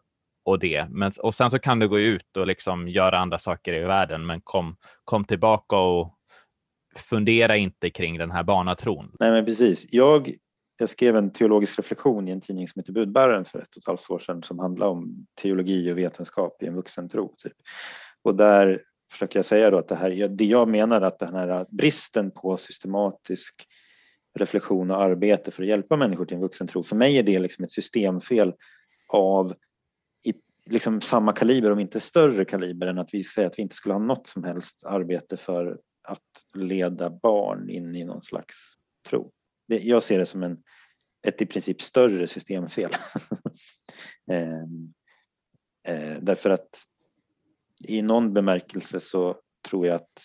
och 0.45 0.59
det. 0.59 0.87
Men, 0.89 1.11
och 1.21 1.33
sen 1.33 1.51
så 1.51 1.59
kan 1.59 1.79
du 1.79 1.87
gå 1.87 1.99
ut 1.99 2.37
och 2.37 2.47
liksom 2.47 2.87
göra 2.87 3.19
andra 3.19 3.37
saker 3.37 3.73
i 3.73 3.79
världen, 3.79 4.25
men 4.25 4.41
kom, 4.41 4.75
kom 5.03 5.25
tillbaka 5.25 5.75
och 5.75 6.13
fundera 6.99 7.57
inte 7.57 7.89
kring 7.89 8.17
den 8.17 8.31
här 8.31 8.43
barnatron. 8.43 9.11
Nej, 9.19 9.31
men 9.31 9.45
precis. 9.45 9.85
Jag, 9.89 10.35
jag 10.79 10.89
skrev 10.89 11.15
en 11.15 11.31
teologisk 11.31 11.79
reflektion 11.79 12.27
i 12.27 12.31
en 12.31 12.41
tidning 12.41 12.67
som 12.67 12.79
heter 12.79 12.93
Budbäraren 12.93 13.45
för 13.45 13.59
ett 13.59 13.75
och 13.75 13.81
ett 13.81 13.87
halvt 13.87 14.09
år 14.09 14.19
sedan 14.19 14.43
som 14.43 14.59
handlar 14.59 14.87
om 14.87 15.25
teologi 15.41 15.91
och 15.91 15.97
vetenskap 15.97 16.63
i 16.63 16.67
en 16.67 16.75
vuxen 16.75 17.09
tro. 17.09 17.35
Typ. 17.37 17.53
Och 18.23 18.35
där 18.35 18.81
försöker 19.11 19.39
jag 19.39 19.45
säga 19.45 19.71
då 19.71 19.77
att 19.77 19.87
det 19.87 19.95
här, 19.95 20.27
det 20.27 20.45
jag 20.45 20.67
menar 20.67 21.01
att 21.01 21.19
den 21.19 21.35
här 21.35 21.65
bristen 21.69 22.31
på 22.31 22.57
systematisk 22.57 23.67
reflektion 24.39 24.91
och 24.91 25.01
arbete 25.01 25.51
för 25.51 25.63
att 25.63 25.69
hjälpa 25.69 25.97
människor 25.97 26.25
till 26.25 26.35
en 26.35 26.41
vuxen 26.41 26.67
tro, 26.67 26.83
för 26.83 26.95
mig 26.95 27.17
är 27.17 27.23
det 27.23 27.39
liksom 27.39 27.65
ett 27.65 27.71
systemfel 27.71 28.53
av 29.07 29.53
liksom 30.69 31.01
samma 31.01 31.33
kaliber, 31.33 31.71
om 31.71 31.79
inte 31.79 31.99
större 31.99 32.45
kaliber, 32.45 32.87
än 32.87 32.97
att 32.97 33.13
vi 33.13 33.23
säger 33.23 33.47
att 33.47 33.57
vi 33.57 33.61
inte 33.61 33.75
skulle 33.75 33.93
ha 33.93 33.99
något 33.99 34.27
som 34.27 34.43
helst 34.43 34.83
arbete 34.85 35.37
för 35.37 35.79
att 36.07 36.43
leda 36.53 37.09
barn 37.09 37.69
in 37.69 37.95
i 37.95 38.03
någon 38.03 38.21
slags 38.21 38.55
tro. 39.09 39.31
Det, 39.67 39.79
jag 39.79 40.03
ser 40.03 40.19
det 40.19 40.25
som 40.25 40.43
en, 40.43 40.63
ett 41.27 41.41
i 41.41 41.45
princip 41.45 41.81
större 41.81 42.27
systemfel. 42.27 42.91
eh, 44.31 44.63
eh, 45.87 46.17
därför 46.21 46.49
att 46.49 46.83
i 47.87 48.01
någon 48.01 48.33
bemärkelse 48.33 48.99
så 48.99 49.39
tror 49.69 49.87
jag 49.87 49.95
att 49.95 50.19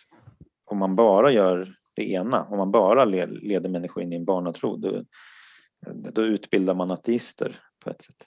om 0.65 0.79
man 0.79 0.97
bara 0.97 1.31
gör 1.31 1.75
det 1.95 2.11
ena, 2.11 2.45
om 2.45 2.59
man 2.59 2.71
bara 2.71 3.05
leder 3.05 3.69
människor 3.69 4.03
in 4.03 4.13
i 4.13 4.17
en 4.17 4.25
barnatro, 4.25 4.77
då, 4.77 5.05
då 6.13 6.23
utbildar 6.23 6.75
man 6.75 6.91
ateister 6.91 7.61
på 7.85 7.91
ett 7.91 8.03
sätt 8.03 8.27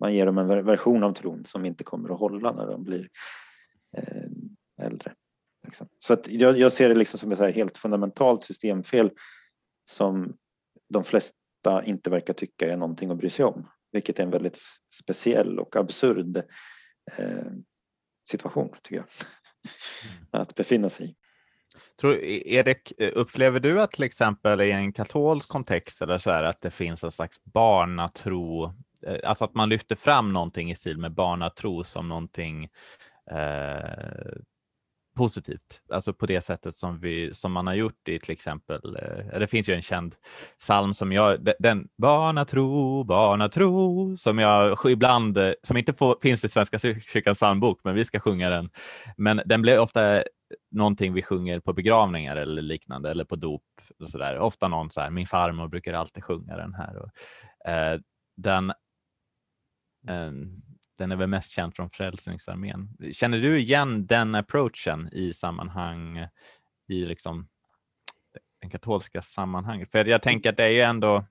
man 0.00 0.14
ger 0.14 0.26
dem 0.26 0.38
en 0.38 0.64
version 0.64 1.04
av 1.04 1.12
tron 1.12 1.44
som 1.44 1.64
inte 1.64 1.84
kommer 1.84 2.12
att 2.12 2.18
hålla 2.18 2.52
när 2.52 2.66
de 2.66 2.84
blir 2.84 3.08
eh, 3.96 4.86
äldre. 4.86 5.14
Liksom. 5.70 5.88
Så 5.98 6.12
att 6.12 6.28
jag, 6.28 6.58
jag, 6.58 6.72
ser 6.72 6.88
det 6.88 6.94
liksom 6.94 7.18
som 7.18 7.32
ett 7.32 7.54
helt 7.54 7.78
fundamentalt 7.78 8.44
systemfel 8.44 9.10
som 9.90 10.36
de 10.88 11.04
flesta 11.04 11.84
inte 11.84 12.10
verkar 12.10 12.34
tycka 12.34 12.72
är 12.72 12.76
någonting 12.76 13.10
att 13.10 13.16
bry 13.16 13.30
sig 13.30 13.44
om, 13.44 13.68
vilket 13.92 14.18
är 14.18 14.22
en 14.22 14.30
väldigt 14.30 14.58
speciell 15.02 15.58
och 15.58 15.76
absurd 15.76 16.36
eh, 17.16 17.52
situation 18.28 18.68
tycker 18.82 18.96
jag 18.96 19.06
att 20.40 20.54
befinna 20.54 20.90
sig 20.90 21.06
i. 21.06 21.14
Tror, 22.00 22.16
Erik, 22.24 22.92
upplever 22.98 23.60
du 23.60 23.80
att 23.80 23.92
till 23.92 24.04
exempel 24.04 24.60
i 24.60 24.70
en 24.70 24.92
katolsk 24.92 25.48
kontext 25.48 26.02
eller 26.02 26.18
så 26.18 26.30
här, 26.30 26.44
att 26.44 26.60
det 26.60 26.70
finns 26.70 27.04
en 27.04 27.10
slags 27.10 27.44
barnatro, 27.44 28.64
eh, 29.06 29.28
alltså 29.28 29.44
att 29.44 29.54
man 29.54 29.68
lyfter 29.68 29.96
fram 29.96 30.32
någonting 30.32 30.70
i 30.70 30.74
stil 30.74 30.98
med 30.98 31.12
barnatro 31.12 31.84
som 31.84 32.08
någonting 32.08 32.68
eh, 33.30 34.32
positivt, 35.20 35.82
alltså 35.92 36.12
på 36.12 36.26
det 36.26 36.40
sättet 36.40 36.74
som, 36.74 37.00
vi, 37.00 37.34
som 37.34 37.52
man 37.52 37.66
har 37.66 37.74
gjort 37.74 38.08
i 38.08 38.18
till 38.18 38.30
exempel, 38.30 38.96
eh, 38.96 39.38
det 39.38 39.46
finns 39.46 39.68
ju 39.68 39.74
en 39.74 39.82
känd 39.82 40.14
psalm 40.58 40.94
som 40.94 41.12
jag, 41.12 41.48
den 41.58 41.88
barnatro, 41.98 43.04
barnatro, 43.04 44.16
som 44.16 44.38
jag 44.38 44.78
ibland, 44.90 45.38
eh, 45.38 45.52
som 45.62 45.76
inte 45.76 45.92
får, 45.92 46.16
finns 46.22 46.44
i 46.44 46.48
Svenska 46.48 46.78
kyrkans 46.78 47.38
psalmbok, 47.38 47.80
men 47.84 47.94
vi 47.94 48.04
ska 48.04 48.20
sjunga 48.20 48.50
den. 48.50 48.70
Men 49.16 49.42
den 49.44 49.62
blir 49.62 49.78
ofta 49.78 50.22
någonting 50.70 51.12
vi 51.12 51.22
sjunger 51.22 51.60
på 51.60 51.72
begravningar 51.72 52.36
eller 52.36 52.62
liknande 52.62 53.10
eller 53.10 53.24
på 53.24 53.36
dop. 53.36 53.62
Och 53.98 54.10
så 54.10 54.18
där. 54.18 54.38
Ofta 54.38 54.68
någon 54.68 54.90
så 54.90 55.00
här, 55.00 55.10
min 55.10 55.26
farmor 55.26 55.68
brukar 55.68 55.94
alltid 55.94 56.24
sjunga 56.24 56.56
den 56.56 56.74
här. 56.74 56.96
Och, 56.96 57.70
eh, 57.70 58.00
den, 58.36 58.70
eh, 60.08 60.32
den 61.00 61.12
är 61.12 61.16
väl 61.16 61.28
mest 61.28 61.50
känd 61.50 61.74
från 61.76 61.90
Frälsningsarmén. 61.90 62.88
Känner 63.12 63.38
du 63.38 63.60
igen 63.60 64.06
den 64.06 64.34
approachen 64.34 65.08
i 65.12 65.34
sammanhang 65.34 66.26
i 66.88 67.04
liksom 67.04 67.48
den 68.60 68.70
katolska 68.70 69.22
sammanhanget? 69.22 69.90
För 69.90 70.04
jag 70.04 70.22
tänker 70.22 70.50
att 70.50 70.56
det 70.56 70.64
är 70.64 70.68
ju 70.68 70.80
ändå 70.80 71.24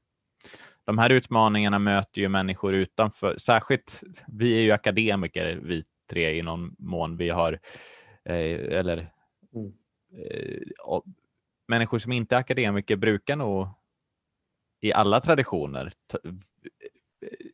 de 0.84 0.97
här 0.97 1.09
utmaningarna 1.09 1.80
möter 1.80 2.22
ju 2.22 2.30
människor 2.30 2.74
utanför, 2.74 3.38
särskilt 3.38 4.03
vi 4.28 4.59
är 4.59 4.61
ju 4.61 4.72
akademiker 4.72 5.59
vi 5.63 5.84
tre 6.09 6.38
i 6.38 6.41
någon 6.41 6.76
mån. 6.80 7.17
Vi 7.17 7.30
har 7.30 7.59
Eh, 8.30 8.78
eller 8.78 9.11
mm. 9.55 9.74
eh, 10.13 11.01
människor 11.67 11.99
som 11.99 12.11
inte 12.11 12.36
är 12.36 12.39
akademiker 12.39 12.95
brukar 12.95 13.36
nog 13.36 13.67
i 14.82 14.93
alla 14.93 15.22
traditioner 15.22 15.93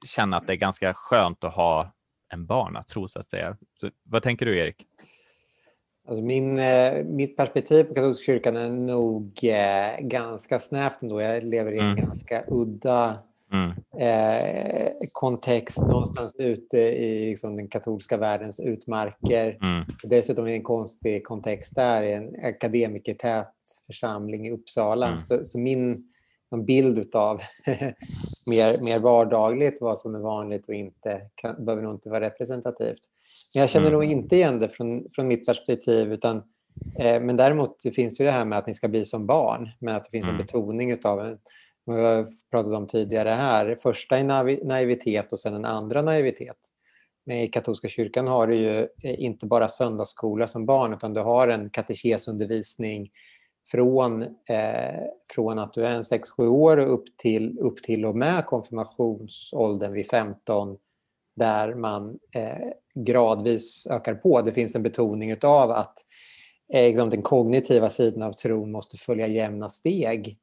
känna 0.05 0.37
att 0.37 0.47
det 0.47 0.53
är 0.53 0.57
ganska 0.57 0.93
skönt 0.93 1.43
att 1.43 1.53
ha 1.53 1.91
en 2.33 2.45
barnatro 2.45 3.07
så 3.07 3.19
att 3.19 3.29
säga. 3.29 3.57
Så, 3.79 3.89
vad 4.03 4.23
tänker 4.23 4.45
du 4.45 4.57
Erik? 4.57 4.85
Alltså 6.07 6.23
min, 6.23 6.59
eh, 6.59 7.03
mitt 7.03 7.37
perspektiv 7.37 7.83
på 7.83 7.93
katolska 7.93 8.23
kyrkan 8.23 8.55
är 8.55 8.69
nog 8.69 9.39
eh, 9.43 9.99
ganska 9.99 10.59
snävt 10.59 11.01
ändå. 11.01 11.21
Jag 11.21 11.43
lever 11.43 11.71
i 11.71 11.79
en 11.79 11.85
mm. 11.85 12.05
ganska 12.05 12.43
udda 12.47 13.17
Mm. 13.51 13.71
Eh, 13.97 14.91
kontext 15.11 15.81
någonstans 15.81 16.35
ute 16.37 16.77
i 16.77 17.29
liksom, 17.29 17.55
den 17.55 17.67
katolska 17.67 18.17
världens 18.17 18.59
utmarker. 18.59 19.57
Mm. 19.61 19.85
Dessutom 20.03 20.47
i 20.47 20.53
en 20.53 20.63
konstig 20.63 21.23
kontext 21.23 21.75
där, 21.75 22.03
i 22.03 22.13
en 22.13 22.45
akademikertät 22.45 23.53
församling 23.85 24.47
i 24.47 24.51
Uppsala. 24.51 25.07
Mm. 25.07 25.21
Så, 25.21 25.45
så, 25.45 25.59
min 25.59 26.03
bild 26.65 27.15
av 27.15 27.41
mer, 28.45 28.83
mer 28.83 28.99
vardagligt, 28.99 29.81
vad 29.81 29.99
som 29.99 30.15
är 30.15 30.19
vanligt 30.19 30.67
och 30.67 30.73
inte, 30.73 31.21
kan, 31.35 31.65
behöver 31.65 31.83
nog 31.83 31.95
inte 31.95 32.09
vara 32.09 32.25
representativt. 32.25 32.99
Men 33.53 33.61
jag 33.61 33.69
känner 33.69 33.87
mm. 33.87 33.99
nog 33.99 34.11
inte 34.11 34.35
igen 34.35 34.59
det 34.59 34.69
från, 34.69 35.07
från 35.15 35.27
mitt 35.27 35.45
perspektiv. 35.45 36.13
utan 36.13 36.37
eh, 36.99 37.21
Men 37.21 37.37
däremot 37.37 37.79
det 37.83 37.91
finns 37.91 38.21
ju 38.21 38.25
det 38.25 38.31
här 38.31 38.45
med 38.45 38.57
att 38.57 38.67
ni 38.67 38.73
ska 38.73 38.87
bli 38.87 39.05
som 39.05 39.27
barn, 39.27 39.69
men 39.79 39.95
att 39.95 40.03
det 40.03 40.09
finns 40.09 40.27
en 40.27 40.35
mm. 40.35 40.45
betoning 40.45 40.99
av 41.03 41.21
en 41.21 41.37
vi 41.87 42.01
har 42.01 42.27
pratat 42.51 42.73
om 42.73 42.87
tidigare 42.87 43.29
här. 43.29 43.75
Första 43.75 44.17
är 44.17 44.65
naivitet 44.65 45.33
och 45.33 45.39
sen 45.39 45.53
en 45.53 45.65
andra 45.65 46.01
naivitet. 46.01 46.57
Men 47.25 47.37
i 47.37 47.47
katolska 47.47 47.87
kyrkan 47.87 48.27
har 48.27 48.47
du 48.47 48.55
ju 48.55 48.79
eh, 48.79 49.23
inte 49.23 49.45
bara 49.45 49.67
söndagsskola 49.67 50.47
som 50.47 50.65
barn 50.65 50.93
utan 50.93 51.13
du 51.13 51.21
har 51.21 51.47
en 51.47 51.69
katekesundervisning 51.69 53.09
från, 53.71 54.21
eh, 54.23 55.03
från 55.33 55.59
att 55.59 55.73
du 55.73 55.85
är 55.85 55.91
en 55.91 56.03
6-7 56.03 56.47
år 56.47 56.77
upp 56.77 57.17
till, 57.17 57.59
upp 57.59 57.83
till 57.83 58.05
och 58.05 58.15
med 58.15 58.45
konfirmationsåldern 58.45 59.93
vid 59.93 60.07
15 60.07 60.77
där 61.35 61.73
man 61.75 62.19
eh, 62.35 62.69
gradvis 62.95 63.87
ökar 63.91 64.15
på. 64.15 64.41
Det 64.41 64.51
finns 64.51 64.75
en 64.75 64.83
betoning 64.83 65.35
av 65.43 65.71
att 65.71 65.97
eh, 66.73 66.85
liksom 66.85 67.09
den 67.09 67.21
kognitiva 67.21 67.89
sidan 67.89 68.21
av 68.21 68.33
tron 68.33 68.71
måste 68.71 68.97
följa 68.97 69.27
jämna 69.27 69.69
steg 69.69 70.37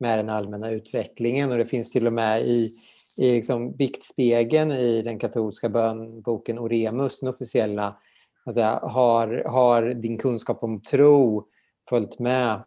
med 0.00 0.18
den 0.18 0.28
allmänna 0.28 0.70
utvecklingen. 0.70 1.52
Och 1.52 1.58
det 1.58 1.66
finns 1.66 1.90
till 1.92 2.06
och 2.06 2.12
med 2.12 2.42
i, 2.42 2.70
i 3.18 3.32
liksom 3.32 3.76
viktspegeln 3.76 4.72
i 4.72 5.02
den 5.02 5.18
katolska 5.18 5.68
bönboken 5.68 6.58
Oremus, 6.58 7.20
den 7.20 7.28
officiella, 7.28 7.96
alltså, 8.44 8.62
har, 8.82 9.42
har 9.46 9.82
din 9.82 10.18
kunskap 10.18 10.64
om 10.64 10.82
tro 10.82 11.48
följt 11.88 12.18
med 12.18 12.62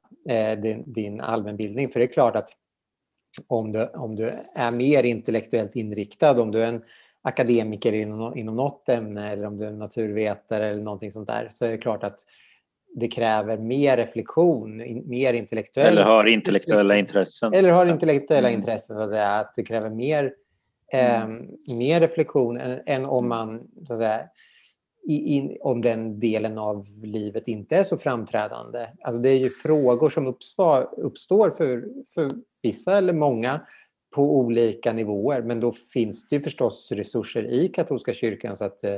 din, 0.57 0.83
din 0.93 1.21
allmänbildning? 1.21 1.89
För 1.89 1.99
det 1.99 2.05
är 2.05 2.13
klart 2.13 2.35
att 2.35 2.49
om 3.47 3.71
du, 3.71 3.85
om 3.85 4.15
du 4.15 4.31
är 4.55 4.71
mer 4.71 5.03
intellektuellt 5.03 5.75
inriktad, 5.75 6.41
om 6.41 6.51
du 6.51 6.63
är 6.63 6.67
en 6.67 6.83
akademiker 7.21 7.93
inom, 7.93 8.37
inom 8.37 8.55
något 8.55 8.89
ämne 8.89 9.31
eller 9.31 9.45
om 9.45 9.57
du 9.57 9.65
är 9.65 9.71
naturvetare 9.71 10.67
eller 10.67 10.81
någonting 10.81 11.11
sånt 11.11 11.27
där, 11.27 11.47
så 11.51 11.65
är 11.65 11.71
det 11.71 11.77
klart 11.77 12.03
att 12.03 12.19
det 12.95 13.07
kräver 13.07 13.57
mer 13.57 13.97
reflektion, 13.97 14.77
mer 15.05 15.33
intellektuell... 15.33 15.87
Eller 15.87 16.03
har 16.03 16.25
intellektuella 16.25 16.97
intressen. 16.97 17.53
Eller 17.53 17.71
har 17.71 17.85
intellektuella 17.85 18.47
mm. 18.47 18.59
intressen, 18.59 18.95
så 18.95 19.01
att 19.01 19.09
säga. 19.09 19.27
Att 19.27 19.53
det 19.55 19.63
kräver 19.63 19.89
mer, 19.89 20.33
eh, 20.93 21.27
mer 21.77 21.99
reflektion 21.99 22.57
än, 22.57 22.79
än, 22.85 23.05
om 23.05 23.27
man, 23.27 23.67
så 23.87 23.93
att 23.93 23.99
säga, 23.99 24.21
i, 25.03 25.35
in, 25.35 25.57
om 25.61 25.81
den 25.81 26.19
delen 26.19 26.57
av 26.57 26.87
livet 27.03 27.47
inte 27.47 27.77
är 27.77 27.83
så 27.83 27.97
framträdande. 27.97 28.87
Alltså 29.01 29.21
det 29.21 29.29
är 29.29 29.37
ju 29.37 29.49
frågor 29.49 30.09
som 30.09 30.27
uppstår, 30.27 30.99
uppstår 30.99 31.51
för, 31.51 31.83
för 32.13 32.29
vissa 32.63 32.97
eller 32.97 33.13
många 33.13 33.61
på 34.15 34.37
olika 34.37 34.93
nivåer. 34.93 35.41
Men 35.41 35.59
då 35.59 35.71
finns 35.71 36.27
det 36.27 36.35
ju 36.35 36.41
förstås 36.41 36.91
resurser 36.91 37.43
i 37.43 37.67
katolska 37.67 38.13
kyrkan 38.13 38.57
så 38.57 38.65
att 38.65 38.83
eh, 38.83 38.95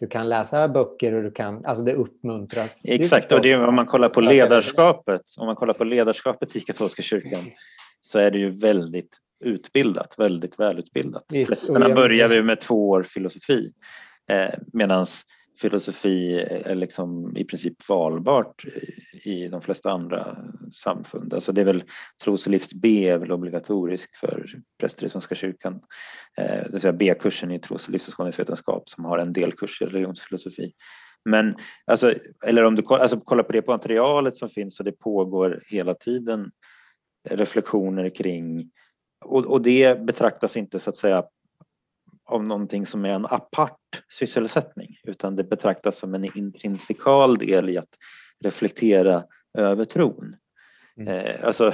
du 0.00 0.06
kan 0.06 0.28
läsa 0.28 0.68
böcker 0.68 1.14
och 1.14 1.22
du 1.22 1.30
kan, 1.30 1.64
alltså 1.64 1.84
det 1.84 1.94
uppmuntras. 1.94 2.84
Exakt, 2.88 3.32
och 3.32 3.42
det, 3.42 3.56
om 3.56 3.74
man 3.74 3.86
kollar 3.86 4.08
på 4.08 4.20
ledarskapet, 4.20 5.22
om 5.38 5.46
man 5.46 5.56
kollar 5.56 5.74
på 5.74 5.84
ledarskapet 5.84 6.56
i 6.56 6.60
katolska 6.60 7.02
kyrkan 7.02 7.40
så 8.02 8.18
är 8.18 8.30
det 8.30 8.38
ju 8.38 8.50
väldigt 8.50 9.16
utbildat, 9.44 10.14
väldigt 10.18 10.58
välutbildat. 10.58 11.28
Prästerna 11.28 11.94
börjar 11.94 12.30
ju 12.30 12.42
med 12.42 12.60
två 12.60 12.90
år 12.90 13.02
filosofi 13.02 13.72
eh, 14.30 14.54
medan 14.72 15.06
filosofi 15.60 16.40
är 16.40 16.74
liksom 16.74 17.36
i 17.36 17.44
princip 17.44 17.88
valbart 17.88 18.64
i 19.12 19.48
de 19.48 19.62
flesta 19.62 19.90
andra 19.90 20.36
samfund. 20.72 21.34
Alltså 21.34 21.52
det 21.52 21.60
är 21.60 21.64
väl 21.64 21.84
tros 22.24 22.46
och 22.46 22.52
livs 22.52 22.74
B 22.74 23.08
är 23.08 23.18
väl 23.18 23.32
obligatorisk 23.32 24.16
för 24.16 24.46
präster 24.80 25.06
i 25.06 25.08
Svenska 25.08 25.34
kyrkan. 25.34 25.80
Eh, 26.38 26.44
det 26.44 26.72
vill 26.72 26.80
säga 26.80 26.92
B-kursen 26.92 27.50
i 27.50 27.58
tros 27.58 27.86
och 27.86 27.92
livsåskådningsvetenskap 27.92 28.88
som 28.88 29.04
har 29.04 29.18
en 29.18 29.32
delkurs 29.32 29.82
i 29.82 29.84
religionsfilosofi. 29.84 30.72
Men 31.24 31.56
alltså, 31.86 32.14
eller 32.46 32.64
om 32.64 32.74
du 32.74 32.82
alltså, 32.88 33.20
kollar 33.20 33.42
på 33.42 33.52
det 33.52 33.62
på 33.62 33.72
materialet 33.72 34.36
som 34.36 34.48
finns 34.48 34.76
så 34.76 34.82
det 34.82 34.92
pågår 34.92 35.62
hela 35.66 35.94
tiden 35.94 36.50
reflektioner 37.28 38.14
kring 38.14 38.70
och, 39.24 39.46
och 39.46 39.62
det 39.62 40.00
betraktas 40.00 40.56
inte 40.56 40.78
så 40.78 40.90
att 40.90 40.96
säga 40.96 41.24
av 42.30 42.42
någonting 42.42 42.86
som 42.86 43.04
är 43.04 43.10
en 43.10 43.26
apart 43.26 44.02
sysselsättning 44.12 44.96
utan 45.04 45.36
det 45.36 45.44
betraktas 45.44 45.96
som 45.96 46.14
en 46.14 46.38
intrinsikal 46.38 47.38
del 47.38 47.68
i 47.68 47.78
att 47.78 47.98
reflektera 48.44 49.24
över 49.58 49.84
tron. 49.84 50.36
Mm. 50.96 51.08
Eh, 51.08 51.44
alltså, 51.44 51.72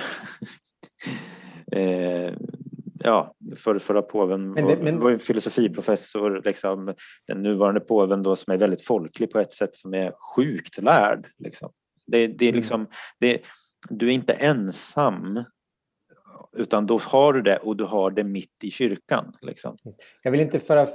eh, 1.73 2.33
ja, 2.99 3.35
för, 3.57 3.79
förra 3.79 4.03
påven 4.03 4.51
men 4.51 4.67
det, 4.67 4.77
men... 4.77 5.01
var 5.01 5.11
en 5.11 5.19
filosofiprofessor, 5.19 6.43
liksom, 6.45 6.95
den 7.27 7.43
nuvarande 7.43 7.81
påven 7.81 8.23
då 8.23 8.37
som 8.37 8.53
är 8.53 8.59
väldigt 8.59 8.85
folklig 8.85 9.31
på 9.31 9.41
ett 9.41 9.53
sätt 9.53 9.77
som 9.77 9.95
är 9.95 10.13
sjukt 10.37 10.83
lärd. 10.83 11.27
Liksom. 11.39 11.73
Det, 12.07 12.27
det 12.27 12.45
är 12.45 12.49
mm. 12.49 12.61
liksom, 12.61 12.87
det, 13.21 13.41
du 13.89 14.09
är 14.09 14.13
inte 14.13 14.33
ensam 14.33 15.45
utan 16.53 16.87
då 16.87 16.99
har 16.99 17.33
du 17.33 17.43
det 17.43 17.57
och 17.57 17.77
du 17.77 17.85
har 17.85 18.11
det 18.11 18.25
mitt 18.25 18.65
i 18.65 18.71
kyrkan. 18.71 19.33
Liksom. 19.41 19.77
Jag 20.23 20.31
vill 20.31 20.41
inte 20.41 20.61
föra 20.61 20.87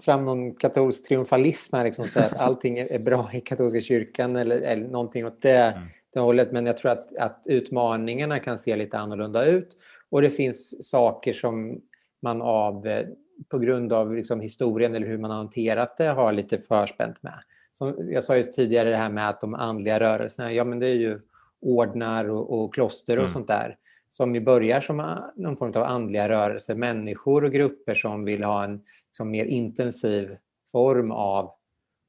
fram 0.00 0.24
någon 0.24 0.54
katolsk 0.54 1.08
triumfalism 1.08 1.76
här, 1.76 1.84
liksom, 1.84 2.04
säga 2.04 2.26
att 2.26 2.40
allting 2.40 2.78
är 2.78 2.98
bra 2.98 3.30
i 3.32 3.40
katolska 3.40 3.80
kyrkan 3.80 4.36
eller, 4.36 4.60
eller 4.60 4.88
någonting 4.88 5.26
åt 5.26 5.42
det, 5.42 5.58
mm. 5.58 5.88
det 6.14 6.20
hållet. 6.20 6.52
Men 6.52 6.66
jag 6.66 6.76
tror 6.76 6.90
att, 6.92 7.16
att 7.16 7.42
utmaningarna 7.44 8.38
kan 8.38 8.58
se 8.58 8.76
lite 8.76 8.98
annorlunda 8.98 9.44
ut. 9.44 9.76
Och 10.10 10.22
det 10.22 10.30
finns 10.30 10.88
saker 10.90 11.32
som 11.32 11.80
man 12.22 12.42
av, 12.42 12.86
eh, 12.86 13.06
på 13.48 13.58
grund 13.58 13.92
av 13.92 14.14
liksom 14.14 14.40
historien 14.40 14.94
eller 14.94 15.06
hur 15.06 15.18
man 15.18 15.30
har 15.30 15.38
hanterat 15.38 15.96
det 15.96 16.08
har 16.08 16.32
lite 16.32 16.58
förspänt 16.58 17.22
med. 17.22 17.38
Som 17.70 18.10
jag 18.10 18.22
sa 18.22 18.36
ju 18.36 18.42
tidigare 18.42 18.90
det 18.90 18.96
här 18.96 19.10
med 19.10 19.28
att 19.28 19.40
de 19.40 19.54
andliga 19.54 20.00
rörelserna, 20.00 20.52
ja 20.52 20.64
men 20.64 20.78
det 20.78 20.88
är 20.88 20.94
ju 20.94 21.20
ordnar 21.60 22.30
och, 22.30 22.62
och 22.62 22.74
kloster 22.74 23.16
och 23.16 23.22
mm. 23.22 23.32
sånt 23.32 23.48
där 23.48 23.76
som 24.12 24.44
börjar 24.44 24.80
som 24.80 25.18
någon 25.36 25.56
form 25.56 25.72
av 25.74 25.82
andliga 25.82 26.28
rörelser, 26.28 26.74
människor 26.74 27.44
och 27.44 27.52
grupper 27.52 27.94
som 27.94 28.24
vill 28.24 28.42
ha 28.42 28.64
en 28.64 28.80
liksom, 29.06 29.30
mer 29.30 29.44
intensiv 29.44 30.36
form 30.72 31.10
av, 31.10 31.50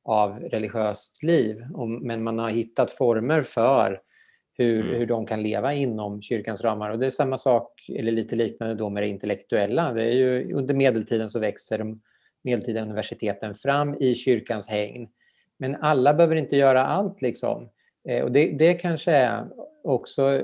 av 0.04 0.39
religiöst 0.39 1.24
liv. 1.24 1.66
Men 2.01 2.24
man 2.24 2.39
har 2.39 2.49
hittat 2.49 2.91
former 2.91 3.41
för 3.41 4.01
hur, 4.58 4.86
mm. 4.86 4.95
hur 4.95 5.06
de 5.06 5.26
kan 5.26 5.43
leva 5.43 5.74
inom 5.74 6.22
kyrkans 6.22 6.64
ramar. 6.64 6.89
Och 6.89 6.99
Det 6.99 7.06
är 7.06 7.10
samma 7.10 7.38
sak, 7.38 7.89
eller 7.89 8.12
lite 8.12 8.36
liknande 8.36 8.76
då 8.76 8.89
med 8.89 9.04
det 9.04 9.08
intellektuella. 9.08 9.93
Det 9.93 10.04
är 10.04 10.14
ju, 10.14 10.54
under 10.54 10.74
medeltiden 10.74 11.30
så 11.30 11.39
växer 11.39 11.78
de 11.78 12.01
medeltida 12.43 12.82
universiteten 12.82 13.54
fram 13.54 13.95
i 13.99 14.16
kyrkans 14.16 14.68
hägn. 14.68 15.08
Men 15.58 15.76
alla 15.76 16.14
behöver 16.14 16.36
inte 16.36 16.58
göra 16.58 16.86
allt. 16.86 17.22
Liksom. 17.22 17.70
Eh, 18.10 18.24
och 18.24 18.32
det, 18.32 18.51
det 18.51 18.74
kanske 18.74 19.12
är 19.12 19.47
också 19.84 20.41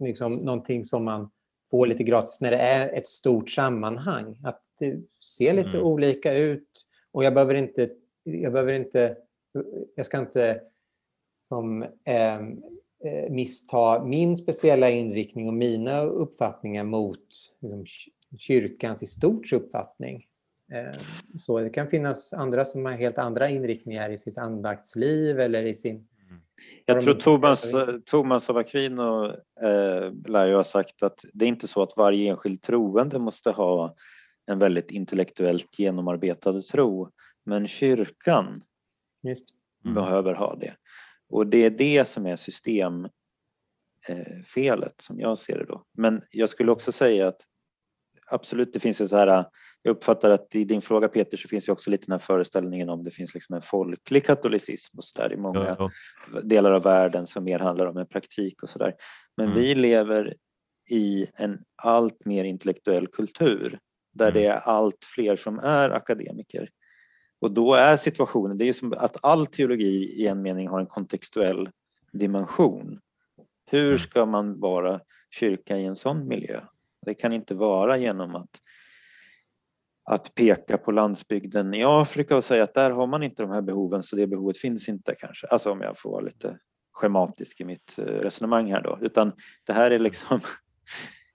liksom 0.00 0.32
någonting 0.32 0.84
som 0.84 1.04
man 1.04 1.30
får 1.70 1.86
lite 1.86 2.02
gratis 2.02 2.40
när 2.40 2.50
det 2.50 2.56
är 2.58 2.92
ett 2.92 3.06
stort 3.06 3.50
sammanhang. 3.50 4.36
Att 4.44 4.62
det 4.78 5.00
ser 5.24 5.52
lite 5.52 5.76
mm. 5.76 5.82
olika 5.82 6.34
ut 6.34 6.86
och 7.12 7.24
jag 7.24 7.34
behöver 7.34 7.56
inte, 7.56 7.90
jag 8.24 8.52
behöver 8.52 8.72
inte, 8.72 9.16
jag 9.94 10.06
ska 10.06 10.18
inte 10.18 10.60
som, 11.42 11.82
eh, 11.82 12.40
missta 13.30 14.04
min 14.04 14.36
speciella 14.36 14.90
inriktning 14.90 15.48
och 15.48 15.54
mina 15.54 16.02
uppfattningar 16.02 16.84
mot 16.84 17.26
liksom, 17.60 17.84
kyrkans 18.38 19.02
i 19.02 19.06
stort 19.06 19.52
uppfattning. 19.52 20.26
Eh, 20.72 21.00
så 21.46 21.60
det 21.60 21.70
kan 21.70 21.88
finnas 21.88 22.32
andra 22.32 22.64
som 22.64 22.84
har 22.84 22.92
helt 22.92 23.18
andra 23.18 23.50
inriktningar 23.50 24.10
i 24.10 24.18
sitt 24.18 24.38
andaktsliv 24.38 25.40
eller 25.40 25.62
i 25.62 25.74
sin 25.74 26.08
jag 26.84 27.02
tror 27.02 27.14
Thomas, 27.14 27.72
Thomas 28.06 28.50
av 28.50 28.56
Aquino 28.56 29.26
eh, 29.62 30.12
lär 30.26 30.46
ju 30.46 30.54
ha 30.54 30.64
sagt 30.64 31.02
att 31.02 31.24
det 31.32 31.44
är 31.44 31.48
inte 31.48 31.68
så 31.68 31.82
att 31.82 31.96
varje 31.96 32.30
enskild 32.30 32.62
troende 32.62 33.18
måste 33.18 33.50
ha 33.50 33.94
en 34.46 34.58
väldigt 34.58 34.90
intellektuellt 34.90 35.78
genomarbetad 35.78 36.62
tro, 36.62 37.10
men 37.44 37.66
kyrkan 37.66 38.62
mm. 39.84 39.94
behöver 39.94 40.34
ha 40.34 40.54
det. 40.54 40.74
Och 41.28 41.46
det 41.46 41.58
är 41.58 41.70
det 41.70 42.08
som 42.08 42.26
är 42.26 42.36
systemfelet 42.36 43.10
eh, 44.82 44.88
som 44.98 45.20
jag 45.20 45.38
ser 45.38 45.58
det 45.58 45.64
då. 45.64 45.84
Men 45.92 46.22
jag 46.30 46.50
skulle 46.50 46.72
också 46.72 46.92
säga 46.92 47.28
att 47.28 47.40
absolut, 48.30 48.72
det 48.72 48.80
finns 48.80 49.00
ju 49.00 49.08
så 49.08 49.16
här 49.16 49.44
jag 49.82 49.92
uppfattar 49.92 50.30
att 50.30 50.54
i 50.54 50.64
din 50.64 50.82
fråga 50.82 51.08
Peter 51.08 51.36
så 51.36 51.48
finns 51.48 51.68
ju 51.68 51.72
också 51.72 51.90
lite 51.90 52.06
den 52.06 52.12
här 52.12 52.18
föreställningen 52.18 52.88
om 52.88 53.02
det 53.02 53.10
finns 53.10 53.34
liksom 53.34 53.54
en 53.54 53.62
folklig 53.62 54.24
katolicism 54.24 54.98
och 54.98 55.04
så 55.04 55.22
där 55.22 55.32
i 55.32 55.36
många 55.36 55.76
ja, 55.78 55.90
ja. 56.32 56.40
delar 56.40 56.72
av 56.72 56.82
världen 56.82 57.26
som 57.26 57.44
mer 57.44 57.58
handlar 57.58 57.86
om 57.86 57.96
en 57.96 58.06
praktik 58.06 58.62
och 58.62 58.68
så 58.68 58.78
där. 58.78 58.94
Men 59.36 59.46
mm. 59.46 59.58
vi 59.58 59.74
lever 59.74 60.34
i 60.90 61.26
en 61.34 61.58
allt 61.82 62.24
mer 62.24 62.44
intellektuell 62.44 63.06
kultur 63.06 63.78
där 64.14 64.30
mm. 64.30 64.42
det 64.42 64.46
är 64.46 64.60
allt 64.60 65.04
fler 65.14 65.36
som 65.36 65.58
är 65.58 65.90
akademiker. 65.90 66.68
Och 67.40 67.52
då 67.52 67.74
är 67.74 67.96
situationen, 67.96 68.56
det 68.56 68.68
är 68.68 68.72
som 68.72 68.92
att 68.92 69.24
all 69.24 69.46
teologi 69.46 70.22
i 70.22 70.26
en 70.26 70.42
mening 70.42 70.68
har 70.68 70.80
en 70.80 70.86
kontextuell 70.86 71.70
dimension. 72.12 73.00
Hur 73.70 73.86
mm. 73.86 73.98
ska 73.98 74.26
man 74.26 74.60
vara 74.60 75.00
kyrka 75.30 75.78
i 75.78 75.84
en 75.84 75.94
sån 75.94 76.28
miljö? 76.28 76.60
Det 77.06 77.14
kan 77.14 77.32
inte 77.32 77.54
vara 77.54 77.96
genom 77.96 78.34
att 78.34 78.60
att 80.04 80.34
peka 80.34 80.78
på 80.78 80.92
landsbygden 80.92 81.74
i 81.74 81.84
Afrika 81.84 82.36
och 82.36 82.44
säga 82.44 82.64
att 82.64 82.74
där 82.74 82.90
har 82.90 83.06
man 83.06 83.22
inte 83.22 83.42
de 83.42 83.50
här 83.50 83.62
behoven 83.62 84.02
så 84.02 84.16
det 84.16 84.26
behovet 84.26 84.58
finns 84.58 84.88
inte 84.88 85.14
kanske. 85.14 85.46
Alltså 85.46 85.72
om 85.72 85.80
jag 85.80 85.98
får 85.98 86.10
vara 86.10 86.20
lite 86.20 86.58
schematisk 86.92 87.60
i 87.60 87.64
mitt 87.64 87.98
eh, 87.98 88.04
resonemang 88.04 88.72
här 88.72 88.82
då. 88.82 88.98
Utan 89.00 89.32
det 89.66 89.72
här 89.72 89.90
är 89.90 89.98
liksom 89.98 90.40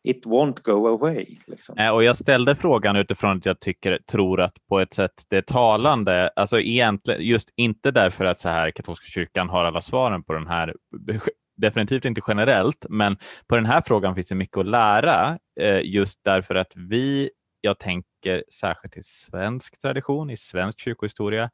It 0.03 0.25
won't 0.25 0.61
go 0.61 0.87
away. 0.87 1.25
Liksom. 1.47 1.77
Eh, 1.77 1.89
och 1.89 2.03
jag 2.03 2.17
ställde 2.17 2.55
frågan 2.55 2.95
utifrån 2.95 3.37
att 3.37 3.45
jag 3.45 3.59
tycker, 3.59 3.99
tror 4.11 4.41
att 4.41 4.67
på 4.69 4.79
ett 4.79 4.93
sätt 4.93 5.25
det 5.29 5.37
är 5.37 5.41
talande, 5.41 6.29
alltså 6.35 6.59
egentligen 6.59 7.21
just 7.21 7.49
inte 7.55 7.91
därför 7.91 8.25
att 8.25 8.39
så 8.39 8.49
här 8.49 8.71
katolska 8.71 9.05
kyrkan 9.05 9.49
har 9.49 9.63
alla 9.63 9.81
svaren 9.81 10.23
på 10.23 10.33
den 10.33 10.47
här 10.47 10.75
definitivt 11.55 12.05
inte 12.05 12.21
generellt, 12.27 12.85
men 12.89 13.17
på 13.47 13.55
den 13.55 13.65
här 13.65 13.81
frågan 13.85 14.15
finns 14.15 14.27
det 14.27 14.35
mycket 14.35 14.57
att 14.57 14.65
lära 14.65 15.39
eh, 15.59 15.81
just 15.83 16.19
därför 16.23 16.55
att 16.55 16.71
vi 16.75 17.29
jag 17.65 17.79
tänker 17.79 18.43
särskilt 18.53 18.97
i 18.97 19.03
svensk 19.03 19.81
tradition, 19.81 20.29
i 20.29 20.37
svensk 20.37 20.79
kyrkohistoria 20.79 21.49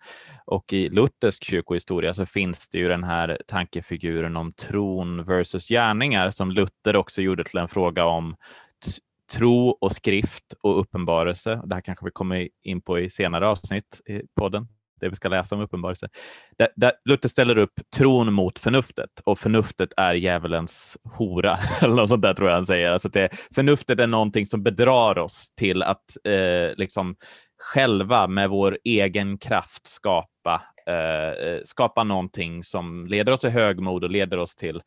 och 0.45 0.73
i 0.73 0.89
luthersk 0.89 1.43
kyrkohistoria 1.43 2.13
så 2.13 2.25
finns 2.25 2.69
det 2.69 2.77
ju 2.77 2.87
den 2.87 3.03
här 3.03 3.37
tankefiguren 3.47 4.37
om 4.37 4.53
tron 4.53 5.23
versus 5.23 5.67
gärningar 5.67 6.31
som 6.31 6.51
Luther 6.51 6.95
också 6.95 7.21
gjorde 7.21 7.43
till 7.43 7.59
en 7.59 7.67
fråga 7.67 8.05
om 8.05 8.35
tro 9.31 9.69
och 9.69 9.91
skrift 9.91 10.53
och 10.61 10.79
uppenbarelse. 10.79 11.61
Det 11.65 11.75
här 11.75 11.81
kanske 11.81 12.05
vi 12.05 12.11
kommer 12.11 12.49
in 12.63 12.81
på 12.81 12.99
i 12.99 13.09
senare 13.09 13.47
avsnitt 13.47 14.01
i 14.05 14.21
podden 14.35 14.67
det 15.01 15.09
vi 15.09 15.15
ska 15.15 15.29
läsa 15.29 15.55
om 15.55 15.61
uppenbarelse. 15.61 16.09
Där, 16.57 16.67
där 16.75 16.91
Luther 17.05 17.29
ställer 17.29 17.57
upp 17.57 17.73
tron 17.95 18.33
mot 18.33 18.59
förnuftet 18.59 19.09
och 19.23 19.39
förnuftet 19.39 19.89
är 19.97 20.13
djävulens 20.13 20.97
hora, 21.17 21.57
eller 21.81 21.95
något 21.95 22.09
sånt 22.09 22.21
där 22.21 22.33
tror 22.33 22.49
jag 22.49 22.55
han 22.55 22.65
säger. 22.65 22.91
Alltså 22.91 23.09
det, 23.09 23.29
förnuftet 23.55 23.99
är 23.99 24.07
någonting 24.07 24.45
som 24.45 24.63
bedrar 24.63 25.17
oss 25.17 25.53
till 25.55 25.83
att 25.83 26.05
eh, 26.23 26.77
liksom 26.77 27.15
själva 27.61 28.27
med 28.27 28.49
vår 28.49 28.77
egen 28.83 29.37
kraft 29.37 29.87
skapa, 29.87 30.61
eh, 30.87 31.47
eh 31.47 31.59
skapa 31.63 32.03
någonting 32.03 32.63
som 32.63 33.07
leder 33.07 33.31
oss 33.31 33.39
till 33.39 33.49
högmod 33.49 34.03
och 34.03 34.09
leder 34.09 34.37
oss 34.37 34.55
till 34.55 34.77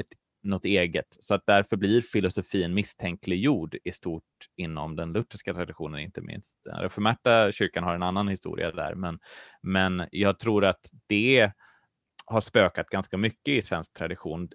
ett 0.00 0.06
något 0.42 0.64
eget. 0.64 1.06
Så 1.20 1.34
att 1.34 1.42
därför 1.46 1.76
blir 1.76 2.00
filosofin 2.00 2.74
misstänkliggjord 2.74 3.76
i 3.84 3.92
stort 3.92 4.24
inom 4.56 4.96
den 4.96 5.12
lutherska 5.12 5.54
traditionen, 5.54 6.00
inte 6.00 6.20
minst. 6.20 6.56
Den 6.64 6.80
reformerta 6.80 7.52
kyrkan 7.52 7.84
har 7.84 7.94
en 7.94 8.02
annan 8.02 8.28
historia 8.28 8.72
där, 8.72 8.94
men, 8.94 9.18
men 9.62 10.08
jag 10.10 10.38
tror 10.38 10.64
att 10.64 10.90
det 11.06 11.52
har 12.26 12.40
spökat 12.40 12.88
ganska 12.88 13.16
mycket 13.16 13.52
i 13.52 13.62
svensk 13.62 13.92
tradition. 13.92 14.48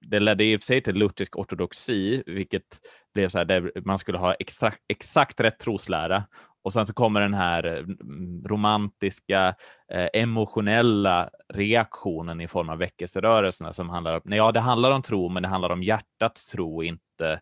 Det 0.00 0.20
ledde 0.20 0.44
i 0.44 0.56
och 0.56 0.60
för 0.60 0.66
sig 0.66 0.80
till 0.80 0.94
luthersk 0.94 1.36
ortodoxi, 1.36 2.22
vilket 2.26 2.80
blev 3.14 3.28
så 3.28 3.38
här 3.38 3.44
där 3.44 3.72
man 3.84 3.98
skulle 3.98 4.18
ha 4.18 4.34
exakt, 4.34 4.78
exakt 4.88 5.40
rätt 5.40 5.58
troslära 5.58 6.24
och 6.64 6.72
sen 6.72 6.86
så 6.86 6.92
kommer 6.94 7.20
den 7.20 7.34
här 7.34 7.64
mm, 7.64 8.44
romantiska, 8.46 9.54
eh, 9.92 10.08
emotionella 10.12 11.30
reaktionen 11.48 12.40
i 12.40 12.48
form 12.48 12.68
av 12.68 12.78
väckelserörelserna 12.78 13.72
som 13.72 13.88
handlar 13.88 14.14
om, 14.14 14.20
nej, 14.24 14.36
ja, 14.36 14.52
det 14.52 14.60
handlar 14.60 14.90
om 14.90 15.02
tro, 15.02 15.28
men 15.28 15.42
det 15.42 15.48
handlar 15.48 15.70
om 15.70 15.82
hjärtats 15.82 16.50
tro, 16.50 16.82
inte 16.82 17.40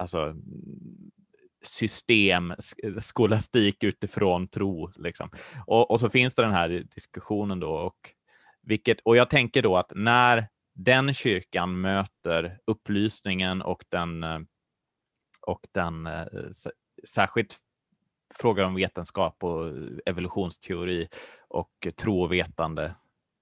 alltså, 0.00 0.34
system, 1.62 2.54
skolastik 3.00 3.84
utifrån 3.84 4.48
tro. 4.48 4.90
Liksom. 4.96 5.30
Och, 5.66 5.90
och, 5.90 6.00
så 6.00 6.10
finns 6.10 6.34
det 6.34 6.42
den 6.42 6.52
här 6.52 6.68
diskussionen 6.94 7.60
då. 7.60 7.70
Och, 7.70 8.14
vilket, 8.62 9.00
och 9.00 9.16
jag 9.16 9.30
tänker 9.30 9.62
då 9.62 9.76
att 9.76 9.92
när 9.94 10.48
den 10.74 11.14
kyrkan 11.14 11.80
möter 11.80 12.58
upplysningen 12.66 13.62
och 13.62 13.84
den, 13.88 14.24
eh, 14.24 14.38
och 15.46 15.60
den 15.74 16.06
eh, 16.06 16.26
särskilt 17.08 17.56
frågar 18.34 18.64
om 18.64 18.74
vetenskap 18.74 19.44
och 19.44 19.72
evolutionsteori 20.06 21.08
och 21.48 21.88
trovetande 21.96 22.94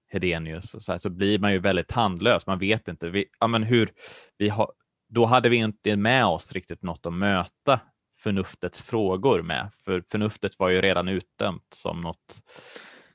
Hedenius 0.09 0.73
och 0.73 0.83
så, 0.83 0.91
här, 0.91 0.99
så 0.99 1.09
blir 1.09 1.39
man 1.39 1.51
ju 1.51 1.59
väldigt 1.59 1.87
tandlös. 1.87 2.47
Man 2.47 2.59
vet 2.59 2.87
inte. 2.87 3.09
Vi, 3.09 3.25
ja, 3.39 3.47
men 3.47 3.63
hur, 3.63 3.91
vi 4.37 4.49
har, 4.49 4.71
då 5.09 5.25
hade 5.25 5.49
vi 5.49 5.57
inte 5.57 5.95
med 5.95 6.25
oss 6.25 6.53
riktigt 6.53 6.83
något 6.83 7.05
att 7.05 7.13
möta 7.13 7.79
förnuftets 8.17 8.81
frågor 8.81 9.41
med, 9.41 9.69
för 9.85 10.03
förnuftet 10.07 10.59
var 10.59 10.69
ju 10.69 10.81
redan 10.81 11.07
utdömt 11.07 11.67
som 11.73 12.01
något 12.01 12.41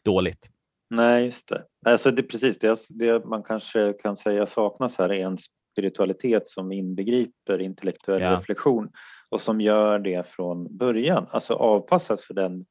dåligt. 0.03 0.51
Nej, 0.91 1.25
just 1.25 1.49
det. 1.49 1.65
Alltså 1.87 2.11
det 2.11 2.23
precis 2.23 2.59
det, 2.59 2.79
det 2.89 3.25
man 3.25 3.43
kanske 3.43 3.93
kan 3.93 4.17
säga 4.17 4.47
saknas 4.47 4.99
här 4.99 5.13
är 5.13 5.27
en 5.27 5.39
spiritualitet 5.73 6.49
som 6.49 6.73
inbegriper 6.73 7.59
intellektuell 7.59 8.23
ja. 8.23 8.37
reflektion 8.37 8.91
och 9.33 9.41
som 9.41 9.61
gör 9.61 9.99
det 9.99 10.27
från 10.27 10.77
början, 10.77 11.27
alltså 11.31 11.55
avpassat 11.55 12.21
för 12.21 12.35
den 12.35 12.67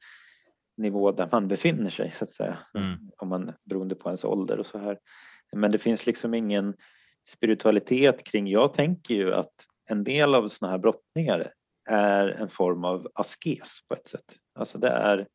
nivå 0.78 1.12
där 1.12 1.30
man 1.32 1.48
befinner 1.48 1.90
sig 1.90 2.12
så 2.12 2.24
att 2.24 2.32
säga, 2.32 2.58
mm. 2.78 3.12
om 3.18 3.30
man, 3.30 3.54
beroende 3.64 3.96
på 3.96 4.10
ens 4.10 4.24
ålder 4.24 4.60
och 4.60 4.66
så 4.66 4.78
här. 4.78 5.00
Men 5.56 5.72
det 5.72 5.78
finns 5.78 6.06
liksom 6.06 6.34
ingen 6.34 6.74
spiritualitet 7.28 8.24
kring, 8.24 8.48
jag 8.48 8.74
tänker 8.74 9.14
ju 9.14 9.34
att 9.34 9.54
en 9.90 10.04
del 10.04 10.36
av 10.36 10.48
sådana 10.48 10.72
här 10.72 10.80
brottningar 10.80 11.54
är 11.90 12.28
en 12.28 12.50
form 12.50 12.86
av 12.86 13.08
askes 13.14 13.88
på 13.88 13.96
ett 13.96 14.08
sätt. 14.08 14.36
Alltså 14.56 14.78
det 14.78 14.90
är 14.90 15.28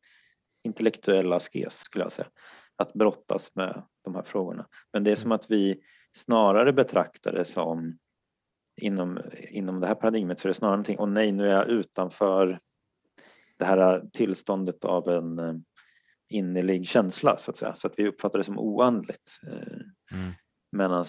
intellektuell 0.63 1.33
askes 1.33 1.79
skulle 1.79 2.05
jag 2.05 2.11
säga, 2.11 2.27
att 2.75 2.93
brottas 2.93 3.55
med 3.55 3.83
de 4.03 4.15
här 4.15 4.23
frågorna. 4.23 4.67
Men 4.93 5.03
det 5.03 5.11
är 5.11 5.15
som 5.15 5.31
att 5.31 5.51
vi 5.51 5.81
snarare 6.17 6.73
betraktar 6.73 7.33
det 7.33 7.45
som 7.45 7.97
inom, 8.77 9.19
inom 9.49 9.79
det 9.79 9.87
här 9.87 9.95
paradigmet 9.95 10.39
så 10.39 10.47
är 10.47 10.49
det 10.49 10.53
snarare 10.53 10.75
någonting, 10.75 10.97
och 10.97 11.09
nej 11.09 11.31
nu 11.31 11.47
är 11.47 11.55
jag 11.55 11.69
utanför 11.69 12.59
det 13.57 13.65
här 13.65 14.03
tillståndet 14.13 14.85
av 14.85 15.09
en 15.09 15.39
eh, 15.39 15.55
innerlig 16.29 16.87
känsla 16.87 17.37
så 17.37 17.51
att 17.51 17.57
säga, 17.57 17.75
så 17.75 17.87
att 17.87 17.93
vi 17.97 18.07
uppfattar 18.07 18.39
det 18.39 18.45
som 18.45 18.59
oandligt. 18.59 19.39
Eh, 19.47 20.17
mm. 20.17 20.33
Medan 20.71 21.05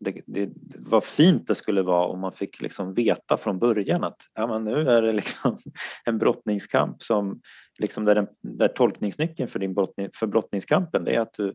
det, 0.00 0.20
det, 0.26 0.50
vad 0.78 1.04
fint 1.04 1.46
det 1.46 1.54
skulle 1.54 1.82
vara 1.82 2.06
om 2.06 2.20
man 2.20 2.32
fick 2.32 2.62
liksom 2.62 2.94
veta 2.94 3.36
från 3.36 3.58
början 3.58 4.04
att 4.04 4.16
ja, 4.34 4.46
men 4.46 4.64
nu 4.64 4.90
är 4.90 5.02
det 5.02 5.12
liksom 5.12 5.58
en 6.04 6.18
brottningskamp 6.18 7.02
som 7.02 7.40
liksom 7.78 8.04
där, 8.04 8.14
den, 8.14 8.26
där 8.40 8.68
tolkningsnyckeln 8.68 9.48
för, 9.48 9.58
din 9.58 9.74
brottning, 9.74 10.08
för 10.14 10.26
brottningskampen 10.26 11.04
det 11.04 11.14
är 11.14 11.20
att 11.20 11.34
du, 11.34 11.54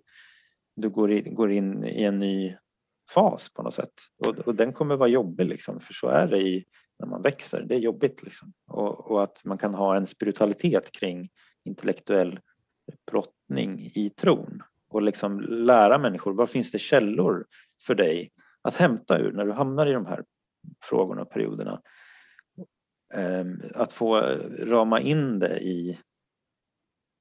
du 0.76 0.90
går, 0.90 1.12
in, 1.12 1.36
går 1.36 1.52
in 1.52 1.84
i 1.84 2.04
en 2.04 2.20
ny 2.20 2.56
fas 3.10 3.50
på 3.50 3.64
något 3.64 3.74
sätt 3.74 3.94
och, 4.26 4.40
och 4.40 4.56
den 4.56 4.74
kommer 4.74 4.96
vara 4.96 5.10
jobbig 5.10 5.46
liksom, 5.46 5.80
för 5.80 5.94
så 5.94 6.08
är 6.08 6.28
det 6.28 6.38
i, 6.38 6.66
när 7.00 7.08
man 7.08 7.22
växer. 7.22 7.62
Det 7.62 7.76
är 7.76 7.80
jobbigt 7.80 8.24
liksom. 8.24 8.54
och, 8.68 9.12
och 9.12 9.24
att 9.24 9.42
man 9.46 9.58
kan 9.58 9.74
ha 9.74 9.96
en 9.96 10.08
spiritualitet 10.08 10.92
kring 10.92 11.30
intellektuell 11.66 12.40
brottning 13.12 13.92
i 13.96 14.10
tron 14.10 14.64
och 14.90 15.02
liksom 15.02 15.40
lära 15.42 15.98
människor 15.98 16.34
vad 16.34 16.50
finns 16.50 16.72
det 16.72 16.80
källor 16.80 17.46
för 17.82 17.96
dig 17.96 18.32
att 18.62 18.76
hämta 18.76 19.20
ur 19.20 19.32
när 19.32 19.46
du 19.46 19.52
hamnar 19.52 19.88
i 19.88 19.94
de 19.94 20.06
här 20.06 20.24
frågorna 20.84 21.22
och 21.22 21.32
perioderna. 21.32 21.82
Ehm, 23.14 23.62
att 23.76 23.94
få 23.94 24.22
rama 24.60 25.02
in 25.02 25.40
det 25.40 25.60
i, 25.60 26.00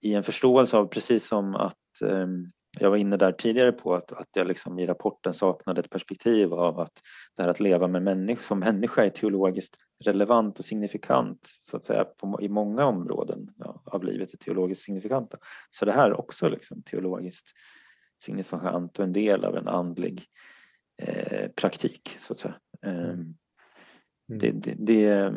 i 0.02 0.14
en 0.14 0.22
förståelse 0.22 0.76
av 0.76 0.86
precis 0.86 1.26
som 1.26 1.54
att 1.54 2.02
um, 2.02 2.52
jag 2.80 2.90
var 2.90 2.96
inne 2.96 3.16
där 3.16 3.32
tidigare 3.32 3.72
på 3.72 3.94
att, 3.94 4.12
att 4.12 4.28
jag 4.34 4.46
liksom 4.46 4.78
i 4.78 4.86
rapporten 4.86 5.34
saknade 5.34 5.80
ett 5.80 5.90
perspektiv 5.90 6.54
av 6.54 6.80
att 6.80 7.02
det 7.36 7.42
här 7.42 7.50
att 7.50 7.60
leva 7.60 7.88
med 7.88 8.02
människa, 8.02 8.42
som 8.42 8.58
människa 8.58 9.04
är 9.04 9.10
teologiskt 9.10 9.76
relevant 10.04 10.58
och 10.58 10.64
signifikant 10.64 11.48
så 11.60 11.76
att 11.76 11.84
säga 11.84 12.04
på, 12.04 12.38
i 12.42 12.48
många 12.48 12.84
områden 12.84 13.54
ja, 13.56 13.82
av 13.84 14.04
livet 14.04 14.32
är 14.32 14.38
teologiskt 14.38 14.84
signifikanta. 14.84 15.38
Så 15.70 15.84
det 15.84 15.92
här 15.92 16.10
är 16.10 16.20
också 16.20 16.48
liksom 16.48 16.82
teologiskt 16.82 17.52
signifikant 18.22 18.98
och 18.98 19.04
en 19.04 19.12
del 19.12 19.44
av 19.44 19.56
en 19.56 19.68
andlig 19.68 20.24
eh, 21.02 21.50
praktik 21.50 22.16
så 22.20 22.32
att 22.32 22.38
säga. 22.38 22.54
Eh, 22.82 23.10
mm. 23.10 23.34
det, 24.28 24.50
det, 24.50 24.74
det, 24.78 25.34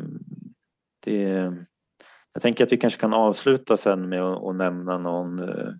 det, 0.99 1.21
jag 2.33 2.41
tänker 2.41 2.63
att 2.63 2.71
vi 2.71 2.77
kanske 2.77 2.99
kan 2.99 3.13
avsluta 3.13 3.77
sen 3.77 4.09
med 4.09 4.23
att, 4.23 4.55
nämna 4.55 4.97
någon 4.97 5.39
eh, 5.39 5.73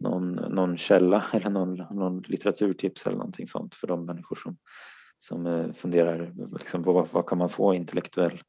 någon, 0.00 0.32
någon 0.32 0.76
källa 0.76 1.24
eller 1.32 1.50
någon, 1.50 1.74
någon 1.74 2.22
litteraturtips 2.26 3.06
eller 3.06 3.16
någonting 3.16 3.46
sånt 3.46 3.74
för 3.74 3.86
de 3.86 4.04
människor 4.04 4.36
som, 4.36 4.56
som 5.18 5.46
eh, 5.46 5.72
funderar 5.72 6.32
liksom 6.58 6.84
på 6.84 6.92
vad, 6.92 7.08
vad 7.12 7.26
kan 7.26 7.38
man 7.38 7.48
få 7.48 7.74
intellektuell 7.74 8.42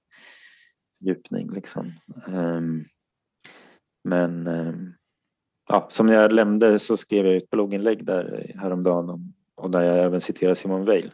fördjupning 1.01 1.49
Liksom. 1.49 1.93
Ehm, 2.27 2.85
men 4.03 4.47
ehm, 4.47 4.93
ja, 5.69 5.87
som 5.89 6.07
jag 6.07 6.33
nämnde 6.33 6.79
så 6.79 6.97
skrev 6.97 7.25
jag 7.25 7.35
ett 7.35 7.49
blogginlägg 7.49 8.05
där 8.05 8.51
häromdagen 8.55 9.09
om, 9.09 9.33
och 9.55 9.71
där 9.71 9.81
jag 9.81 9.99
även 9.99 10.21
citerar 10.21 10.55
Simon 10.55 10.85
Weil 10.85 11.13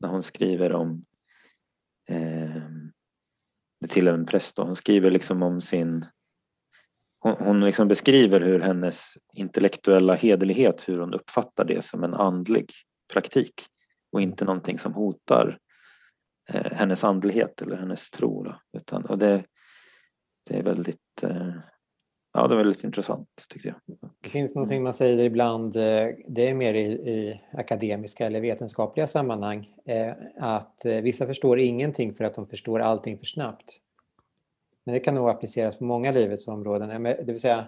när 0.00 0.08
hon 0.08 0.22
skriver 0.22 0.72
om 0.72 1.04
eh, 2.08 2.62
till 3.88 4.08
en 4.08 4.26
präst. 4.26 4.58
Hon 4.58 4.76
skriver 4.76 5.10
liksom 5.10 5.42
om 5.42 5.60
sin 5.60 6.06
hon, 7.24 7.36
hon 7.38 7.60
liksom 7.60 7.88
beskriver 7.88 8.40
hur 8.40 8.60
hennes 8.60 9.12
intellektuella 9.34 10.14
hederlighet, 10.14 10.88
hur 10.88 10.98
hon 10.98 11.14
uppfattar 11.14 11.64
det 11.64 11.84
som 11.84 12.04
en 12.04 12.14
andlig 12.14 12.70
praktik 13.12 13.54
och 14.12 14.20
inte 14.20 14.44
någonting 14.44 14.78
som 14.78 14.94
hotar 14.94 15.58
eh, 16.48 16.72
hennes 16.72 17.04
andlighet 17.04 17.62
eller 17.62 17.76
hennes 17.76 18.10
tro. 18.10 18.42
Då. 18.42 18.60
Utan, 18.76 19.04
och 19.04 19.18
det, 19.18 19.44
det 20.48 20.58
är 20.58 20.62
väldigt 20.62 21.22
eh, 21.22 21.54
Ja, 22.36 22.42
det 22.48 22.54
var 22.54 22.62
väldigt 22.62 22.84
intressant 22.84 23.28
tyckte 23.48 23.68
jag. 23.68 23.98
Det 24.20 24.28
finns 24.28 24.54
någonting 24.54 24.82
man 24.82 24.92
säger 24.92 25.24
ibland, 25.24 25.76
eh, 25.76 26.08
det 26.28 26.48
är 26.48 26.54
mer 26.54 26.74
i, 26.74 26.86
i 26.92 27.40
akademiska 27.52 28.26
eller 28.26 28.40
vetenskapliga 28.40 29.06
sammanhang, 29.06 29.68
eh, 29.86 30.12
att 30.38 30.84
eh, 30.84 30.96
vissa 30.96 31.26
förstår 31.26 31.60
ingenting 31.60 32.14
för 32.14 32.24
att 32.24 32.34
de 32.34 32.46
förstår 32.46 32.80
allting 32.80 33.18
för 33.18 33.24
snabbt. 33.26 33.80
Men 34.84 34.92
det 34.92 35.00
kan 35.00 35.14
nog 35.14 35.28
appliceras 35.28 35.78
på 35.78 35.84
många 35.84 36.12
livets 36.12 36.48
områden. 36.48 37.02
Det 37.02 37.24
vill 37.32 37.40
säga, 37.40 37.66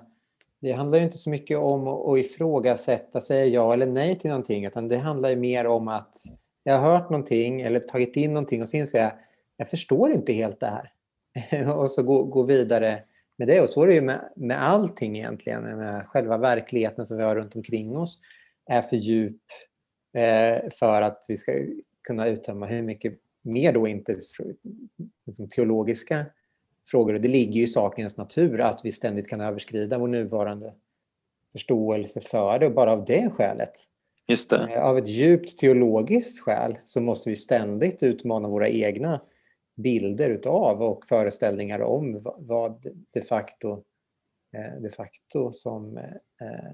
det 0.60 0.72
handlar 0.72 0.98
inte 0.98 1.18
så 1.18 1.30
mycket 1.30 1.58
om 1.58 1.88
att 1.88 2.18
ifrågasätta, 2.18 3.20
säga 3.20 3.46
ja 3.46 3.72
eller 3.72 3.86
nej 3.86 4.18
till 4.18 4.30
någonting, 4.30 4.64
utan 4.64 4.88
det 4.88 4.96
handlar 4.96 5.36
mer 5.36 5.66
om 5.66 5.88
att 5.88 6.14
jag 6.62 6.78
har 6.78 6.92
hört 6.92 7.10
någonting 7.10 7.60
eller 7.60 7.80
tagit 7.80 8.16
in 8.16 8.32
någonting 8.32 8.62
och 8.62 8.68
så 8.68 8.76
inser 8.76 8.98
jag, 8.98 9.12
jag 9.56 9.68
förstår 9.68 10.12
inte 10.12 10.32
helt 10.32 10.60
det 10.60 10.66
här. 10.66 10.92
och 11.76 11.90
så 11.90 12.02
gå, 12.02 12.22
gå 12.22 12.42
vidare 12.42 13.02
med 13.36 13.48
det. 13.48 13.60
Och 13.60 13.68
så 13.68 13.82
är 13.82 13.86
det 13.86 13.94
ju 13.94 14.00
med, 14.00 14.32
med 14.36 14.62
allting 14.62 15.16
egentligen. 15.16 15.62
Med 15.62 16.06
själva 16.06 16.38
verkligheten 16.38 17.06
som 17.06 17.16
vi 17.16 17.22
har 17.22 17.36
runt 17.36 17.56
omkring 17.56 17.96
oss 17.96 18.18
är 18.66 18.82
för 18.82 18.96
djup 18.96 19.42
eh, 20.16 20.70
för 20.78 21.02
att 21.02 21.24
vi 21.28 21.36
ska 21.36 21.52
kunna 22.02 22.26
uttömma 22.26 22.66
hur 22.66 22.82
mycket 22.82 23.14
mer 23.42 23.72
då 23.72 23.88
inte 23.88 24.18
liksom, 25.26 25.48
teologiska 25.48 26.26
frågor. 26.90 27.14
Och 27.14 27.20
det 27.20 27.28
ligger 27.28 27.52
ju 27.52 27.62
i 27.62 27.66
sakens 27.66 28.16
natur 28.16 28.60
att 28.60 28.80
vi 28.84 28.92
ständigt 28.92 29.28
kan 29.28 29.40
överskrida 29.40 29.98
vår 29.98 30.08
nuvarande 30.08 30.74
förståelse 31.52 32.20
för 32.20 32.58
det. 32.58 32.66
Och 32.66 32.72
bara 32.72 32.92
av 32.92 33.04
det 33.04 33.30
skälet, 33.30 33.72
Just 34.28 34.50
det. 34.50 34.74
Eh, 34.74 34.84
av 34.84 34.98
ett 34.98 35.08
djupt 35.08 35.58
teologiskt 35.58 36.40
skäl, 36.40 36.78
så 36.84 37.00
måste 37.00 37.30
vi 37.30 37.36
ständigt 37.36 38.02
utmana 38.02 38.48
våra 38.48 38.68
egna 38.68 39.20
bilder 39.76 40.30
utav 40.30 40.82
och 40.82 41.06
föreställningar 41.06 41.80
om 41.80 42.22
vad 42.38 42.86
de 43.12 43.22
facto, 43.22 43.84
eh, 44.56 44.80
de 44.82 44.90
facto 44.90 45.52
som 45.52 45.96
eh, 45.96 46.72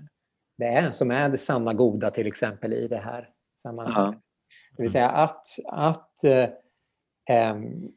det 0.59 0.67
är, 0.67 0.91
som 0.91 1.11
är 1.11 1.29
det 1.29 1.39
sanna 1.39 1.73
goda 1.73 2.11
till 2.11 2.27
exempel 2.27 2.73
i 2.73 2.89
det 2.89 2.97
här 2.97 3.31
sammanhanget. 3.57 4.15
Ja. 4.15 4.23
Det 4.77 4.83
vill 4.83 4.93
säga 4.93 5.11
att, 5.11 5.47
att 5.67 6.21
um, 7.55 7.93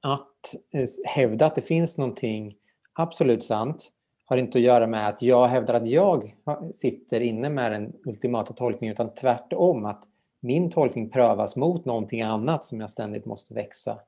att 0.00 0.54
eh, 0.70 0.88
hävda 1.06 1.46
att 1.46 1.54
det 1.54 1.62
finns 1.62 1.98
någonting 1.98 2.56
absolut 2.92 3.44
sant 3.44 3.90
har 4.24 4.36
inte 4.36 4.58
att 4.58 4.64
göra 4.64 4.86
med 4.86 5.08
att 5.08 5.22
jag 5.22 5.46
hävdar 5.46 5.74
att 5.74 5.88
jag 5.88 6.34
sitter 6.72 7.20
inne 7.20 7.48
med 7.48 7.72
den 7.72 7.92
ultimata 8.04 8.52
tolkningen 8.52 8.92
utan 8.92 9.14
tvärtom 9.14 9.84
att 9.84 10.04
min 10.40 10.70
tolkning 10.70 11.10
prövas 11.10 11.56
mot 11.56 11.84
någonting 11.84 12.22
annat 12.22 12.64
som 12.64 12.80
jag 12.80 12.90
ständigt 12.90 13.24
måste 13.24 13.54
växa 13.54 13.98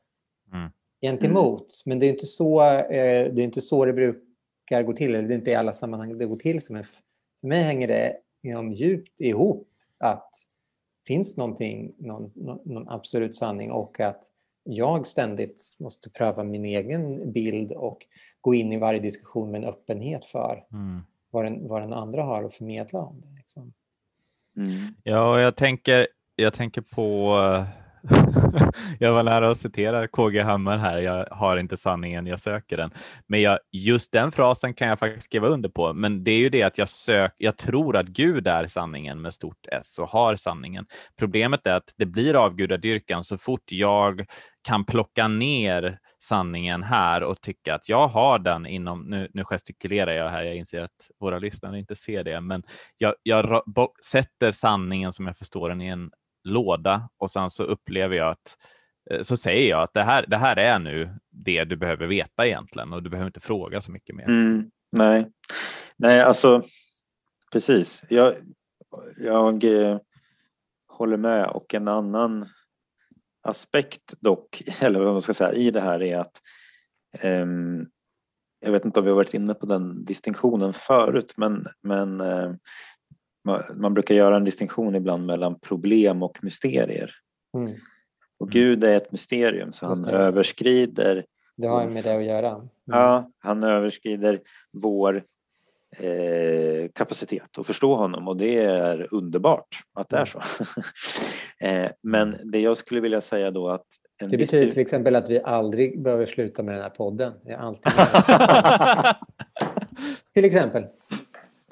mm. 0.52 0.70
gentemot. 1.00 1.60
Mm. 1.60 1.68
Men 1.84 1.98
det 1.98 2.06
är, 2.06 2.10
inte 2.10 2.26
så, 2.26 2.62
eh, 2.62 3.32
det 3.32 3.42
är 3.42 3.44
inte 3.44 3.60
så 3.60 3.84
det 3.84 3.92
brukar 3.92 4.82
gå 4.82 4.92
till, 4.92 5.14
eller 5.14 5.28
det 5.28 5.34
är 5.34 5.38
inte 5.38 5.50
i 5.50 5.54
alla 5.54 5.72
sammanhang 5.72 6.18
det 6.18 6.26
går 6.26 6.36
till. 6.36 6.60
Men 6.70 6.84
för 6.84 7.48
mig 7.48 7.62
hänger 7.62 7.88
det 7.88 8.16
liksom 8.42 8.72
djupt 8.72 9.20
ihop 9.20 9.68
att 9.98 10.30
det 11.02 11.06
finns 11.06 11.36
någonting, 11.36 11.94
någon, 11.98 12.32
någon 12.64 12.88
absolut 12.88 13.36
sanning 13.36 13.70
och 13.70 14.00
att 14.00 14.30
jag 14.66 15.06
ständigt 15.06 15.76
måste 15.80 16.10
pröva 16.10 16.44
min 16.44 16.64
egen 16.64 17.32
bild 17.32 17.72
och 17.72 18.06
gå 18.40 18.54
in 18.54 18.72
i 18.72 18.78
varje 18.78 19.00
diskussion 19.00 19.50
med 19.50 19.62
en 19.62 19.68
öppenhet 19.68 20.24
för 20.24 20.64
mm. 20.72 21.02
vad, 21.30 21.44
den, 21.44 21.68
vad 21.68 21.82
den 21.82 21.92
andra 21.92 22.22
har 22.22 22.44
att 22.44 22.54
förmedla 22.54 22.98
om 22.98 23.20
det. 23.20 23.36
Liksom. 23.36 23.72
Mm. 24.56 24.94
Ja, 25.02 25.40
jag 25.40 25.56
tänker, 25.56 26.06
jag 26.36 26.54
tänker 26.54 26.80
på 26.80 27.36
jag 28.98 29.12
var 29.12 29.22
nära 29.22 29.50
att 29.50 29.58
citera 29.58 30.08
KG 30.08 30.42
Hammar 30.42 30.78
här. 30.78 30.98
Jag 30.98 31.26
har 31.30 31.56
inte 31.56 31.76
sanningen, 31.76 32.26
jag 32.26 32.40
söker 32.40 32.76
den. 32.76 32.90
Men 33.26 33.42
jag, 33.42 33.58
just 33.72 34.12
den 34.12 34.32
frasen 34.32 34.74
kan 34.74 34.88
jag 34.88 34.98
faktiskt 34.98 35.24
skriva 35.24 35.48
under 35.48 35.68
på. 35.68 35.92
Men 35.92 36.24
det 36.24 36.30
är 36.30 36.38
ju 36.38 36.48
det 36.48 36.62
att 36.62 36.78
jag, 36.78 36.88
sök, 36.88 37.34
jag 37.36 37.56
tror 37.56 37.96
att 37.96 38.06
Gud 38.06 38.46
är 38.46 38.66
sanningen 38.66 39.22
med 39.22 39.34
stort 39.34 39.66
S 39.72 39.98
och 39.98 40.08
har 40.08 40.36
sanningen. 40.36 40.86
Problemet 41.18 41.66
är 41.66 41.74
att 41.74 41.94
det 41.96 42.06
blir 42.06 42.44
avgudadyrkan 42.44 43.24
så 43.24 43.38
fort 43.38 43.72
jag 43.72 44.26
kan 44.62 44.84
plocka 44.84 45.28
ner 45.28 45.98
sanningen 46.18 46.82
här 46.82 47.22
och 47.22 47.40
tycka 47.40 47.74
att 47.74 47.88
jag 47.88 48.08
har 48.08 48.38
den 48.38 48.66
inom, 48.66 49.02
nu, 49.02 49.28
nu 49.34 49.44
gestikulerar 49.44 50.12
jag 50.12 50.28
här, 50.28 50.42
jag 50.42 50.56
inser 50.56 50.80
att 50.80 51.10
våra 51.20 51.38
lyssnare 51.38 51.78
inte 51.78 51.96
ser 51.96 52.24
det, 52.24 52.40
men 52.40 52.62
jag, 52.98 53.14
jag 53.22 53.62
sätter 54.04 54.50
sanningen 54.50 55.12
som 55.12 55.26
jag 55.26 55.38
förstår 55.38 55.68
den 55.68 55.82
i 55.82 55.86
en 55.86 56.10
låda 56.46 57.08
och 57.18 57.30
sen 57.30 57.50
så 57.50 57.62
upplever 57.62 58.16
jag 58.16 58.30
att 58.30 58.56
eh, 59.10 59.22
så 59.22 59.36
säger 59.36 59.70
jag 59.70 59.82
att 59.82 59.94
det 59.94 60.02
här, 60.02 60.24
det 60.28 60.36
här 60.36 60.56
är 60.56 60.78
nu 60.78 61.18
det 61.30 61.64
du 61.64 61.76
behöver 61.76 62.06
veta 62.06 62.46
egentligen 62.46 62.92
och 62.92 63.02
du 63.02 63.10
behöver 63.10 63.26
inte 63.26 63.40
fråga 63.40 63.80
så 63.80 63.92
mycket 63.92 64.16
mer. 64.16 64.24
Mm, 64.24 64.70
nej. 64.92 65.30
nej, 65.96 66.20
alltså 66.20 66.62
precis. 67.52 68.02
Jag, 68.08 68.34
jag 69.16 69.64
eh, 69.64 69.98
håller 70.88 71.16
med 71.16 71.46
och 71.46 71.74
en 71.74 71.88
annan 71.88 72.48
aspekt 73.42 74.14
dock, 74.20 74.62
eller 74.80 75.00
vad 75.00 75.12
man 75.12 75.22
ska 75.22 75.34
säga, 75.34 75.52
i 75.52 75.70
det 75.70 75.80
här 75.80 76.02
är 76.02 76.18
att 76.18 76.40
eh, 77.20 77.46
jag 78.60 78.72
vet 78.72 78.84
inte 78.84 79.00
om 79.00 79.04
vi 79.04 79.10
har 79.10 79.16
varit 79.16 79.34
inne 79.34 79.54
på 79.54 79.66
den 79.66 80.04
distinktionen 80.04 80.72
förut, 80.72 81.34
men, 81.36 81.66
men 81.82 82.20
eh, 82.20 82.54
man 83.74 83.94
brukar 83.94 84.14
göra 84.14 84.36
en 84.36 84.44
distinktion 84.44 84.94
ibland 84.94 85.26
mellan 85.26 85.58
problem 85.60 86.22
och 86.22 86.38
mysterier. 86.42 87.10
Mm. 87.56 87.72
Och 88.38 88.50
Gud 88.50 88.84
är 88.84 88.96
ett 88.96 89.12
mysterium 89.12 89.72
så 89.72 89.86
han 89.86 90.04
överskrider 90.04 91.24
det 91.56 91.66
har 91.66 91.86
med 91.86 92.04
det 92.04 92.16
att 92.16 92.24
göra. 92.24 92.50
Mm. 92.50 92.68
Ja, 92.84 93.30
han 93.38 93.62
överskrider 93.62 94.40
vår 94.72 95.22
eh, 95.96 96.88
kapacitet 96.94 97.58
att 97.58 97.66
förstå 97.66 97.96
honom 97.96 98.28
och 98.28 98.36
det 98.36 98.56
är 98.58 99.14
underbart 99.14 99.76
att 99.94 100.08
det 100.08 100.16
är 100.16 100.24
så. 100.24 100.40
eh, 101.66 101.90
men 102.02 102.36
det 102.44 102.60
jag 102.60 102.76
skulle 102.76 103.00
vilja 103.00 103.20
säga 103.20 103.50
då 103.50 103.68
att 103.68 103.86
det 104.18 104.36
betyder 104.36 104.70
till 104.70 104.80
exempel 104.80 105.16
att 105.16 105.30
vi 105.30 105.42
aldrig 105.42 106.02
behöver 106.02 106.26
sluta 106.26 106.62
med 106.62 106.74
den 106.74 106.82
här 106.82 106.90
podden. 106.90 107.32
Vi 107.44 107.54
alltid 107.54 107.92
till 110.34 110.44
exempel. 110.44 110.86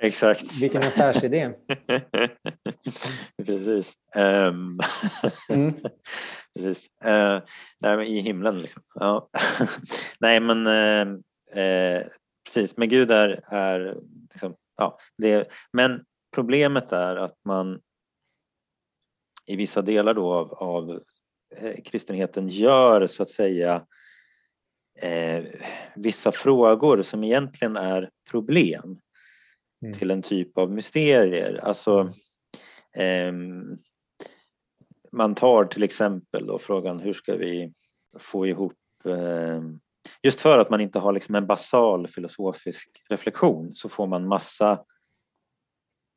Exakt. 0.01 0.53
Vilken 0.63 0.83
affärsidé. 0.83 1.55
Precis. 3.47 3.95
Um, 4.17 4.81
mm. 5.49 5.75
Precis. 6.55 6.89
Uh, 7.05 7.41
nej, 7.79 8.17
I 8.17 8.21
himlen 8.21 8.63
liksom. 8.63 8.83
Ja. 8.95 9.29
nej 10.19 10.41
men 10.41 10.67
uh, 10.67 11.15
uh, 11.57 12.03
precis, 12.45 12.77
men 12.77 12.89
Gud 12.89 13.11
är, 13.11 13.45
är 13.47 13.97
liksom, 14.33 14.57
ja, 14.77 14.99
det, 15.19 15.49
men 15.73 16.05
problemet 16.35 16.93
är 16.93 17.17
att 17.17 17.39
man 17.45 17.81
i 19.47 19.57
vissa 19.57 19.83
delar 19.83 20.15
då 20.15 20.33
av, 20.33 20.55
av 20.55 21.01
kristenheten 21.85 22.49
gör 22.49 23.07
så 23.07 23.23
att 23.23 23.31
säga 23.31 23.87
eh, 24.99 25.45
vissa 25.95 26.33
frågor 26.33 27.03
som 27.03 27.25
egentligen 27.25 27.77
är 27.77 28.11
problem 28.31 29.01
mm. 29.85 29.99
till 29.99 30.11
en 30.11 30.23
typ 30.23 30.59
av 30.59 30.73
mysterier. 30.73 31.61
Alltså, 31.63 32.11
eh, 32.97 33.33
man 35.13 35.35
tar 35.35 35.65
till 35.65 35.83
exempel 35.83 36.47
då 36.47 36.59
frågan 36.59 37.01
hur 37.01 37.13
ska 37.13 37.37
vi 37.37 37.73
få 38.19 38.47
ihop 38.47 38.79
eh, 39.05 39.63
Just 40.23 40.41
för 40.41 40.59
att 40.59 40.71
man 40.71 40.81
inte 40.81 40.99
har 40.99 41.13
liksom 41.13 41.35
en 41.35 41.47
basal 41.47 42.07
filosofisk 42.07 42.89
reflektion 43.09 43.75
så 43.75 43.89
får 43.89 44.07
man 44.07 44.29
massa 44.29 44.81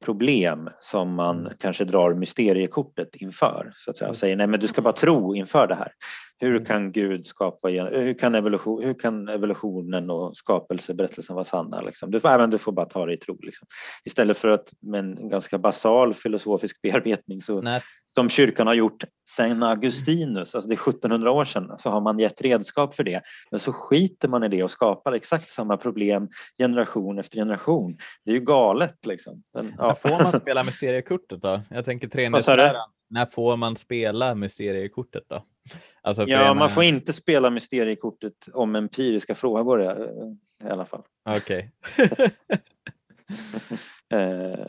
problem 0.06 0.70
som 0.80 1.14
man 1.14 1.40
mm. 1.40 1.54
kanske 1.60 1.86
drar 1.86 2.14
mysteriekortet 2.14 3.16
inför. 3.16 3.74
Så 3.76 3.92
att 3.92 3.98
säga. 3.98 4.14
Säger 4.14 4.36
nej 4.36 4.48
men 4.48 4.60
du 4.60 4.68
ska 4.68 4.82
bara 4.82 4.94
tro 4.94 5.36
inför 5.36 5.68
det 5.68 5.76
här. 5.76 5.92
Hur 6.40 6.52
mm. 6.52 6.66
kan 6.66 6.92
Gud 6.92 7.28
skapa, 7.28 7.68
hur 7.68 8.14
kan, 8.14 8.36
evolution, 8.36 8.84
hur 8.84 8.94
kan 8.94 9.28
evolutionen 9.28 10.10
och 10.10 10.38
skapelseberättelsen 10.38 11.36
vara 11.36 11.46
sanna? 11.46 11.82
Liksom? 11.82 12.12
Du, 12.12 12.20
får, 12.20 12.48
du 12.48 12.58
får 12.58 12.72
bara 12.72 12.86
ta 12.86 13.06
det 13.06 13.14
i 13.14 13.18
tro. 13.18 13.38
Liksom. 13.42 13.68
Istället 14.06 14.38
för 14.38 14.48
att 14.48 14.74
med 14.82 15.00
en 15.00 15.30
ganska 15.30 15.58
basal 15.58 16.14
filosofisk 16.14 16.82
bearbetning 16.82 17.42
så 17.42 17.62
nej 17.62 17.82
som 18.18 18.30
kyrkan 18.30 18.68
har 18.68 18.74
gjort 18.74 19.04
sedan 19.28 19.64
Augustinus, 19.64 20.56
alltså 20.56 20.70
det 20.70 20.76
är 20.76 20.90
1700 20.90 21.32
år 21.32 21.46
sedan, 21.46 21.76
så 21.80 21.90
har 21.90 22.02
man 22.02 22.20
gett 22.20 22.42
redskap 22.42 22.96
för 22.96 23.04
det. 23.04 23.22
Men 23.52 23.60
så 23.60 23.74
skiter 23.74 24.28
man 24.28 24.44
i 24.44 24.48
det 24.48 24.64
och 24.64 24.72
skapar 24.72 25.12
exakt 25.12 25.50
samma 25.50 25.78
problem 25.78 26.30
generation 26.58 27.20
efter 27.20 27.38
generation. 27.38 27.98
Det 28.26 28.32
är 28.32 28.36
ju 28.36 28.42
galet 28.42 29.06
liksom. 29.06 29.44
Men, 29.54 29.74
ja. 29.78 29.88
När 29.88 29.94
får 29.94 30.24
man 30.24 30.40
spela 30.40 30.64
mysteriekortet 30.64 31.42
då? 31.42 31.62
Jag 31.70 31.86
tänker 31.86 32.08
treenighetsläran. 32.08 32.90
När 33.10 33.26
får 33.26 33.58
man 33.58 33.76
spela 33.76 34.36
mysteriekortet 34.36 35.24
då? 35.28 35.44
Alltså 36.02 36.24
ja, 36.24 36.54
man 36.54 36.70
får 36.70 36.84
inte 36.84 37.14
spela 37.14 37.50
mysteriekortet 37.50 38.34
om 38.54 38.76
empiriska 38.76 39.36
frågor 39.36 39.82
i 40.64 40.68
alla 40.70 40.86
fall. 40.86 41.04
Okej. 41.30 41.72
Okay. 41.98 42.30
Eh, 44.10 44.60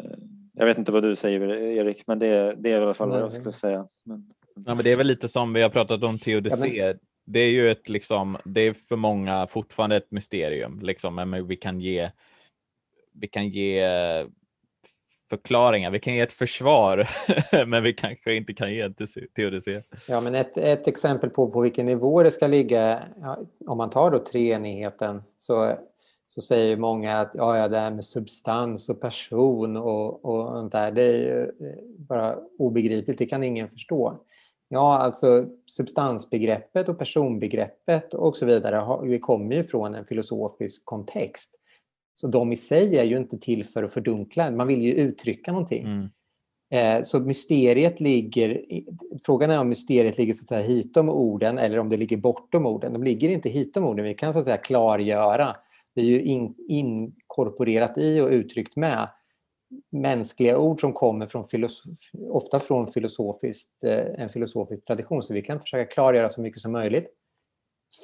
jag 0.54 0.66
vet 0.66 0.78
inte 0.78 0.92
vad 0.92 1.02
du 1.02 1.16
säger 1.16 1.40
Erik, 1.52 2.06
men 2.06 2.18
det, 2.18 2.54
det 2.58 2.70
är 2.70 2.80
i 2.80 2.82
alla 2.82 2.94
fall 2.94 3.10
vad 3.10 3.20
jag 3.20 3.32
skulle 3.32 3.52
säga. 3.52 3.88
Men... 4.04 4.34
Ja, 4.66 4.74
men 4.74 4.84
det 4.84 4.92
är 4.92 4.96
väl 4.96 5.06
lite 5.06 5.28
som 5.28 5.52
vi 5.52 5.62
har 5.62 5.70
pratat 5.70 6.02
om 6.02 6.18
teodicé. 6.18 6.76
Ja, 6.76 6.86
men... 6.86 6.98
Det 7.30 7.40
är 7.40 7.50
ju 7.50 7.70
ett 7.70 7.88
liksom, 7.88 8.38
det 8.44 8.60
är 8.60 8.72
för 8.72 8.96
många 8.96 9.46
fortfarande 9.46 9.96
ett 9.96 10.10
mysterium, 10.10 10.80
liksom, 10.82 11.14
men 11.14 11.46
vi 11.46 11.56
kan 11.56 11.80
ge, 11.80 12.10
vi 13.12 13.28
kan 13.28 13.48
ge 13.48 13.84
förklaringar. 15.30 15.90
Vi 15.90 16.00
kan 16.00 16.14
ge 16.14 16.20
ett 16.20 16.32
försvar, 16.32 17.08
men 17.66 17.82
vi 17.82 17.92
kanske 17.92 18.34
inte 18.34 18.52
kan 18.52 18.72
ge 18.72 18.80
ett 18.80 18.98
teodicé. 19.36 19.82
Ja, 20.08 20.20
men 20.20 20.34
ett, 20.34 20.56
ett 20.56 20.88
exempel 20.88 21.30
på 21.30 21.50
på 21.50 21.60
vilken 21.60 21.86
nivå 21.86 22.22
det 22.22 22.30
ska 22.30 22.46
ligga, 22.46 23.02
om 23.66 23.78
man 23.78 23.90
tar 23.90 24.10
då 24.10 24.18
treenigheten, 24.18 25.22
så 25.36 25.78
så 26.30 26.40
säger 26.40 26.76
många 26.76 27.18
att 27.18 27.30
ja, 27.34 27.58
ja, 27.58 27.68
det 27.68 27.78
här 27.78 27.90
med 27.90 28.04
substans 28.04 28.88
och 28.88 29.00
person 29.00 29.76
och, 29.76 30.24
och 30.24 30.46
sånt 30.46 30.72
där, 30.72 30.92
det 30.92 31.02
är 31.02 31.18
ju 31.18 31.42
eh, 31.42 31.76
bara 31.98 32.36
obegripligt, 32.58 33.18
det 33.18 33.26
kan 33.26 33.44
ingen 33.44 33.68
förstå. 33.68 34.18
Ja, 34.68 34.98
alltså 34.98 35.46
substansbegreppet 35.66 36.88
och 36.88 36.98
personbegreppet 36.98 38.14
och 38.14 38.36
så 38.36 38.46
vidare, 38.46 39.08
det 39.10 39.18
kommer 39.18 39.56
ju 39.56 39.64
från 39.64 39.94
en 39.94 40.04
filosofisk 40.04 40.84
kontext. 40.84 41.54
Så 42.20 42.26
de 42.26 42.52
i 42.52 42.56
sig 42.56 42.98
är 42.98 43.04
ju 43.04 43.16
inte 43.16 43.38
till 43.38 43.64
för 43.64 43.82
att 43.82 43.92
fördunkla, 43.92 44.50
man 44.50 44.66
vill 44.66 44.82
ju 44.82 44.92
uttrycka 44.92 45.52
någonting. 45.52 45.86
Mm. 45.86 46.08
Eh, 46.70 47.02
så 47.02 47.20
mysteriet 47.20 48.00
ligger, 48.00 48.64
frågan 49.24 49.50
är 49.50 49.60
om 49.60 49.68
mysteriet 49.68 50.18
ligger 50.18 50.32
så 50.34 50.42
att 50.42 50.48
säga 50.48 50.62
hitom 50.62 51.08
orden 51.08 51.58
eller 51.58 51.78
om 51.78 51.88
det 51.88 51.96
ligger 51.96 52.16
bortom 52.16 52.66
orden. 52.66 52.92
De 52.92 53.02
ligger 53.02 53.28
inte 53.28 53.48
hitom 53.48 53.84
orden, 53.84 54.04
vi 54.04 54.14
kan 54.14 54.32
så 54.32 54.38
att 54.38 54.44
säga 54.44 54.56
klargöra 54.56 55.56
det 55.98 56.00
är 56.00 56.06
ju 56.06 56.22
in, 56.22 56.54
inkorporerat 56.68 57.98
i 57.98 58.20
och 58.20 58.28
uttryckt 58.28 58.76
med 58.76 59.08
mänskliga 59.92 60.58
ord 60.58 60.80
som 60.80 60.92
kommer 60.92 61.26
från 61.26 61.44
ofta 62.30 62.58
från 62.58 62.86
filosofiskt, 62.86 63.84
eh, 63.84 64.22
en 64.22 64.28
filosofisk 64.28 64.84
tradition. 64.86 65.22
Så 65.22 65.34
vi 65.34 65.42
kan 65.42 65.60
försöka 65.60 65.90
klargöra 65.90 66.30
så 66.30 66.40
mycket 66.40 66.60
som 66.60 66.72
möjligt 66.72 67.08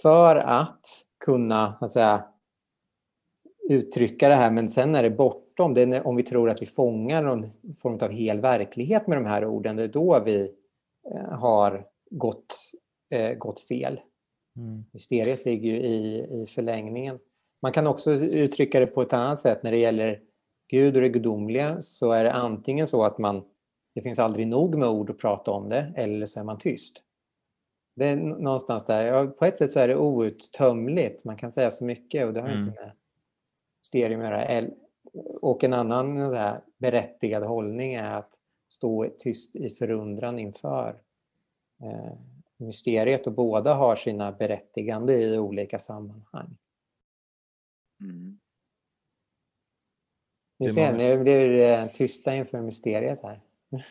för 0.03 0.37
att 0.37 0.81
kunna 1.25 1.79
att 1.81 1.91
säga, 1.91 2.25
uttrycka 3.69 4.29
det 4.29 4.35
här. 4.35 4.51
Men 4.51 4.69
sen 4.69 4.95
är 4.95 5.03
det 5.03 5.11
bortom, 5.11 5.75
det 5.75 5.83
är 5.83 6.07
om 6.07 6.17
vi 6.17 6.23
tror 6.23 6.51
att 6.51 6.62
vi 6.62 6.67
fångar 6.67 7.23
någon 7.23 7.45
form 7.83 7.99
av 8.03 8.11
hel 8.11 8.41
verklighet 8.41 9.07
med 9.07 9.19
de 9.19 9.25
här 9.25 9.45
orden, 9.45 9.77
det 9.77 9.83
är 9.83 9.89
då 9.89 10.23
vi 10.25 10.51
eh, 11.15 11.39
har 11.39 11.87
gått, 12.11 12.57
eh, 13.12 13.35
gått 13.35 13.61
fel. 13.61 14.01
Mm. 14.57 14.85
Mysteriet 14.93 15.45
ligger 15.45 15.71
ju 15.71 15.77
i, 15.77 16.27
i 16.43 16.47
förlängningen. 16.47 17.19
Man 17.62 17.73
kan 17.73 17.87
också 17.87 18.11
uttrycka 18.12 18.81
det 18.81 18.87
på 18.87 19.03
ett 19.03 19.12
annat 19.12 19.41
sätt. 19.41 19.62
När 19.62 19.71
det 19.71 19.79
gäller 19.79 20.21
Gud 20.71 20.97
och 20.97 21.03
det 21.03 21.09
gudomliga 21.09 21.81
så 21.81 22.12
är 22.12 22.25
det 22.25 22.33
antingen 22.33 22.87
så 22.87 23.05
att 23.05 23.19
man, 23.19 23.45
det 23.95 24.03
finns 24.03 24.19
aldrig 24.19 24.47
nog 24.47 24.79
med 24.79 24.89
ord 24.89 25.11
att 25.11 25.19
prata 25.19 25.51
om 25.51 25.69
det, 25.69 25.93
eller 25.97 26.27
så 26.27 26.41
är 26.41 26.45
man 26.45 26.59
tyst. 26.59 27.03
Det 27.97 28.07
är 28.07 28.17
någonstans 28.17 28.85
där. 28.85 29.05
Ja, 29.05 29.27
på 29.27 29.45
ett 29.45 29.59
sätt 29.59 29.71
så 29.71 29.81
är 29.81 29.89
det 29.89 29.97
outtömligt. 29.97 31.25
Man 31.25 31.37
kan 31.37 31.53
säga 31.53 31.71
så 31.71 31.85
mycket 31.85 32.27
och 32.27 32.33
det 32.33 32.41
har 32.41 32.49
mm. 32.49 32.61
inte 32.61 32.81
med 32.81 32.93
mysterium 33.85 34.20
att 34.20 34.30
göra. 34.30 34.70
Och 35.41 35.64
en 35.64 35.72
annan 35.72 36.30
så 36.30 36.37
här, 36.37 36.61
berättigad 36.78 37.43
hållning 37.43 37.95
är 37.95 38.18
att 38.18 38.32
stå 38.68 39.09
tyst 39.18 39.57
i 39.57 39.70
förundran 39.70 40.39
inför 40.39 41.01
eh, 41.82 42.12
mysteriet 42.57 43.26
och 43.26 43.32
båda 43.32 43.74
har 43.74 43.97
sina 43.97 44.32
berättigande 44.32 45.14
i 45.14 45.39
olika 45.39 45.78
sammanhang. 45.78 46.57
Mm. 48.01 48.39
Du 50.59 50.70
ser, 50.70 50.93
nu 50.93 51.22
blir 51.22 51.49
det 51.49 51.89
tysta 51.95 52.35
inför 52.35 52.61
mysteriet 52.61 53.22
här. 53.22 53.41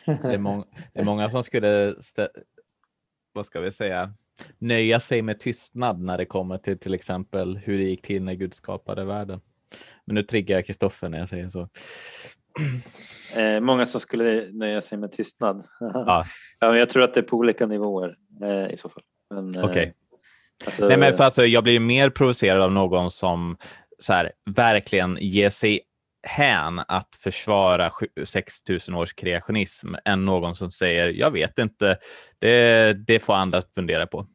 Det 0.06 0.34
är, 0.34 0.38
många, 0.38 0.64
det 0.92 1.00
är 1.00 1.04
många 1.04 1.30
som 1.30 1.44
skulle, 1.44 1.94
vad 3.32 3.46
ska 3.46 3.60
vi 3.60 3.72
säga, 3.72 4.14
nöja 4.58 5.00
sig 5.00 5.22
med 5.22 5.40
tystnad 5.40 6.00
när 6.00 6.18
det 6.18 6.26
kommer 6.26 6.58
till 6.58 6.78
till 6.78 6.94
exempel 6.94 7.56
hur 7.56 7.78
det 7.78 7.84
gick 7.84 8.02
till 8.02 8.22
när 8.22 8.34
Gud 8.34 8.54
skapade 8.54 9.04
världen. 9.04 9.40
Men 10.04 10.14
nu 10.14 10.22
triggar 10.22 10.56
jag 10.56 10.66
Kristoffer 10.66 11.08
när 11.08 11.18
jag 11.18 11.28
säger 11.28 11.48
så. 11.48 11.68
Eh, 13.36 13.60
många 13.60 13.86
som 13.86 14.00
skulle 14.00 14.48
nöja 14.52 14.80
sig 14.80 14.98
med 14.98 15.12
tystnad. 15.12 15.66
Ja. 15.80 16.24
ja 16.60 16.76
jag 16.78 16.88
tror 16.88 17.02
att 17.02 17.14
det 17.14 17.20
är 17.20 17.24
på 17.24 17.36
olika 17.36 17.66
nivåer 17.66 18.14
eh, 18.42 18.72
i 18.72 18.76
så 18.76 18.88
fall. 18.88 19.02
Eh, 19.34 19.48
Okej. 19.48 19.62
Okay. 19.62 19.92
Alltså, 20.66 20.88
Nej, 20.88 20.98
men 20.98 21.16
för 21.16 21.24
alltså, 21.24 21.46
jag 21.46 21.64
blir 21.64 21.80
mer 21.80 22.10
provocerad 22.10 22.62
av 22.62 22.72
någon 22.72 23.10
som 23.10 23.56
så 23.98 24.12
här, 24.12 24.32
verkligen 24.50 25.18
ge 25.20 25.50
sig 25.50 25.80
hän 26.26 26.78
att 26.88 27.08
försvara 27.18 27.90
6000 28.24 28.94
års 28.94 29.12
kreationism 29.14 29.94
än 30.04 30.24
någon 30.24 30.56
som 30.56 30.70
säger 30.70 31.08
jag 31.08 31.30
vet 31.30 31.58
inte, 31.58 31.98
det, 32.38 32.92
det 33.06 33.20
får 33.20 33.34
andra 33.34 33.62
fundera 33.74 34.06
på. 34.06 34.26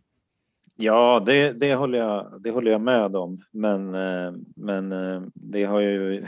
Ja, 0.81 1.23
det, 1.25 1.51
det, 1.51 1.75
håller 1.75 1.99
jag, 1.99 2.41
det 2.43 2.51
håller 2.51 2.71
jag 2.71 2.81
med 2.81 3.15
om, 3.15 3.37
men, 3.51 3.95
eh, 3.95 4.31
men 4.55 4.91
eh, 4.91 5.21
det 5.33 5.63
har 5.63 5.81
ju 5.81 6.25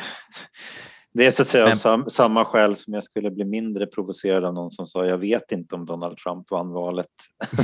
det 1.13 1.25
är 1.25 1.31
så 1.31 1.41
att 1.41 1.47
säga 1.47 1.65
men... 1.65 1.77
sam, 1.77 2.09
samma 2.09 2.45
skäl 2.45 2.75
som 2.75 2.93
jag 2.93 3.03
skulle 3.03 3.31
bli 3.31 3.45
mindre 3.45 3.87
provocerad 3.87 4.45
av 4.45 4.53
någon 4.53 4.71
som 4.71 4.85
sa 4.85 5.05
jag 5.05 5.17
vet 5.17 5.51
inte 5.51 5.75
om 5.75 5.85
Donald 5.85 6.17
Trump 6.17 6.51
vann 6.51 6.69
valet 6.69 7.07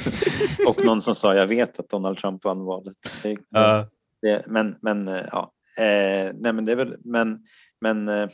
och 0.68 0.86
någon 0.86 1.02
som 1.02 1.16
sa 1.16 1.36
jag 1.36 1.48
vet 1.48 1.80
att 1.80 1.90
Donald 1.90 2.18
Trump 2.18 2.46
vann 2.46 2.66
valet. 2.66 2.98
Det, 3.24 3.32
uh. 3.32 3.86
det, 4.22 4.44
men, 4.48 4.76
men 4.82 5.08
eh, 5.08 5.26
ja, 5.32 5.54
Eh, 5.78 6.34
nej 6.36 6.54
men 6.54 6.66
det 6.66 6.72
är 6.72 6.76
väl, 6.76 6.98
men, 7.04 7.40
men 7.82 8.10
eh, 8.10 8.30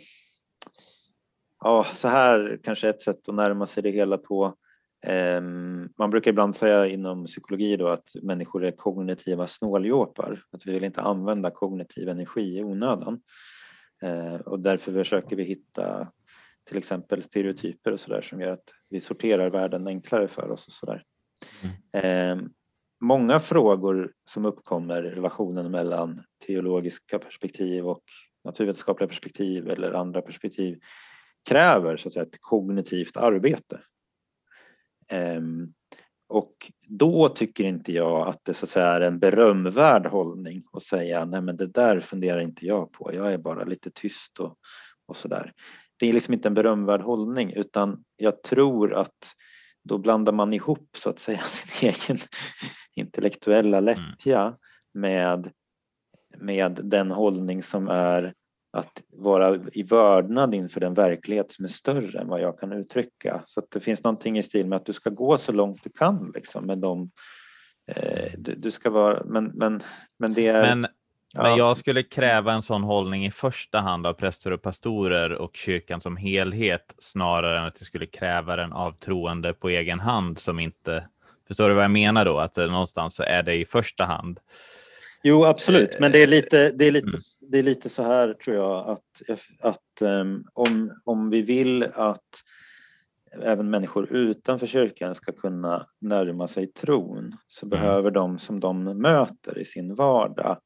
ja, 1.64 1.86
så 1.94 2.08
här 2.08 2.60
kanske 2.64 2.90
ett 2.90 3.02
sätt 3.02 3.30
att 3.30 3.36
närma 3.36 3.68
sig 3.68 3.84
det 3.84 3.92
hela 3.92 4.18
på. 4.18 4.56
Ehm, 5.04 5.90
man 5.98 6.10
brukar 6.10 6.32
ibland 6.32 6.56
säga 6.56 6.88
inom 6.88 7.26
psykologi 7.26 7.78
då 7.78 7.88
att 7.88 8.10
människor 8.22 8.66
är 8.66 8.72
kognitiva 8.72 9.48
snåljåpar, 9.48 10.44
att 10.52 10.66
vi 10.66 10.74
vill 10.74 10.84
inte 10.84 11.02
använda 11.02 11.52
kognitiv 11.52 12.10
energi 12.10 12.58
i 12.58 12.64
onödan. 12.64 13.22
Ehm, 14.04 14.42
och 14.42 14.60
därför 14.60 14.92
försöker 14.92 15.36
vi 15.36 15.44
hitta 15.44 16.08
till 16.68 16.78
exempel 16.78 17.24
stereotyper 17.24 17.92
och 17.92 18.00
sådär 18.00 18.22
som 18.22 18.42
gör 18.42 18.52
att 18.52 18.74
vi 18.90 19.02
sorterar 19.02 19.50
världen 19.50 19.88
enklare 19.88 20.28
för 20.28 20.52
oss 20.52 20.68
och 20.68 20.74
sådär. 20.74 21.04
Mm. 21.94 22.50
Många 23.02 23.40
frågor 23.40 24.14
som 24.26 24.46
uppkommer 24.46 25.06
i 25.06 25.10
relationen 25.10 25.72
mellan 25.72 26.24
teologiska 26.48 27.20
perspektiv 27.20 27.88
och 27.88 28.04
naturvetenskapliga 28.44 29.08
perspektiv 29.08 29.70
eller 29.70 29.94
andra 29.94 30.22
perspektiv 30.22 30.80
kräver 31.50 31.98
så 31.98 32.08
att 32.08 32.14
säga, 32.14 32.24
ett 32.24 32.42
kognitivt 32.42 33.18
arbete. 33.18 33.80
Um, 35.12 35.74
och 36.28 36.72
då 36.88 37.30
tycker 37.30 37.64
inte 37.64 37.92
jag 37.92 38.28
att 38.28 38.40
det 38.44 38.54
så 38.54 38.66
att 38.66 38.70
säga, 38.70 38.88
är 38.88 39.02
en 39.02 39.20
berömvärd 39.20 40.06
hållning 40.06 40.64
att 40.74 40.84
säga 40.84 41.26
nej 41.26 41.42
men 41.42 41.58
det 41.58 41.68
där 41.68 42.00
funderar 42.00 42.40
inte 42.40 42.66
jag 42.66 42.92
på, 42.92 43.14
jag 43.14 43.34
är 43.34 43.38
bara 43.38 43.64
lite 43.64 43.92
tyst 43.92 44.40
och, 44.40 44.58
och 45.06 45.18
sådär. 45.18 45.54
Det 46.00 46.10
är 46.10 46.14
liksom 46.14 46.34
inte 46.34 46.48
en 46.48 46.54
berömvärd 46.54 47.02
hållning 47.02 47.54
utan 47.54 48.04
jag 48.18 48.44
tror 48.44 48.94
att 48.94 49.34
då 49.84 49.98
blandar 49.98 50.34
man 50.34 50.54
ihop 50.54 50.90
så 50.98 51.10
att 51.10 51.20
säga 51.20 51.42
sin 51.48 51.90
egen 51.92 52.18
intellektuella 52.96 53.78
mm. 53.78 53.86
lättja 53.86 54.58
med, 54.94 55.52
med 56.38 56.80
den 56.84 57.12
hållning 57.12 57.64
som 57.64 57.88
är 57.88 58.34
att 58.74 59.04
vara 59.10 59.60
i 59.74 59.84
vördnad 59.84 60.54
inför 60.54 60.80
den 60.80 60.94
verklighet 60.94 61.52
som 61.52 61.66
är 61.66 61.70
större 61.70 62.20
än 62.20 62.28
vad 62.28 62.42
jag 62.42 62.60
kan 62.60 62.72
uttrycka. 62.72 63.42
Så 63.46 63.60
att 63.60 63.72
det 63.72 63.80
finns 63.80 64.04
någonting 64.04 64.38
i 64.38 64.44
stil 64.44 64.68
med 64.68 64.76
att 64.76 64.86
du 64.86 64.94
ska 64.94 65.10
gå 65.10 65.38
så 65.38 65.52
långt 65.52 65.84
du 65.84 65.90
kan 65.90 66.32
liksom, 66.36 66.66
med 66.66 66.78
dem. 66.78 67.12
Eh, 67.88 68.32
du, 68.38 68.56
du, 68.56 68.72
ska 68.72 68.90
vara, 68.90 69.24
men, 69.26 69.46
men, 69.46 69.84
men 70.20 70.34
det 70.34 70.48
är... 70.48 70.76
Men, 70.76 70.88
ja. 71.34 71.44
men 71.44 71.58
jag 71.58 71.78
skulle 71.78 72.04
kräva 72.04 72.54
en 72.54 72.62
sån 72.62 72.84
hållning 72.84 73.26
i 73.26 73.32
första 73.32 73.80
hand 73.80 74.08
av 74.08 74.14
präster 74.14 74.52
och 74.52 74.62
pastorer 74.62 75.32
och 75.32 75.56
kyrkan 75.56 76.02
som 76.02 76.18
helhet 76.18 76.96
snarare 76.98 77.60
än 77.60 77.66
att 77.66 77.80
jag 77.80 77.88
skulle 77.88 78.06
kräva 78.06 78.56
den 78.56 78.74
av 78.74 78.92
troende 78.92 79.54
på 79.54 79.70
egen 79.70 80.00
hand 80.00 80.40
som 80.40 80.60
inte 80.60 81.08
Förstår 81.48 81.70
du 81.70 81.76
vad 81.76 81.84
jag 81.84 81.92
menar 81.92 82.26
då? 82.26 82.40
Att 82.40 82.56
någonstans 82.56 83.16
så 83.16 83.24
är 83.24 83.44
det 83.44 83.56
i 83.56 83.66
första 83.66 84.06
hand 84.06 84.40
Jo, 85.24 85.44
absolut, 85.46 86.00
men 86.00 86.12
det 86.12 86.24
är 86.24 86.28
lite, 86.28 86.72
det 86.72 86.86
är 86.86 86.92
lite, 86.92 87.08
mm. 87.08 87.20
det 87.42 87.60
är 87.60 87.64
lite 87.64 87.90
så 87.90 88.04
här 88.04 88.34
tror 88.34 88.56
jag 88.56 88.90
att, 88.90 89.40
att 89.60 90.02
um, 90.02 90.46
om, 90.54 91.02
om 91.04 91.30
vi 91.30 91.42
vill 91.42 91.84
att 91.94 92.44
även 93.42 93.70
människor 93.70 94.14
utanför 94.14 94.68
kyrkan 94.68 95.16
ska 95.16 95.32
kunna 95.32 95.88
närma 96.02 96.48
sig 96.48 96.68
tron 96.68 97.38
så 97.48 97.66
mm. 97.66 97.70
behöver 97.70 98.12
de 98.12 98.40
som 98.40 98.60
de 98.60 98.84
möter 98.84 99.58
i 99.58 99.66
sin 99.66 99.96
vardag, 99.96 100.58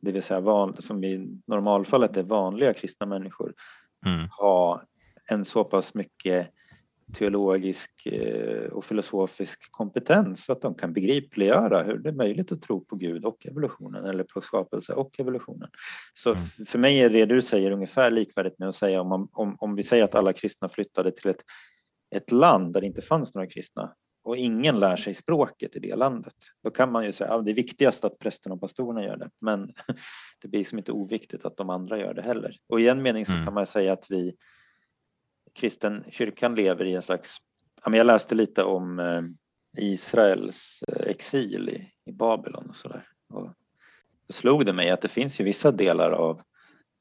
det 0.00 0.12
vill 0.12 0.22
säga 0.22 0.40
van, 0.40 0.76
som 0.78 1.04
i 1.04 1.40
normalfallet 1.46 2.16
är 2.16 2.22
vanliga 2.22 2.74
kristna 2.74 3.06
människor, 3.06 3.54
mm. 4.06 4.28
ha 4.38 4.82
en 5.26 5.44
så 5.44 5.64
pass 5.64 5.94
mycket 5.94 6.50
teologisk 7.12 8.06
eh, 8.06 8.72
och 8.72 8.84
filosofisk 8.84 9.72
kompetens 9.72 10.44
så 10.44 10.52
att 10.52 10.62
de 10.62 10.74
kan 10.74 10.92
begripliggöra 10.92 11.82
hur 11.82 11.98
det 11.98 12.08
är 12.08 12.14
möjligt 12.14 12.52
att 12.52 12.62
tro 12.62 12.84
på 12.84 12.96
Gud 12.96 13.24
och 13.24 13.46
evolutionen 13.46 14.04
eller 14.04 14.24
på 14.24 14.40
skapelse 14.40 14.92
och 14.92 15.20
evolutionen. 15.20 15.68
Så 16.14 16.30
mm. 16.30 16.44
för 16.66 16.78
mig 16.78 17.00
är 17.00 17.10
det 17.10 17.26
du 17.26 17.42
säger 17.42 17.70
ungefär 17.70 18.10
likvärdigt 18.10 18.58
med 18.58 18.68
att 18.68 18.74
säga 18.74 19.00
om, 19.00 19.28
om, 19.32 19.56
om 19.58 19.74
vi 19.74 19.82
säger 19.82 20.04
att 20.04 20.14
alla 20.14 20.32
kristna 20.32 20.68
flyttade 20.68 21.10
till 21.10 21.30
ett, 21.30 21.42
ett 22.16 22.32
land 22.32 22.72
där 22.72 22.80
det 22.80 22.86
inte 22.86 23.02
fanns 23.02 23.34
några 23.34 23.46
kristna 23.46 23.94
och 24.22 24.36
ingen 24.36 24.80
lär 24.80 24.96
sig 24.96 25.14
språket 25.14 25.76
i 25.76 25.78
det 25.78 25.96
landet. 25.96 26.34
Då 26.64 26.70
kan 26.70 26.92
man 26.92 27.04
ju 27.04 27.12
säga 27.12 27.30
att 27.30 27.36
ja, 27.36 27.42
det 27.42 27.50
är 27.50 27.54
viktigast 27.54 28.04
att 28.04 28.18
prästen 28.18 28.52
och 28.52 28.60
pastorerna 28.60 29.04
gör 29.04 29.16
det, 29.16 29.30
men 29.40 29.72
det 30.42 30.48
blir 30.48 30.60
liksom 30.60 30.78
inte 30.78 30.92
oviktigt 30.92 31.44
att 31.44 31.56
de 31.56 31.70
andra 31.70 31.98
gör 31.98 32.14
det 32.14 32.22
heller. 32.22 32.56
Och 32.68 32.80
i 32.80 32.88
en 32.88 33.02
mening 33.02 33.26
så 33.26 33.32
mm. 33.32 33.44
kan 33.44 33.54
man 33.54 33.66
säga 33.66 33.92
att 33.92 34.10
vi 34.10 34.36
kristen 35.60 36.04
kyrkan 36.10 36.54
lever 36.54 36.84
i 36.84 36.94
en 36.94 37.02
slags... 37.02 37.36
Jag 37.84 38.06
läste 38.06 38.34
lite 38.34 38.64
om 38.64 38.98
eh, 38.98 39.22
Israels 39.84 40.84
eh, 40.88 41.10
exil 41.10 41.68
i, 41.68 42.10
i 42.10 42.12
Babylon 42.12 42.66
och 42.68 42.76
sådär. 42.76 43.06
Då 43.28 43.54
slog 44.28 44.66
det 44.66 44.72
mig 44.72 44.90
att 44.90 45.00
det 45.00 45.08
finns 45.08 45.40
ju 45.40 45.44
vissa 45.44 45.72
delar 45.72 46.10
av, 46.10 46.40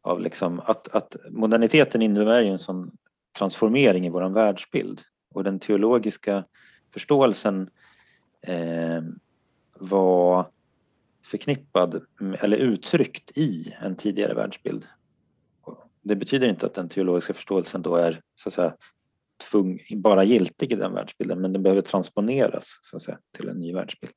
av 0.02 0.22
liksom 0.22 0.60
att, 0.60 0.88
att 0.88 1.16
moderniteten 1.30 2.02
innebär 2.02 2.42
ju 2.42 2.50
en 2.50 2.60
sån 2.60 2.92
transformering 3.38 4.06
i 4.06 4.10
vår 4.10 4.30
världsbild 4.30 5.02
och 5.34 5.44
den 5.44 5.60
teologiska 5.60 6.44
förståelsen 6.94 7.70
eh, 8.42 9.02
var 9.74 10.46
förknippad 11.26 12.06
eller 12.40 12.58
uttryckt 12.58 13.38
i 13.38 13.76
en 13.82 13.96
tidigare 13.96 14.34
världsbild 14.34 14.86
det 16.02 16.16
betyder 16.16 16.48
inte 16.48 16.66
att 16.66 16.74
den 16.74 16.90
teologiska 16.90 17.34
förståelsen 17.34 17.82
då 17.82 17.96
är 17.96 18.22
så 18.36 18.50
att 18.50 18.54
säga, 18.54 18.76
tvung, 19.52 19.80
bara 19.96 20.24
giltig 20.24 20.72
i 20.72 20.76
den 20.76 20.94
världsbilden, 20.94 21.42
men 21.42 21.54
den 21.54 21.64
behöver 21.64 21.82
transponeras 21.82 22.80
så 22.82 22.96
att 22.96 23.02
säga, 23.02 23.20
till 23.38 23.50
en 23.50 23.60
ny 23.60 23.74
världsbild. 23.74 24.14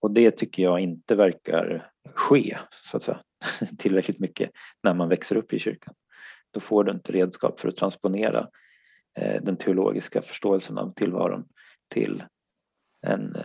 Och 0.00 0.10
det 0.10 0.30
tycker 0.30 0.62
jag 0.62 0.80
inte 0.80 1.14
verkar 1.14 1.90
ske 2.14 2.58
så 2.84 2.96
att 2.96 3.02
säga, 3.02 3.20
tillräckligt 3.78 4.18
mycket 4.18 4.50
när 4.82 4.94
man 4.94 5.08
växer 5.08 5.36
upp 5.36 5.52
i 5.52 5.58
kyrkan. 5.58 5.94
Då 6.50 6.60
får 6.60 6.84
du 6.84 6.92
inte 6.92 7.12
redskap 7.12 7.60
för 7.60 7.68
att 7.68 7.76
transponera 7.76 8.48
eh, 9.18 9.42
den 9.42 9.56
teologiska 9.56 10.22
förståelsen 10.22 10.78
av 10.78 10.94
tillvaron 10.94 11.44
till 11.88 12.24
en 13.06 13.36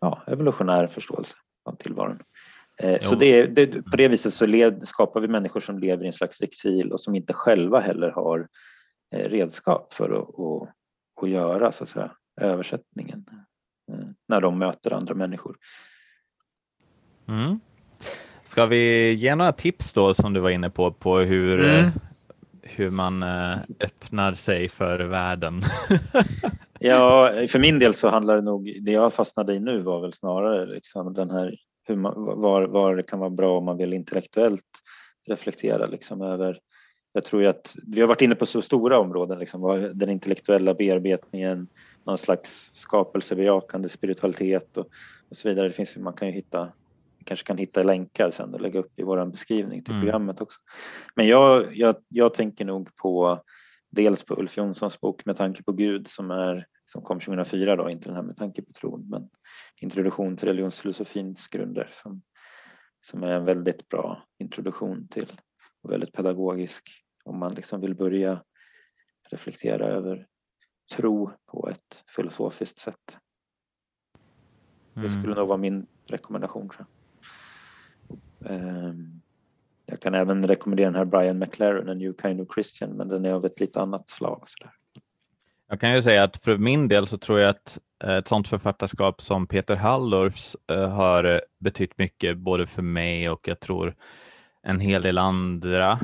ja, 0.00 0.22
evolutionär 0.26 0.86
förståelse 0.86 1.34
av 1.64 1.76
tillvaron. 1.76 2.18
Eh, 2.82 3.00
så 3.00 3.14
det, 3.14 3.46
det, 3.46 3.66
på 3.66 3.96
det 3.96 4.08
viset 4.08 4.34
så 4.34 4.46
led, 4.46 4.88
skapar 4.88 5.20
vi 5.20 5.28
människor 5.28 5.60
som 5.60 5.78
lever 5.78 6.04
i 6.04 6.06
en 6.06 6.12
slags 6.12 6.40
exil 6.40 6.92
och 6.92 7.00
som 7.00 7.14
inte 7.14 7.32
själva 7.32 7.80
heller 7.80 8.10
har 8.10 8.48
eh, 9.14 9.28
redskap 9.28 9.92
för 9.92 10.10
att, 10.10 10.28
att, 10.28 11.22
att 11.22 11.30
göra 11.30 11.72
så 11.72 11.82
att 11.82 11.88
säga, 11.88 12.10
översättningen 12.40 13.24
eh, 13.92 14.04
när 14.28 14.40
de 14.40 14.58
möter 14.58 14.92
andra 14.92 15.14
människor. 15.14 15.56
Mm. 17.28 17.60
Ska 18.44 18.66
vi 18.66 19.12
ge 19.12 19.34
några 19.34 19.52
tips 19.52 19.92
då 19.92 20.14
som 20.14 20.32
du 20.32 20.40
var 20.40 20.50
inne 20.50 20.70
på, 20.70 20.92
på 20.92 21.18
hur, 21.18 21.60
mm. 21.60 21.90
hur 22.62 22.90
man 22.90 23.22
öppnar 23.80 24.34
sig 24.34 24.68
för 24.68 25.00
världen? 25.00 25.62
ja, 26.78 27.32
för 27.48 27.58
min 27.58 27.78
del 27.78 27.94
så 27.94 28.08
handlar 28.08 28.36
det 28.36 28.42
nog, 28.42 28.78
det 28.80 28.92
jag 28.92 29.14
fastnade 29.14 29.54
i 29.54 29.60
nu 29.60 29.80
var 29.82 30.00
väl 30.00 30.12
snarare 30.12 30.66
liksom 30.66 31.14
den 31.14 31.30
här 31.30 31.56
hur 31.84 31.96
man, 31.96 32.14
var, 32.40 32.62
var 32.62 32.96
det 32.96 33.02
kan 33.02 33.18
vara 33.18 33.30
bra 33.30 33.58
om 33.58 33.64
man 33.64 33.76
vill 33.76 33.92
intellektuellt 33.92 34.66
reflektera 35.26 35.86
liksom 35.86 36.22
över 36.22 36.60
jag 37.12 37.24
tror 37.24 37.46
att 37.46 37.76
vi 37.86 38.00
har 38.00 38.08
varit 38.08 38.20
inne 38.20 38.34
på 38.34 38.46
så 38.46 38.62
stora 38.62 38.98
områden, 38.98 39.38
liksom, 39.38 39.90
den 39.94 40.10
intellektuella 40.10 40.74
bearbetningen, 40.74 41.68
någon 42.04 42.18
slags 42.18 42.70
skapelsebejakande 42.74 43.88
spiritualitet 43.88 44.76
och, 44.76 44.86
och 45.30 45.36
så 45.36 45.48
vidare. 45.48 45.66
Det 45.66 45.72
finns, 45.72 45.96
man 45.96 46.12
kan 46.12 46.28
ju 46.28 46.34
hitta, 46.34 46.72
kanske 47.24 47.46
kan 47.46 47.58
hitta 47.58 47.82
länkar 47.82 48.30
sen 48.30 48.54
och 48.54 48.60
lägga 48.60 48.80
upp 48.80 48.98
i 48.98 49.02
vår 49.02 49.26
beskrivning 49.26 49.82
till 49.82 49.94
mm. 49.94 50.02
programmet 50.02 50.40
också. 50.40 50.60
Men 51.14 51.26
jag, 51.26 51.76
jag, 51.76 51.94
jag 52.08 52.34
tänker 52.34 52.64
nog 52.64 52.96
på 52.96 53.42
dels 53.92 54.24
på 54.24 54.34
Ulf 54.34 54.56
Jonssons 54.56 55.00
bok 55.00 55.24
Med 55.24 55.36
tanke 55.36 55.62
på 55.62 55.72
Gud 55.72 56.08
som, 56.08 56.30
är, 56.30 56.66
som 56.84 57.02
kom 57.02 57.20
2004, 57.20 57.76
då, 57.76 57.90
inte 57.90 58.08
den 58.08 58.16
här 58.16 58.22
Med 58.22 58.36
tanke 58.36 58.62
på 58.62 58.72
tron, 58.72 59.08
men 59.08 59.28
Introduktion 59.80 60.36
till 60.36 60.48
religionsfilosofins 60.48 61.48
grunder 61.48 61.88
som, 61.92 62.22
som 63.00 63.22
är 63.22 63.32
en 63.32 63.44
väldigt 63.44 63.88
bra 63.88 64.26
introduktion 64.38 65.08
till 65.08 65.32
och 65.82 65.92
väldigt 65.92 66.12
pedagogisk 66.12 66.82
om 67.24 67.38
man 67.38 67.54
liksom 67.54 67.80
vill 67.80 67.94
börja 67.94 68.44
reflektera 69.30 69.86
över 69.86 70.26
tro 70.96 71.30
på 71.46 71.68
ett 71.68 72.04
filosofiskt 72.16 72.78
sätt. 72.78 73.18
Mm. 74.94 75.08
Det 75.08 75.10
skulle 75.10 75.34
nog 75.34 75.48
vara 75.48 75.58
min 75.58 75.86
rekommendation. 76.06 76.68
Tror 76.68 76.86
jag. 76.86 76.88
Jag 78.52 78.94
kan 80.02 80.14
även 80.14 80.48
rekommendera 80.48 80.86
den 80.86 80.94
här 80.94 81.04
Brian 81.04 81.38
McLaren, 81.38 81.88
A 81.88 81.94
New 81.94 82.14
Kind 82.22 82.40
of 82.40 82.48
Christian, 82.54 82.90
men 82.90 83.08
den 83.08 83.24
är 83.24 83.32
av 83.32 83.44
ett 83.44 83.60
lite 83.60 83.80
annat 83.80 84.08
slag. 84.08 84.42
Sådär. 84.46 84.72
Jag 85.68 85.80
kan 85.80 85.94
ju 85.94 86.02
säga 86.02 86.22
att 86.22 86.36
för 86.36 86.58
min 86.58 86.88
del 86.88 87.06
så 87.06 87.18
tror 87.18 87.40
jag 87.40 87.50
att 87.50 87.78
eh, 88.04 88.16
ett 88.16 88.28
sådant 88.28 88.48
författarskap 88.48 89.22
som 89.22 89.46
Peter 89.46 89.76
Hallorfs 89.76 90.56
eh, 90.70 90.88
har 90.88 91.24
eh, 91.24 91.38
betytt 91.58 91.98
mycket 91.98 92.38
både 92.38 92.66
för 92.66 92.82
mig 92.82 93.30
och 93.30 93.48
jag 93.48 93.60
tror 93.60 93.94
en 94.62 94.80
hel 94.80 95.02
del 95.02 95.18
andra, 95.18 96.00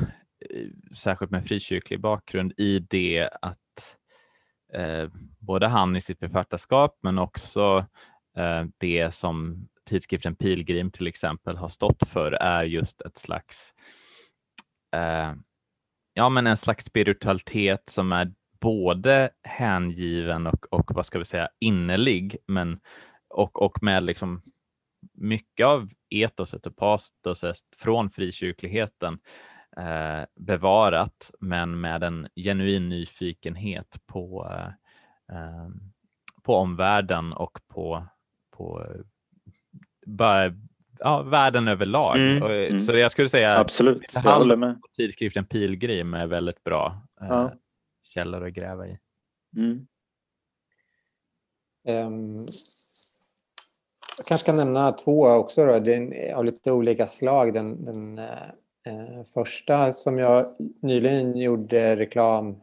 särskilt 0.95 1.31
med 1.31 1.47
frikyrklig 1.47 2.01
bakgrund, 2.01 2.53
i 2.57 2.79
det 2.79 3.29
att 3.43 3.97
eh, 4.75 5.09
både 5.39 5.67
han 5.67 5.97
i 5.97 6.01
sitt 6.01 6.19
författarskap 6.19 6.99
men 7.03 7.19
också 7.19 7.87
eh, 8.37 8.65
det 8.79 9.15
som 9.15 9.69
tidskriften 9.89 10.37
Pilgrim 10.37 10.91
till 10.91 11.07
exempel 11.07 11.57
har 11.57 11.69
stått 11.69 12.09
för 12.09 12.33
är 12.33 12.65
just 12.65 13.01
ett 13.01 13.19
slags 13.19 13.75
eh, 14.97 15.35
ja, 16.15 16.29
men 16.29 16.47
en 16.47 16.57
slags 16.57 16.85
spiritualitet 16.85 17.83
som 17.89 18.13
är 18.13 18.33
både 18.61 19.31
hängiven 19.43 20.47
och, 20.47 20.67
och 20.73 20.91
vad 20.95 21.07
ska 21.07 21.19
vi 21.19 21.25
säga 21.25 21.49
innerlig, 21.61 22.37
men 22.47 22.81
och, 23.29 23.63
och 23.63 23.83
med 23.83 24.03
liksom 24.03 24.43
mycket 25.13 25.67
av 25.67 25.89
etoset 26.11 26.67
och 26.67 26.77
pastoset 26.77 27.57
från 27.77 28.11
frikyrkligheten 28.11 29.19
eh, 29.77 30.23
bevarat, 30.41 31.31
men 31.41 31.81
med 31.81 32.03
en 32.03 32.29
genuin 32.37 32.89
nyfikenhet 32.89 34.01
på, 34.07 34.53
eh, 34.53 35.37
eh 35.37 35.69
på 36.43 36.57
omvärlden 36.57 37.33
och 37.33 37.61
på, 37.69 38.07
på 38.57 38.87
ja, 40.99 41.23
världen 41.23 41.69
överlag. 41.69 42.17
Mm, 42.17 42.43
och, 42.43 42.51
mm. 42.51 42.81
Så 42.81 42.97
jag 42.97 43.11
skulle 43.11 43.29
säga 43.29 43.59
Absolut, 43.59 44.15
jag 44.15 44.21
håller 44.23 44.57
med. 44.57 44.81
tidskriften 44.97 45.45
Pilgrim 45.45 46.15
är 46.15 46.27
väldigt 46.27 46.65
bra 46.65 47.03
eh, 47.21 47.27
Ja. 47.29 47.53
källor 48.03 48.47
att 48.47 48.53
gräva 48.53 48.87
i. 48.87 48.99
Mm. 49.57 49.87
Ehm, 51.85 52.47
jag 54.19 54.27
kanske 54.27 54.47
kan 54.47 54.57
nämna 54.57 54.93
två 54.93 55.27
också 55.27 55.67
då, 55.67 55.79
den, 55.79 56.15
av 56.35 56.45
lite 56.45 56.73
olika 56.73 57.07
slag. 57.07 57.55
Den, 57.55 57.85
den 57.85 58.19
eh, 58.19 58.49
eh, 58.87 59.25
första 59.35 59.93
som 59.93 60.19
jag 60.19 60.57
nyligen 60.83 61.37
gjorde 61.37 61.97
reklam 61.97 62.61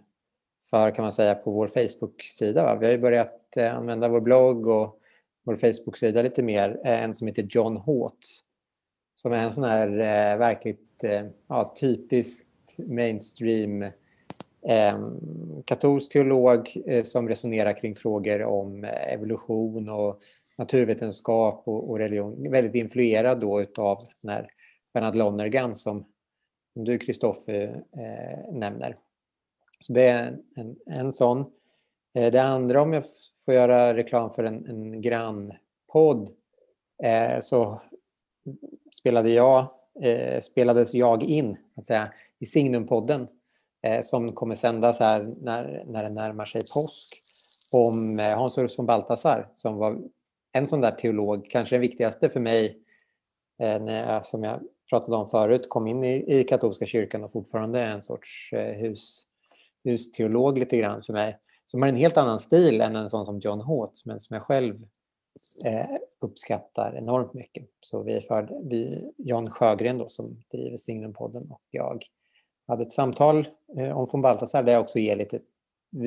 för 0.70 0.92
kan 0.92 1.04
man 1.04 1.12
säga 1.12 1.36
på 1.36 1.52
vår 1.52 1.68
Facebook-sida. 1.68 2.64
Va? 2.64 2.76
Vi 2.76 2.86
har 2.86 2.94
ju 2.94 3.00
börjat 3.00 3.58
eh, 3.58 3.76
använda 3.78 4.08
vår 4.08 4.22
blogg 4.22 4.68
och 4.68 5.00
vår 5.46 5.56
Facebook-sida 5.56 6.22
lite 6.22 6.44
mer. 6.44 6.82
Eh, 6.86 7.04
en 7.04 7.14
som 7.14 7.28
heter 7.28 7.48
John 7.50 7.78
Håt. 7.78 8.28
Som 9.16 9.34
är 9.34 9.44
en 9.44 9.54
sån 9.54 9.64
här 9.64 9.88
eh, 9.88 10.38
verkligt 10.38 11.04
eh, 11.04 11.24
ja, 11.48 11.76
typiskt 11.80 12.78
mainstream 12.78 13.84
eh, 14.68 15.10
katolsk 15.66 16.12
teolog 16.12 16.84
eh, 16.86 17.04
som 17.04 17.30
resonerar 17.30 17.78
kring 17.78 17.96
frågor 17.96 18.44
om 18.44 18.84
eh, 18.84 19.14
evolution 19.14 19.90
och 19.90 20.20
naturvetenskap 20.58 21.64
och, 21.66 21.90
och 21.90 22.00
religion. 22.00 22.52
Väldigt 22.52 22.76
influerad 22.76 23.40
då 23.40 23.62
utav 23.62 23.98
den 24.22 24.32
här 24.32 24.48
Bernard 24.94 25.16
Lonergan 25.16 25.76
som, 25.76 26.06
som 26.74 26.84
du 26.84 26.98
Kristoffer 26.98 27.84
eh, 27.98 28.32
eh, 28.32 28.54
nämner. 28.54 28.96
Så 29.80 29.94
det 29.94 30.08
är 30.08 30.38
en, 30.56 30.76
en 30.86 31.14
sån. 31.14 31.46
Eh, 32.16 32.32
det 32.32 32.44
andra 32.44 32.82
om 32.82 32.94
jag 32.94 33.04
får 33.46 33.54
göra 33.54 33.94
reklam 33.94 34.32
för 34.32 34.44
en, 34.44 34.66
en 34.66 35.02
grannpodd 35.02 36.30
eh, 37.04 37.40
så 37.40 37.82
spelade 38.94 39.30
jag, 39.30 39.68
eh, 40.02 40.42
spelades 40.42 40.94
jag 40.94 41.24
in 41.24 41.58
att 41.76 41.88
säga, 41.88 42.14
i 42.40 42.46
Signumpodden 42.46 43.28
eh, 43.84 44.02
som 44.02 44.34
kommer 44.34 44.56
sändas 44.56 45.00
här 45.00 45.34
när, 45.42 45.84
när 45.88 46.04
det 46.04 46.10
närmar 46.10 46.46
sig 46.46 46.62
påsk 46.74 47.22
om 47.72 48.20
eh, 48.20 48.38
Hans 48.38 48.58
Urs 48.58 48.80
von 48.80 48.86
Balthasar 48.86 49.50
som 49.54 49.76
var 49.76 50.02
en 50.52 50.68
sån 50.68 50.82
där 50.82 50.92
teolog, 50.92 51.50
kanske 51.50 51.76
den 51.76 51.82
viktigaste 51.82 52.30
för 52.30 52.40
mig 52.40 52.80
eh, 53.60 53.82
när 53.82 54.14
jag, 54.14 54.26
som 54.26 54.44
jag 54.44 54.60
pratade 54.90 55.18
om 55.18 55.30
förut, 55.30 55.70
kom 55.70 55.88
in 55.88 56.04
i, 56.04 56.40
i 56.40 56.44
katolska 56.44 56.86
kyrkan 56.86 57.24
och 57.24 57.32
fortfarande 57.32 57.80
är 57.80 57.92
en 57.92 58.02
sorts 58.02 58.54
eh, 58.54 58.76
hus, 58.76 59.24
husteolog 59.84 60.58
lite 60.58 60.78
grann 60.78 61.04
för 61.04 61.14
mig. 61.14 61.40
Som 61.66 61.82
har 61.82 61.90
en 61.90 61.96
helt 61.96 62.18
annan 62.18 62.40
stil 62.40 62.82
än 62.82 62.96
en 62.96 63.10
sån 63.10 63.26
som 63.26 63.40
John 63.40 63.62
Håth, 63.62 64.02
men 64.06 64.20
som 64.20 64.34
jag 64.34 64.44
själv 64.44 64.76
eh, 65.66 65.98
uppskattar 66.22 66.96
enormt 66.96 67.34
mycket. 67.34 67.66
Så 67.80 68.04
vi, 68.04 68.22
för, 68.22 68.70
vi 68.70 69.12
Jan 69.18 69.52
Sjögren 69.52 69.98
då, 69.98 70.10
som 70.10 70.36
driver 70.52 70.78
Signumpodden 70.78 71.52
och 71.52 71.62
jag 71.70 72.06
hade 72.68 72.84
ett 72.84 72.92
samtal 72.92 73.48
eh, 73.78 73.98
om 73.98 74.08
von 74.12 74.22
Balthasar 74.22 74.64
där 74.64 74.74
jag 74.74 74.82
också 74.82 75.00
ger 75.00 75.16
lite, 75.16 75.40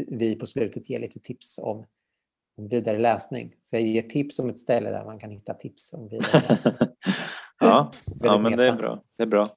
vi 0.09 0.37
på 0.37 0.47
slutet 0.47 0.91
ger 0.91 1.01
lite 1.01 1.21
tips 1.21 1.59
om, 1.59 1.87
om 2.57 2.69
vidare 2.69 2.99
läsning. 2.99 3.55
Så 3.61 3.77
jag 3.77 3.83
ger 3.83 4.03
tips 4.03 4.39
om 4.39 4.51
ett 4.51 4.59
ställe 4.59 4.91
där 4.91 5.05
man 5.05 5.19
kan 5.19 5.31
hitta 5.31 5.55
tips 5.55 5.93
om 5.93 6.09
vidare 6.09 6.43
läsning. 6.49 6.75
ja, 7.61 7.91
ja, 8.21 8.39
men 8.39 8.57
det 8.57 8.67
är 8.67 8.77
bra. 8.77 9.03
Det 9.17 9.23
är 9.23 9.27
bra. 9.27 9.49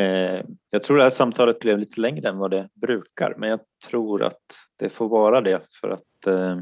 Eh, 0.00 0.44
jag 0.70 0.82
tror 0.82 0.96
det 0.96 1.02
här 1.02 1.10
samtalet 1.10 1.58
blev 1.58 1.78
lite 1.78 2.00
längre 2.00 2.28
än 2.28 2.38
vad 2.38 2.50
det 2.50 2.68
brukar, 2.74 3.34
men 3.38 3.48
jag 3.48 3.60
tror 3.88 4.22
att 4.22 4.42
det 4.78 4.88
får 4.88 5.08
vara 5.08 5.40
det 5.40 5.60
för 5.80 5.88
att 5.88 6.26
eh, 6.26 6.58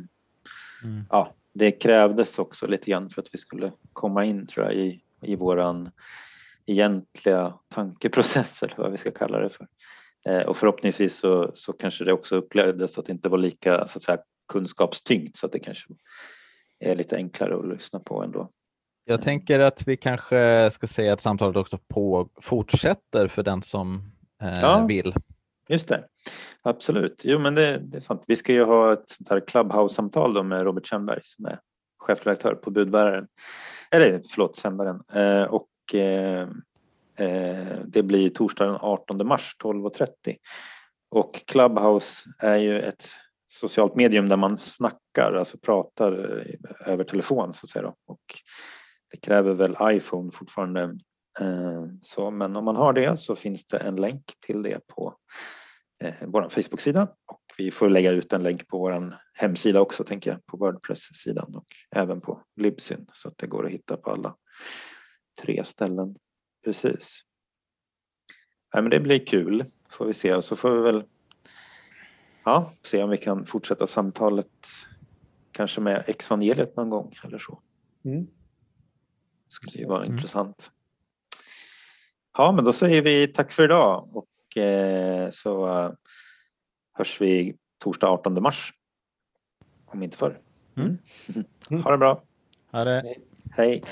Mm. 0.85 1.05
ja, 1.10 1.35
det 1.55 1.73
krävdes 1.73 2.39
också 2.39 2.66
lite 2.66 2.90
grann 2.90 3.10
för 3.10 3.23
att 3.23 3.28
vi 3.35 3.39
skulle 3.39 3.73
komma 3.93 4.24
in 4.24 4.47
tror 4.47 4.66
jag 4.66 4.74
i, 4.74 5.02
i 5.23 5.36
våran 5.36 5.90
egentliga 6.66 7.55
tankeprocess 7.69 8.62
eller 8.62 8.77
vad 8.77 8.93
vi 8.93 8.98
ska 8.98 9.10
kalla 9.10 9.39
det 9.39 9.51
för. 9.51 9.66
Eh, 10.27 10.43
och 10.43 10.56
förhoppningsvis 10.56 11.16
så, 11.16 11.51
så 11.55 11.73
kanske 11.73 12.05
det 12.05 12.12
också 12.12 12.36
upplevdes 12.36 12.98
att 12.98 13.06
det 13.06 13.12
inte 13.12 13.28
var 13.28 13.39
lika 13.39 13.89
så 13.89 13.98
att 13.98 14.02
säga, 14.02 14.19
kunskapstyngt 14.52 15.36
så 15.36 15.47
att 15.47 15.52
det 15.52 15.59
kanske 15.59 15.86
är 16.78 16.94
lite 16.94 17.16
enklare 17.16 17.56
att 17.59 17.69
lyssna 17.69 18.01
på 18.01 18.23
ändå. 18.23 18.51
Jag 19.09 19.22
tänker 19.22 19.60
att 19.60 19.89
vi 19.89 19.97
kanske 19.97 20.70
ska 20.70 20.86
säga 20.86 21.12
att 21.12 21.20
samtalet 21.20 21.56
också 21.56 21.78
på, 21.89 22.28
fortsätter 22.40 23.28
för 23.28 23.43
den 23.43 23.62
som 23.62 24.02
eh, 24.43 24.55
Ja. 24.60 24.86
vill. 24.89 25.14
Just 25.68 25.89
det, 25.89 26.05
absolut. 26.62 27.22
Jo 27.24 27.39
men 27.39 27.55
det, 27.55 27.78
det 27.78 27.97
är 27.97 28.01
sant. 28.01 28.22
Vi 28.26 28.36
ska 28.36 28.52
ju 28.52 28.64
ha 28.64 28.93
ett 28.93 29.09
sånt 29.09 29.28
här 29.28 29.40
Clubhouse-samtal 29.40 30.44
med 30.44 30.62
Robert 30.62 30.86
Kjellberg 30.86 31.20
som 31.22 31.47
är 31.47 31.60
chefredaktör 31.98 32.55
på 32.55 32.70
Budbäraren. 32.70 33.26
Eller 33.90 34.22
förlåt, 34.30 34.56
sändaren. 34.56 35.02
Eh, 35.12 35.43
och 35.43 35.94
eh, 35.94 36.48
eh, 37.18 37.76
det 37.85 38.02
blir 38.02 38.28
torsdag 38.30 38.66
den 38.66 38.78
18 38.80 39.26
mars 39.26 39.56
12.30. 39.62 40.09
Och 41.10 41.47
Clubhouse 41.47 42.28
är 42.39 42.56
ju 42.56 42.80
ett 42.80 43.06
socialt 43.48 43.94
medium 43.94 44.28
där 44.28 44.36
man 44.36 44.59
snackar, 44.59 45.32
alltså 45.32 45.59
pratar 45.59 46.39
eh, 46.40 46.93
över 46.93 47.05
telefon 47.05 47.52
så 47.52 47.64
att 47.64 47.68
säga. 47.68 47.82
Då. 47.82 47.94
Och 48.06 48.20
det 49.10 49.16
kräver 49.16 49.55
väl 49.55 49.76
iPhone 49.82 50.30
fortfarande. 50.32 50.82
Eh, 51.40 51.86
så, 52.02 52.30
men 52.30 52.56
om 52.56 52.64
man 52.64 52.76
har 52.76 52.93
det 52.93 53.16
så 53.16 53.36
finns 53.36 53.66
det 53.66 53.78
en 53.78 53.97
länk 53.97 54.24
till 54.47 54.62
det 54.62 54.86
på 54.86 55.14
eh, 56.05 56.14
vår 56.20 56.48
Facebook-sida 56.48 57.09
och 57.26 57.43
vi 57.59 57.70
får 57.70 57.90
lägga 57.90 58.10
ut 58.10 58.32
en 58.32 58.43
länk 58.43 58.68
på 58.68 58.78
vår 58.78 59.18
hemsida 59.32 59.80
också 59.80 60.05
tänker 60.05 60.30
jag, 60.30 60.47
på 60.47 60.56
Wordpress-sidan 60.56 61.55
och 61.55 61.66
även 61.90 62.20
på 62.20 62.43
Libsyn 62.56 63.06
så 63.12 63.28
att 63.28 63.39
det 63.39 63.47
går 63.47 63.66
att 63.66 63.72
hitta 63.72 63.97
på 63.97 64.10
alla 64.10 64.36
tre 65.43 65.64
ställen. 65.64 66.16
Precis. 66.64 67.20
Ja, 68.72 68.82
men 68.82 68.90
det 68.90 69.01
blir 69.01 69.26
kul 69.26 69.64
får 69.89 70.06
vi 70.06 70.14
se 70.14 70.35
och 70.35 70.44
så 70.44 70.56
får 70.56 70.70
vi 70.70 70.82
väl 70.82 71.05
ja, 72.44 72.72
se 72.82 73.02
om 73.02 73.10
vi 73.10 73.16
kan 73.16 73.47
fortsätta 73.47 73.86
samtalet 73.86 74.66
kanske 75.52 75.80
med 75.80 76.05
Exvangeliet 76.06 76.76
någon 76.76 76.90
gång 76.90 77.14
eller 77.24 77.39
så. 77.39 77.62
Mm. 78.05 78.26
Det 79.49 79.53
skulle 79.55 79.79
ju 79.83 79.87
vara 79.89 80.03
Mm. 80.03 80.15
intressant. 80.15 80.70
Ja, 82.39 82.53
men 82.53 82.65
då 82.65 82.73
säger 82.73 83.03
vi 83.03 83.27
tack 83.29 83.53
för 83.53 83.65
idag 83.65 84.09
och 84.16 84.57
eh, 84.62 85.31
så 85.31 85.69
eh, 85.69 85.91
hörs 86.95 87.20
vi 87.20 87.57
torsdag 87.79 88.09
18 88.09 88.43
mars. 88.43 88.73
Om 89.87 90.03
inte 90.03 90.16
förr. 90.16 90.41
Mm. 91.70 91.83
Ha 91.85 91.91
det 91.91 91.99
bra. 91.99 92.23
Ha 92.73 92.85
det. 92.85 93.03
Hej. 93.03 93.20
Hej. 93.51 93.83